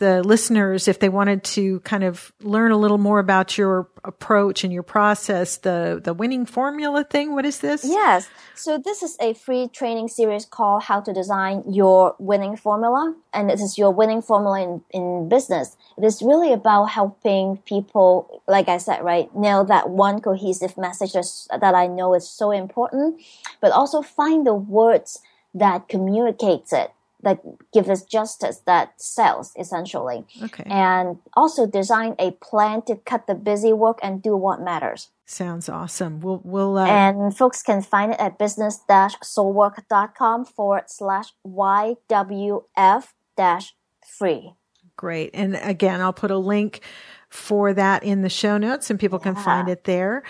the 0.00 0.22
listeners, 0.24 0.88
if 0.88 0.98
they 0.98 1.10
wanted 1.10 1.44
to 1.44 1.80
kind 1.80 2.02
of 2.02 2.32
learn 2.40 2.72
a 2.72 2.76
little 2.76 2.98
more 2.98 3.18
about 3.18 3.56
your 3.58 3.86
approach 4.02 4.64
and 4.64 4.72
your 4.72 4.82
process, 4.82 5.58
the, 5.58 6.00
the 6.02 6.14
winning 6.14 6.46
formula 6.46 7.04
thing, 7.04 7.34
what 7.34 7.44
is 7.44 7.60
this? 7.60 7.84
Yes. 7.84 8.28
So 8.54 8.78
this 8.78 9.02
is 9.02 9.16
a 9.20 9.34
free 9.34 9.68
training 9.68 10.08
series 10.08 10.46
called 10.46 10.84
How 10.84 11.02
to 11.02 11.12
Design 11.12 11.62
Your 11.68 12.16
Winning 12.18 12.56
Formula. 12.56 13.14
And 13.34 13.50
it 13.50 13.60
is 13.60 13.76
your 13.76 13.90
winning 13.90 14.22
formula 14.22 14.62
in, 14.62 14.82
in 14.90 15.28
business. 15.28 15.76
It 15.98 16.04
is 16.04 16.22
really 16.22 16.52
about 16.52 16.86
helping 16.86 17.58
people, 17.58 18.42
like 18.48 18.68
I 18.68 18.78
said, 18.78 19.04
right, 19.04 19.28
nail 19.36 19.64
that 19.66 19.90
one 19.90 20.20
cohesive 20.22 20.78
message 20.78 21.12
that 21.12 21.74
I 21.74 21.86
know 21.86 22.14
is 22.14 22.26
so 22.26 22.50
important, 22.50 23.20
but 23.60 23.70
also 23.70 24.00
find 24.00 24.46
the 24.46 24.54
words 24.54 25.20
that 25.52 25.88
communicates 25.88 26.72
it 26.72 26.90
that 27.22 27.40
gives 27.72 27.88
us 27.88 28.02
justice 28.02 28.60
that 28.66 29.00
sells 29.00 29.52
essentially. 29.58 30.26
Okay. 30.42 30.64
And 30.66 31.16
also 31.34 31.66
design 31.66 32.14
a 32.18 32.32
plan 32.32 32.82
to 32.82 32.96
cut 32.96 33.26
the 33.26 33.34
busy 33.34 33.72
work 33.72 33.98
and 34.02 34.22
do 34.22 34.36
what 34.36 34.60
matters. 34.60 35.08
Sounds 35.26 35.68
awesome. 35.68 36.20
We'll, 36.20 36.40
we'll, 36.44 36.78
uh... 36.78 36.86
and 36.86 37.36
folks 37.36 37.62
can 37.62 37.82
find 37.82 38.12
it 38.12 38.20
at 38.20 38.38
business-soulwork.com 38.38 40.44
forward 40.44 40.84
slash 40.88 41.32
YWF 41.46 43.04
dash 43.36 43.74
free. 44.06 44.54
Great. 44.96 45.30
And 45.34 45.56
again, 45.56 46.00
I'll 46.00 46.12
put 46.12 46.30
a 46.30 46.38
link 46.38 46.80
for 47.28 47.72
that 47.72 48.02
in 48.02 48.22
the 48.22 48.28
show 48.28 48.58
notes 48.58 48.90
and 48.90 48.98
people 48.98 49.20
yeah. 49.20 49.32
can 49.32 49.36
find 49.36 49.68
it 49.68 49.84
there 49.84 50.24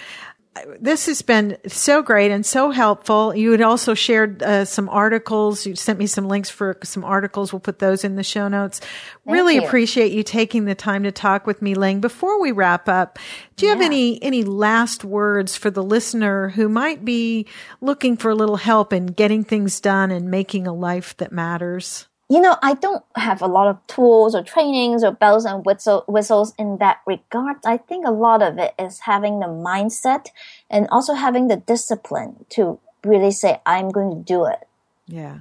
this 0.80 1.06
has 1.06 1.22
been 1.22 1.56
so 1.66 2.02
great 2.02 2.30
and 2.30 2.44
so 2.44 2.70
helpful. 2.70 3.34
You 3.34 3.52
had 3.52 3.60
also 3.60 3.94
shared 3.94 4.42
uh, 4.42 4.64
some 4.64 4.88
articles. 4.88 5.66
You 5.66 5.74
sent 5.76 5.98
me 5.98 6.06
some 6.06 6.28
links 6.28 6.50
for 6.50 6.78
some 6.82 7.04
articles. 7.04 7.52
We'll 7.52 7.60
put 7.60 7.78
those 7.78 8.04
in 8.04 8.16
the 8.16 8.22
show 8.22 8.48
notes. 8.48 8.80
Thank 8.80 8.90
really 9.26 9.54
you. 9.56 9.64
appreciate 9.64 10.12
you 10.12 10.22
taking 10.22 10.64
the 10.64 10.74
time 10.74 11.04
to 11.04 11.12
talk 11.12 11.46
with 11.46 11.62
me, 11.62 11.74
Ling. 11.74 12.00
Before 12.00 12.40
we 12.40 12.52
wrap 12.52 12.88
up, 12.88 13.18
do 13.56 13.66
you 13.66 13.72
yeah. 13.72 13.76
have 13.76 13.84
any 13.84 14.22
any 14.22 14.44
last 14.44 15.04
words 15.04 15.56
for 15.56 15.70
the 15.70 15.82
listener 15.82 16.50
who 16.50 16.68
might 16.68 17.04
be 17.04 17.46
looking 17.80 18.16
for 18.16 18.30
a 18.30 18.34
little 18.34 18.56
help 18.56 18.92
in 18.92 19.06
getting 19.06 19.44
things 19.44 19.80
done 19.80 20.10
and 20.10 20.30
making 20.30 20.66
a 20.66 20.72
life 20.72 21.16
that 21.18 21.32
matters? 21.32 22.06
You 22.30 22.40
know, 22.40 22.56
I 22.62 22.74
don't 22.74 23.04
have 23.16 23.42
a 23.42 23.48
lot 23.48 23.66
of 23.66 23.84
tools 23.88 24.36
or 24.36 24.44
trainings 24.44 25.02
or 25.02 25.10
bells 25.10 25.44
and 25.44 25.66
whistle, 25.66 26.04
whistles 26.06 26.54
in 26.56 26.78
that 26.78 27.00
regard. 27.04 27.56
I 27.66 27.76
think 27.76 28.06
a 28.06 28.12
lot 28.12 28.40
of 28.40 28.56
it 28.56 28.72
is 28.78 29.00
having 29.00 29.40
the 29.40 29.46
mindset 29.46 30.28
and 30.70 30.86
also 30.92 31.14
having 31.14 31.48
the 31.48 31.56
discipline 31.56 32.46
to 32.50 32.78
really 33.02 33.32
say, 33.32 33.60
I'm 33.66 33.88
going 33.90 34.16
to 34.16 34.22
do 34.22 34.44
it. 34.44 34.60
Yeah, 35.08 35.40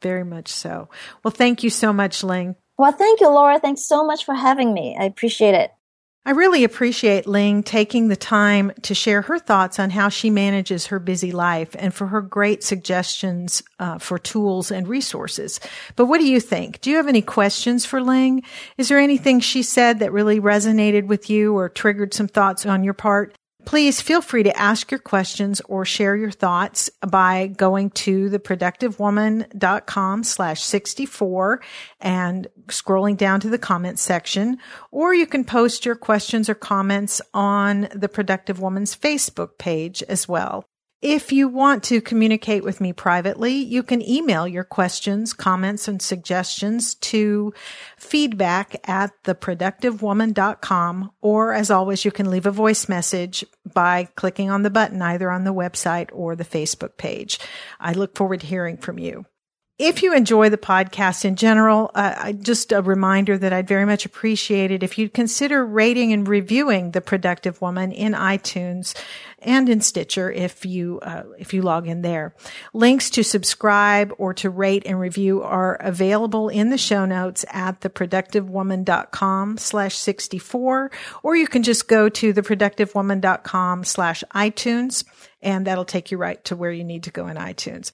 very 0.00 0.24
much 0.24 0.48
so. 0.48 0.88
Well, 1.22 1.32
thank 1.32 1.62
you 1.62 1.68
so 1.68 1.92
much, 1.92 2.24
Ling. 2.24 2.56
Well, 2.78 2.92
thank 2.92 3.20
you, 3.20 3.28
Laura. 3.28 3.60
Thanks 3.60 3.84
so 3.84 4.02
much 4.02 4.24
for 4.24 4.34
having 4.34 4.72
me. 4.72 4.96
I 4.98 5.04
appreciate 5.04 5.54
it. 5.54 5.74
I 6.24 6.30
really 6.30 6.62
appreciate 6.62 7.26
Ling 7.26 7.64
taking 7.64 8.06
the 8.06 8.14
time 8.14 8.70
to 8.82 8.94
share 8.94 9.22
her 9.22 9.40
thoughts 9.40 9.80
on 9.80 9.90
how 9.90 10.08
she 10.08 10.30
manages 10.30 10.86
her 10.86 11.00
busy 11.00 11.32
life 11.32 11.74
and 11.76 11.92
for 11.92 12.06
her 12.06 12.20
great 12.20 12.62
suggestions 12.62 13.60
uh, 13.80 13.98
for 13.98 14.20
tools 14.20 14.70
and 14.70 14.86
resources. 14.86 15.58
But 15.96 16.06
what 16.06 16.20
do 16.20 16.30
you 16.30 16.38
think? 16.38 16.80
Do 16.80 16.90
you 16.90 16.96
have 16.98 17.08
any 17.08 17.22
questions 17.22 17.84
for 17.84 18.00
Ling? 18.00 18.44
Is 18.78 18.88
there 18.88 19.00
anything 19.00 19.40
she 19.40 19.64
said 19.64 19.98
that 19.98 20.12
really 20.12 20.38
resonated 20.38 21.06
with 21.06 21.28
you 21.28 21.56
or 21.56 21.68
triggered 21.68 22.14
some 22.14 22.28
thoughts 22.28 22.66
on 22.66 22.84
your 22.84 22.94
part? 22.94 23.34
Please 23.64 24.00
feel 24.00 24.20
free 24.20 24.42
to 24.42 24.56
ask 24.58 24.90
your 24.90 24.98
questions 24.98 25.60
or 25.68 25.84
share 25.84 26.16
your 26.16 26.30
thoughts 26.30 26.90
by 27.08 27.46
going 27.46 27.90
to 27.90 28.28
theproductivewoman.com 28.28 30.24
slash 30.24 30.62
64 30.62 31.60
and 32.00 32.48
scrolling 32.66 33.16
down 33.16 33.40
to 33.40 33.48
the 33.48 33.58
comments 33.58 34.02
section, 34.02 34.58
or 34.90 35.14
you 35.14 35.26
can 35.26 35.44
post 35.44 35.86
your 35.86 35.94
questions 35.94 36.48
or 36.48 36.54
comments 36.54 37.20
on 37.32 37.88
the 37.94 38.08
Productive 38.08 38.60
Woman's 38.60 38.96
Facebook 38.96 39.58
page 39.58 40.02
as 40.04 40.26
well. 40.26 40.64
If 41.02 41.32
you 41.32 41.48
want 41.48 41.82
to 41.84 42.00
communicate 42.00 42.62
with 42.62 42.80
me 42.80 42.92
privately, 42.92 43.54
you 43.54 43.82
can 43.82 44.08
email 44.08 44.46
your 44.46 44.62
questions, 44.62 45.32
comments, 45.32 45.88
and 45.88 46.00
suggestions 46.00 46.94
to 46.94 47.52
feedback 47.96 48.76
at 48.88 49.10
theproductivewoman.com. 49.24 51.10
Or 51.20 51.54
as 51.54 51.72
always, 51.72 52.04
you 52.04 52.12
can 52.12 52.30
leave 52.30 52.46
a 52.46 52.52
voice 52.52 52.88
message 52.88 53.44
by 53.74 54.04
clicking 54.14 54.48
on 54.48 54.62
the 54.62 54.70
button 54.70 55.02
either 55.02 55.28
on 55.28 55.42
the 55.42 55.52
website 55.52 56.08
or 56.12 56.36
the 56.36 56.44
Facebook 56.44 56.96
page. 56.96 57.40
I 57.80 57.94
look 57.94 58.16
forward 58.16 58.40
to 58.42 58.46
hearing 58.46 58.76
from 58.76 59.00
you. 59.00 59.26
If 59.84 60.04
you 60.04 60.14
enjoy 60.14 60.48
the 60.48 60.58
podcast 60.58 61.24
in 61.24 61.34
general, 61.34 61.90
uh, 61.96 62.30
just 62.34 62.70
a 62.70 62.80
reminder 62.80 63.36
that 63.36 63.52
I'd 63.52 63.66
very 63.66 63.84
much 63.84 64.06
appreciate 64.06 64.70
it 64.70 64.84
if 64.84 64.96
you'd 64.96 65.12
consider 65.12 65.66
rating 65.66 66.12
and 66.12 66.28
reviewing 66.28 66.92
The 66.92 67.00
Productive 67.00 67.60
Woman 67.60 67.90
in 67.90 68.12
iTunes 68.12 68.96
and 69.40 69.68
in 69.68 69.80
Stitcher 69.80 70.30
if 70.30 70.64
you 70.64 71.00
uh, 71.00 71.24
if 71.36 71.52
you 71.52 71.62
log 71.62 71.88
in 71.88 72.02
there. 72.02 72.32
Links 72.72 73.10
to 73.10 73.24
subscribe 73.24 74.14
or 74.18 74.32
to 74.34 74.50
rate 74.50 74.84
and 74.86 75.00
review 75.00 75.42
are 75.42 75.74
available 75.80 76.48
in 76.48 76.70
the 76.70 76.78
show 76.78 77.04
notes 77.04 77.44
at 77.50 77.80
theproductivewoman.com 77.80 79.58
slash 79.58 79.96
64, 79.96 80.92
or 81.24 81.34
you 81.34 81.48
can 81.48 81.64
just 81.64 81.88
go 81.88 82.08
to 82.08 82.32
theproductivewoman.com 82.32 83.82
slash 83.82 84.22
iTunes 84.32 85.02
and 85.42 85.66
that'll 85.66 85.84
take 85.84 86.12
you 86.12 86.18
right 86.18 86.44
to 86.44 86.54
where 86.54 86.70
you 86.70 86.84
need 86.84 87.02
to 87.02 87.10
go 87.10 87.26
in 87.26 87.36
iTunes. 87.36 87.90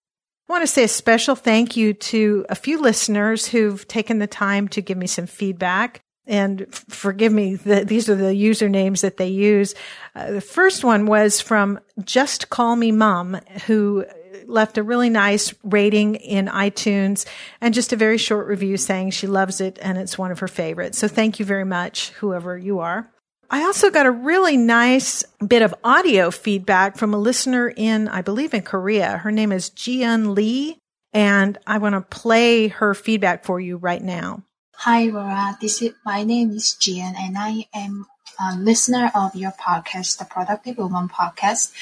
I 0.49 0.53
want 0.53 0.63
to 0.63 0.67
say 0.67 0.85
a 0.85 0.89
special 0.89 1.35
thank 1.35 1.77
you 1.77 1.93
to 1.93 2.47
a 2.49 2.55
few 2.55 2.81
listeners 2.81 3.47
who've 3.47 3.87
taken 3.87 4.19
the 4.19 4.27
time 4.27 4.67
to 4.69 4.81
give 4.81 4.97
me 4.97 5.07
some 5.07 5.27
feedback. 5.27 6.01
And 6.27 6.67
forgive 6.73 7.33
me, 7.33 7.57
the, 7.57 7.85
these 7.85 8.09
are 8.09 8.15
the 8.15 8.33
usernames 8.33 9.03
that 9.03 9.19
they 9.19 9.29
use. 9.29 9.75
Uh, 10.15 10.33
the 10.33 10.41
first 10.41 10.85
one 10.85 11.05
was 11.05 11.41
from 11.41 11.81
Just 12.03 12.49
Call 12.49 12.77
Me 12.77 12.93
Mom, 12.93 13.35
who 13.67 14.07
left 14.47 14.79
a 14.79 14.83
really 14.83 15.11
nice 15.11 15.55
rating 15.65 16.15
in 16.15 16.47
iTunes 16.47 17.27
and 17.61 17.75
just 17.75 17.93
a 17.93 17.97
very 17.97 18.17
short 18.17 18.47
review 18.47 18.79
saying 18.79 19.11
she 19.11 19.27
loves 19.27 19.61
it 19.61 19.79
and 19.83 19.99
it's 19.99 20.17
one 20.17 20.31
of 20.31 20.39
her 20.39 20.49
favorites. 20.49 20.99
So 20.99 21.09
thank 21.09 21.39
you 21.39 21.45
very 21.45 21.65
much, 21.65 22.11
whoever 22.11 22.57
you 22.57 22.79
are. 22.79 23.11
I 23.51 23.63
also 23.65 23.91
got 23.91 24.05
a 24.05 24.11
really 24.11 24.59
nice 24.59 25.25
bit 25.47 25.63
of 25.63 25.75
audio 25.83 26.31
feedback 26.31 26.99
from 26.99 27.15
a 27.15 27.19
listener 27.19 27.73
in, 27.75 28.07
I 28.09 28.21
believe 28.21 28.53
in 28.53 28.61
Korea. 28.61 29.17
Her 29.19 29.33
name 29.33 29.53
is 29.53 29.71
Jian 29.71 30.35
Lee, 30.35 30.79
and 31.15 31.57
I 31.67 31.79
want 31.79 31.95
to 31.95 32.03
play 32.03 32.69
her 32.69 32.93
feedback 32.93 33.45
for 33.45 33.59
you 33.59 33.79
right 33.79 34.03
now. 34.03 34.43
Hi, 34.75 35.05
Laura. 35.05 35.57
This 35.63 35.81
is 35.81 35.95
my 36.05 36.25
name 36.25 36.51
is 36.51 36.77
Jian, 36.79 37.15
and 37.17 37.39
I 37.39 37.67
am 37.73 38.07
a 38.39 38.55
listener 38.55 39.11
of 39.15 39.35
your 39.35 39.53
podcast, 39.53 40.19
the 40.19 40.27
Productive 40.27 40.77
Woman 40.77 41.09
podcast. 41.09 41.73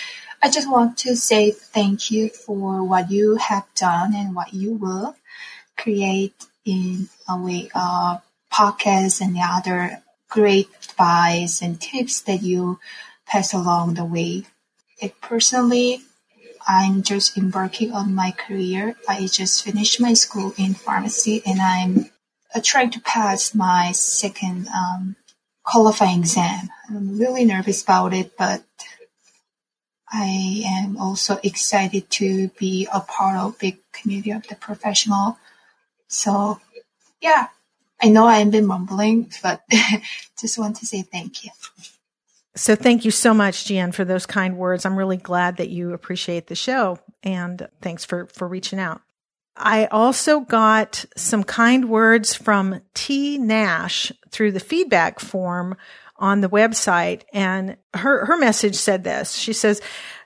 I 0.40 0.50
just 0.50 0.70
want 0.70 0.98
to 0.98 1.16
say 1.16 1.50
thank 1.50 2.12
you 2.12 2.28
for 2.28 2.84
what 2.84 3.10
you 3.10 3.36
have 3.36 3.66
done 3.74 4.14
and 4.14 4.36
what 4.36 4.54
you 4.54 4.74
will 4.74 5.16
create 5.76 6.46
in 6.64 7.08
a 7.28 7.36
way 7.36 7.70
uh, 7.74 8.18
of 8.18 8.22
podcasts 8.52 9.20
and 9.20 9.34
the 9.34 9.40
other 9.42 10.00
great 10.28 10.68
advice 10.82 11.62
and 11.62 11.80
tips 11.80 12.20
that 12.22 12.42
you 12.42 12.78
pass 13.26 13.52
along 13.52 13.94
the 13.94 14.04
way. 14.04 14.44
It 15.00 15.20
personally, 15.20 16.00
I'm 16.66 17.02
just 17.02 17.36
embarking 17.38 17.92
on 17.92 18.14
my 18.14 18.32
career. 18.32 18.96
I 19.08 19.26
just 19.26 19.64
finished 19.64 20.00
my 20.00 20.14
school 20.14 20.52
in 20.56 20.74
pharmacy 20.74 21.42
and 21.46 21.60
I'm 21.60 22.10
uh, 22.54 22.60
trying 22.62 22.90
to 22.90 23.00
pass 23.00 23.54
my 23.54 23.92
second 23.92 24.68
um, 24.68 25.16
qualifying 25.64 26.20
exam. 26.20 26.68
I'm 26.88 27.18
really 27.18 27.44
nervous 27.44 27.82
about 27.82 28.14
it, 28.14 28.36
but 28.36 28.64
I 30.10 30.62
am 30.64 30.96
also 30.96 31.38
excited 31.42 32.10
to 32.10 32.48
be 32.58 32.88
a 32.92 33.00
part 33.00 33.36
of 33.38 33.58
big 33.58 33.78
community 33.92 34.30
of 34.30 34.46
the 34.46 34.54
professional. 34.54 35.38
So 36.08 36.60
yeah, 37.20 37.48
I 38.00 38.08
know 38.08 38.26
I've 38.26 38.50
been 38.50 38.66
mumbling, 38.66 39.30
but 39.42 39.62
just 40.40 40.58
want 40.58 40.76
to 40.76 40.86
say 40.86 41.02
thank 41.02 41.44
you. 41.44 41.50
So 42.54 42.74
thank 42.74 43.04
you 43.04 43.10
so 43.10 43.34
much, 43.34 43.64
Jian, 43.64 43.94
for 43.94 44.04
those 44.04 44.24
kind 44.24 44.56
words. 44.56 44.86
I'm 44.86 44.96
really 44.96 45.18
glad 45.18 45.58
that 45.58 45.68
you 45.68 45.92
appreciate 45.92 46.46
the 46.46 46.54
show 46.54 46.98
and 47.22 47.68
thanks 47.82 48.04
for, 48.04 48.26
for 48.26 48.48
reaching 48.48 48.78
out. 48.78 49.02
I 49.56 49.86
also 49.86 50.40
got 50.40 51.04
some 51.16 51.44
kind 51.44 51.88
words 51.88 52.34
from 52.34 52.80
T 52.94 53.38
Nash 53.38 54.12
through 54.30 54.52
the 54.52 54.60
feedback 54.60 55.20
form 55.20 55.76
on 56.16 56.40
the 56.40 56.48
website. 56.48 57.22
And 57.32 57.76
her, 57.94 58.24
her 58.26 58.36
message 58.36 58.76
said 58.76 59.04
this. 59.04 59.34
She 59.34 59.52
says, 59.52 59.80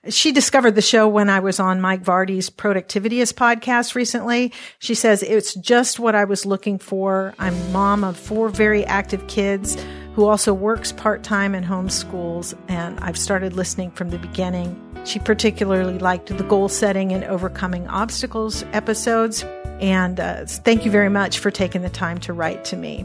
she 0.09 0.32
discovered 0.32 0.74
the 0.74 0.82
show 0.82 1.07
when 1.07 1.28
I 1.28 1.40
was 1.40 1.61
on 1.61 1.80
Mike 1.80 2.03
Vardy's 2.03 2.48
Productivityist 2.48 3.34
podcast 3.34 3.94
recently. 3.94 4.53
She 4.78 4.94
says, 4.94 5.22
it's 5.22 5.55
just 5.55 6.01
what 6.01 6.14
I 6.14 6.24
was 6.24 6.46
looking 6.46 6.78
for. 6.78 7.34
I'm 7.38 7.72
mom 7.72 8.03
of 8.03 8.16
four 8.16 8.48
very 8.48 8.84
active 8.86 9.26
kids 9.26 9.76
who 10.14 10.24
also 10.24 10.55
works 10.55 10.90
part 10.90 11.22
time 11.22 11.55
and 11.55 11.66
homeschools. 11.66 12.55
And 12.68 12.98
I've 13.01 13.18
started 13.18 13.53
listening 13.53 13.90
from 13.90 14.09
the 14.09 14.18
beginning. 14.18 14.74
She 15.05 15.18
particularly 15.18 15.98
liked 15.98 16.34
the 16.34 16.44
goal 16.44 16.70
setting 16.70 17.12
and 17.12 17.22
overcoming 17.24 17.86
obstacles 17.88 18.64
episodes. 18.72 19.44
And 19.80 20.18
uh, 20.18 20.46
thank 20.46 20.86
you 20.86 20.90
very 20.90 21.11
much 21.11 21.38
for 21.38 21.51
taking 21.51 21.82
the 21.82 21.90
time 21.90 22.18
to 22.20 22.32
write 22.32 22.64
to 22.66 22.76
me. 22.76 23.05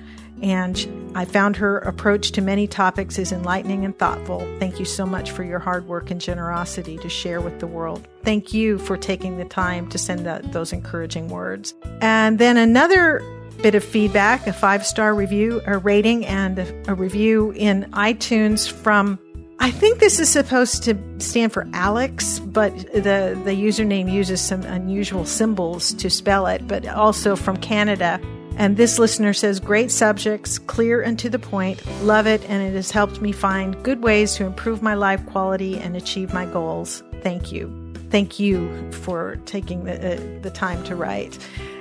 and 0.41 1.11
I 1.13 1.25
found 1.25 1.57
her 1.57 1.79
approach 1.79 2.31
to 2.33 2.41
many 2.41 2.67
topics 2.67 3.19
is 3.19 3.31
enlightening 3.31 3.83
and 3.85 3.97
thoughtful. 3.97 4.39
Thank 4.59 4.79
you 4.79 4.85
so 4.85 5.05
much 5.05 5.31
for 5.31 5.43
your 5.43 5.59
hard 5.59 5.87
work 5.87 6.09
and 6.09 6.21
generosity 6.21 6.97
to 6.99 7.09
share 7.09 7.41
with 7.41 7.59
the 7.59 7.67
world. 7.67 8.07
Thank 8.23 8.53
you 8.53 8.77
for 8.77 8.97
taking 8.97 9.37
the 9.37 9.45
time 9.45 9.89
to 9.89 9.97
send 9.97 10.25
that, 10.25 10.53
those 10.53 10.71
encouraging 10.71 11.27
words. 11.27 11.73
And 12.01 12.39
then 12.39 12.57
another 12.57 13.21
bit 13.61 13.75
of 13.75 13.83
feedback, 13.83 14.47
a 14.47 14.53
five 14.53 14.85
star 14.85 15.13
review, 15.13 15.61
a 15.65 15.77
rating, 15.77 16.25
and 16.25 16.59
a, 16.59 16.91
a 16.91 16.95
review 16.95 17.51
in 17.51 17.83
iTunes 17.91 18.71
from 18.71 19.19
I 19.63 19.69
think 19.69 19.99
this 19.99 20.19
is 20.19 20.27
supposed 20.27 20.81
to 20.85 20.97
stand 21.19 21.53
for 21.53 21.67
Alex, 21.73 22.39
but 22.39 22.75
the, 22.93 23.39
the 23.45 23.51
username 23.51 24.11
uses 24.11 24.41
some 24.41 24.63
unusual 24.63 25.23
symbols 25.23 25.93
to 25.93 26.09
spell 26.09 26.47
it, 26.47 26.67
but 26.67 26.87
also 26.87 27.35
from 27.35 27.57
Canada. 27.57 28.19
And 28.61 28.77
this 28.77 28.99
listener 28.99 29.33
says, 29.33 29.59
Great 29.59 29.89
subjects, 29.89 30.59
clear 30.59 31.01
and 31.01 31.17
to 31.17 31.31
the 31.31 31.39
point. 31.39 31.83
Love 32.03 32.27
it, 32.27 32.47
and 32.47 32.61
it 32.61 32.75
has 32.75 32.91
helped 32.91 33.19
me 33.19 33.31
find 33.31 33.81
good 33.81 34.03
ways 34.03 34.35
to 34.35 34.45
improve 34.45 34.83
my 34.83 34.93
life 34.93 35.25
quality 35.25 35.79
and 35.79 35.97
achieve 35.97 36.31
my 36.31 36.45
goals. 36.45 37.01
Thank 37.21 37.51
you. 37.51 37.75
Thank 38.11 38.39
you 38.39 38.91
for 38.91 39.39
taking 39.47 39.85
the, 39.85 40.13
uh, 40.13 40.41
the 40.43 40.51
time 40.51 40.83
to 40.83 40.95
write. 40.95 41.39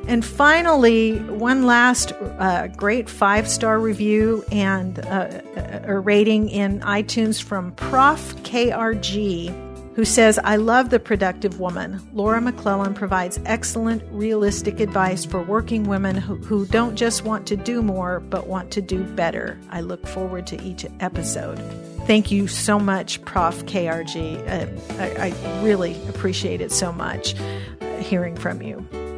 And 0.08 0.24
finally, 0.24 1.18
one 1.18 1.66
last 1.66 2.12
uh, 2.38 2.68
great 2.68 3.10
five 3.10 3.46
star 3.46 3.78
review 3.78 4.42
and 4.50 5.00
uh, 5.00 5.42
a 5.84 5.98
rating 5.98 6.48
in 6.48 6.80
iTunes 6.80 7.42
from 7.42 7.72
Prof. 7.72 8.36
KRG 8.36 9.69
who 10.00 10.06
says, 10.06 10.38
I 10.42 10.56
love 10.56 10.88
the 10.88 10.98
productive 10.98 11.60
woman. 11.60 12.00
Laura 12.14 12.40
McClellan 12.40 12.94
provides 12.94 13.38
excellent, 13.44 14.02
realistic 14.10 14.80
advice 14.80 15.26
for 15.26 15.42
working 15.42 15.84
women 15.84 16.16
who, 16.16 16.36
who 16.36 16.64
don't 16.64 16.96
just 16.96 17.22
want 17.22 17.46
to 17.48 17.54
do 17.54 17.82
more, 17.82 18.20
but 18.20 18.46
want 18.46 18.70
to 18.70 18.80
do 18.80 19.04
better. 19.04 19.58
I 19.68 19.82
look 19.82 20.06
forward 20.06 20.46
to 20.46 20.62
each 20.62 20.86
episode. 21.00 21.58
Thank 22.06 22.30
you 22.30 22.48
so 22.48 22.78
much, 22.78 23.22
Prof. 23.26 23.66
KRG. 23.66 24.38
Uh, 24.48 25.02
I, 25.02 25.34
I 25.34 25.62
really 25.62 26.02
appreciate 26.08 26.62
it 26.62 26.72
so 26.72 26.92
much 26.92 27.38
uh, 27.38 27.98
hearing 27.98 28.36
from 28.36 28.62
you. 28.62 29.09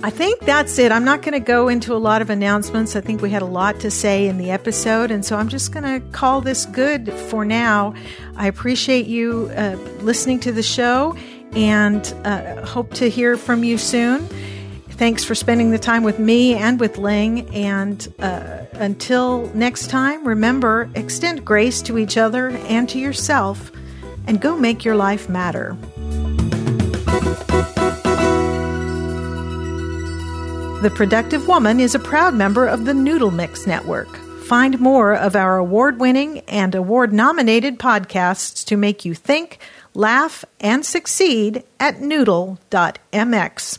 I 0.00 0.10
think 0.10 0.40
that's 0.40 0.78
it. 0.78 0.92
I'm 0.92 1.04
not 1.04 1.22
going 1.22 1.32
to 1.32 1.40
go 1.40 1.68
into 1.68 1.92
a 1.92 1.98
lot 1.98 2.22
of 2.22 2.30
announcements. 2.30 2.94
I 2.94 3.00
think 3.00 3.20
we 3.20 3.30
had 3.30 3.42
a 3.42 3.46
lot 3.46 3.80
to 3.80 3.90
say 3.90 4.28
in 4.28 4.38
the 4.38 4.52
episode, 4.52 5.10
and 5.10 5.24
so 5.24 5.36
I'm 5.36 5.48
just 5.48 5.72
going 5.72 5.82
to 5.82 6.06
call 6.10 6.40
this 6.40 6.66
good 6.66 7.12
for 7.12 7.44
now. 7.44 7.94
I 8.36 8.46
appreciate 8.46 9.06
you 9.06 9.50
uh, 9.56 9.76
listening 10.00 10.38
to 10.40 10.52
the 10.52 10.62
show 10.62 11.16
and 11.52 12.14
uh, 12.24 12.64
hope 12.64 12.94
to 12.94 13.10
hear 13.10 13.36
from 13.36 13.64
you 13.64 13.76
soon. 13.76 14.28
Thanks 14.90 15.24
for 15.24 15.34
spending 15.34 15.72
the 15.72 15.78
time 15.78 16.04
with 16.04 16.20
me 16.20 16.54
and 16.54 16.78
with 16.78 16.98
Ling. 16.98 17.48
And 17.52 18.06
uh, 18.20 18.66
until 18.74 19.46
next 19.52 19.90
time, 19.90 20.24
remember 20.26 20.90
extend 20.94 21.44
grace 21.44 21.82
to 21.82 21.98
each 21.98 22.16
other 22.16 22.50
and 22.50 22.88
to 22.90 23.00
yourself, 23.00 23.72
and 24.28 24.40
go 24.40 24.56
make 24.56 24.84
your 24.84 24.94
life 24.94 25.28
matter. 25.28 25.76
The 30.80 30.90
Productive 30.90 31.48
Woman 31.48 31.80
is 31.80 31.96
a 31.96 31.98
proud 31.98 32.34
member 32.34 32.64
of 32.64 32.84
the 32.84 32.94
Noodle 32.94 33.32
Mix 33.32 33.66
Network. 33.66 34.16
Find 34.44 34.78
more 34.78 35.12
of 35.12 35.34
our 35.34 35.56
award 35.56 35.98
winning 35.98 36.38
and 36.46 36.72
award 36.72 37.12
nominated 37.12 37.80
podcasts 37.80 38.64
to 38.66 38.76
make 38.76 39.04
you 39.04 39.12
think, 39.12 39.58
laugh, 39.92 40.44
and 40.60 40.86
succeed 40.86 41.64
at 41.80 42.00
noodle.mx. 42.00 43.78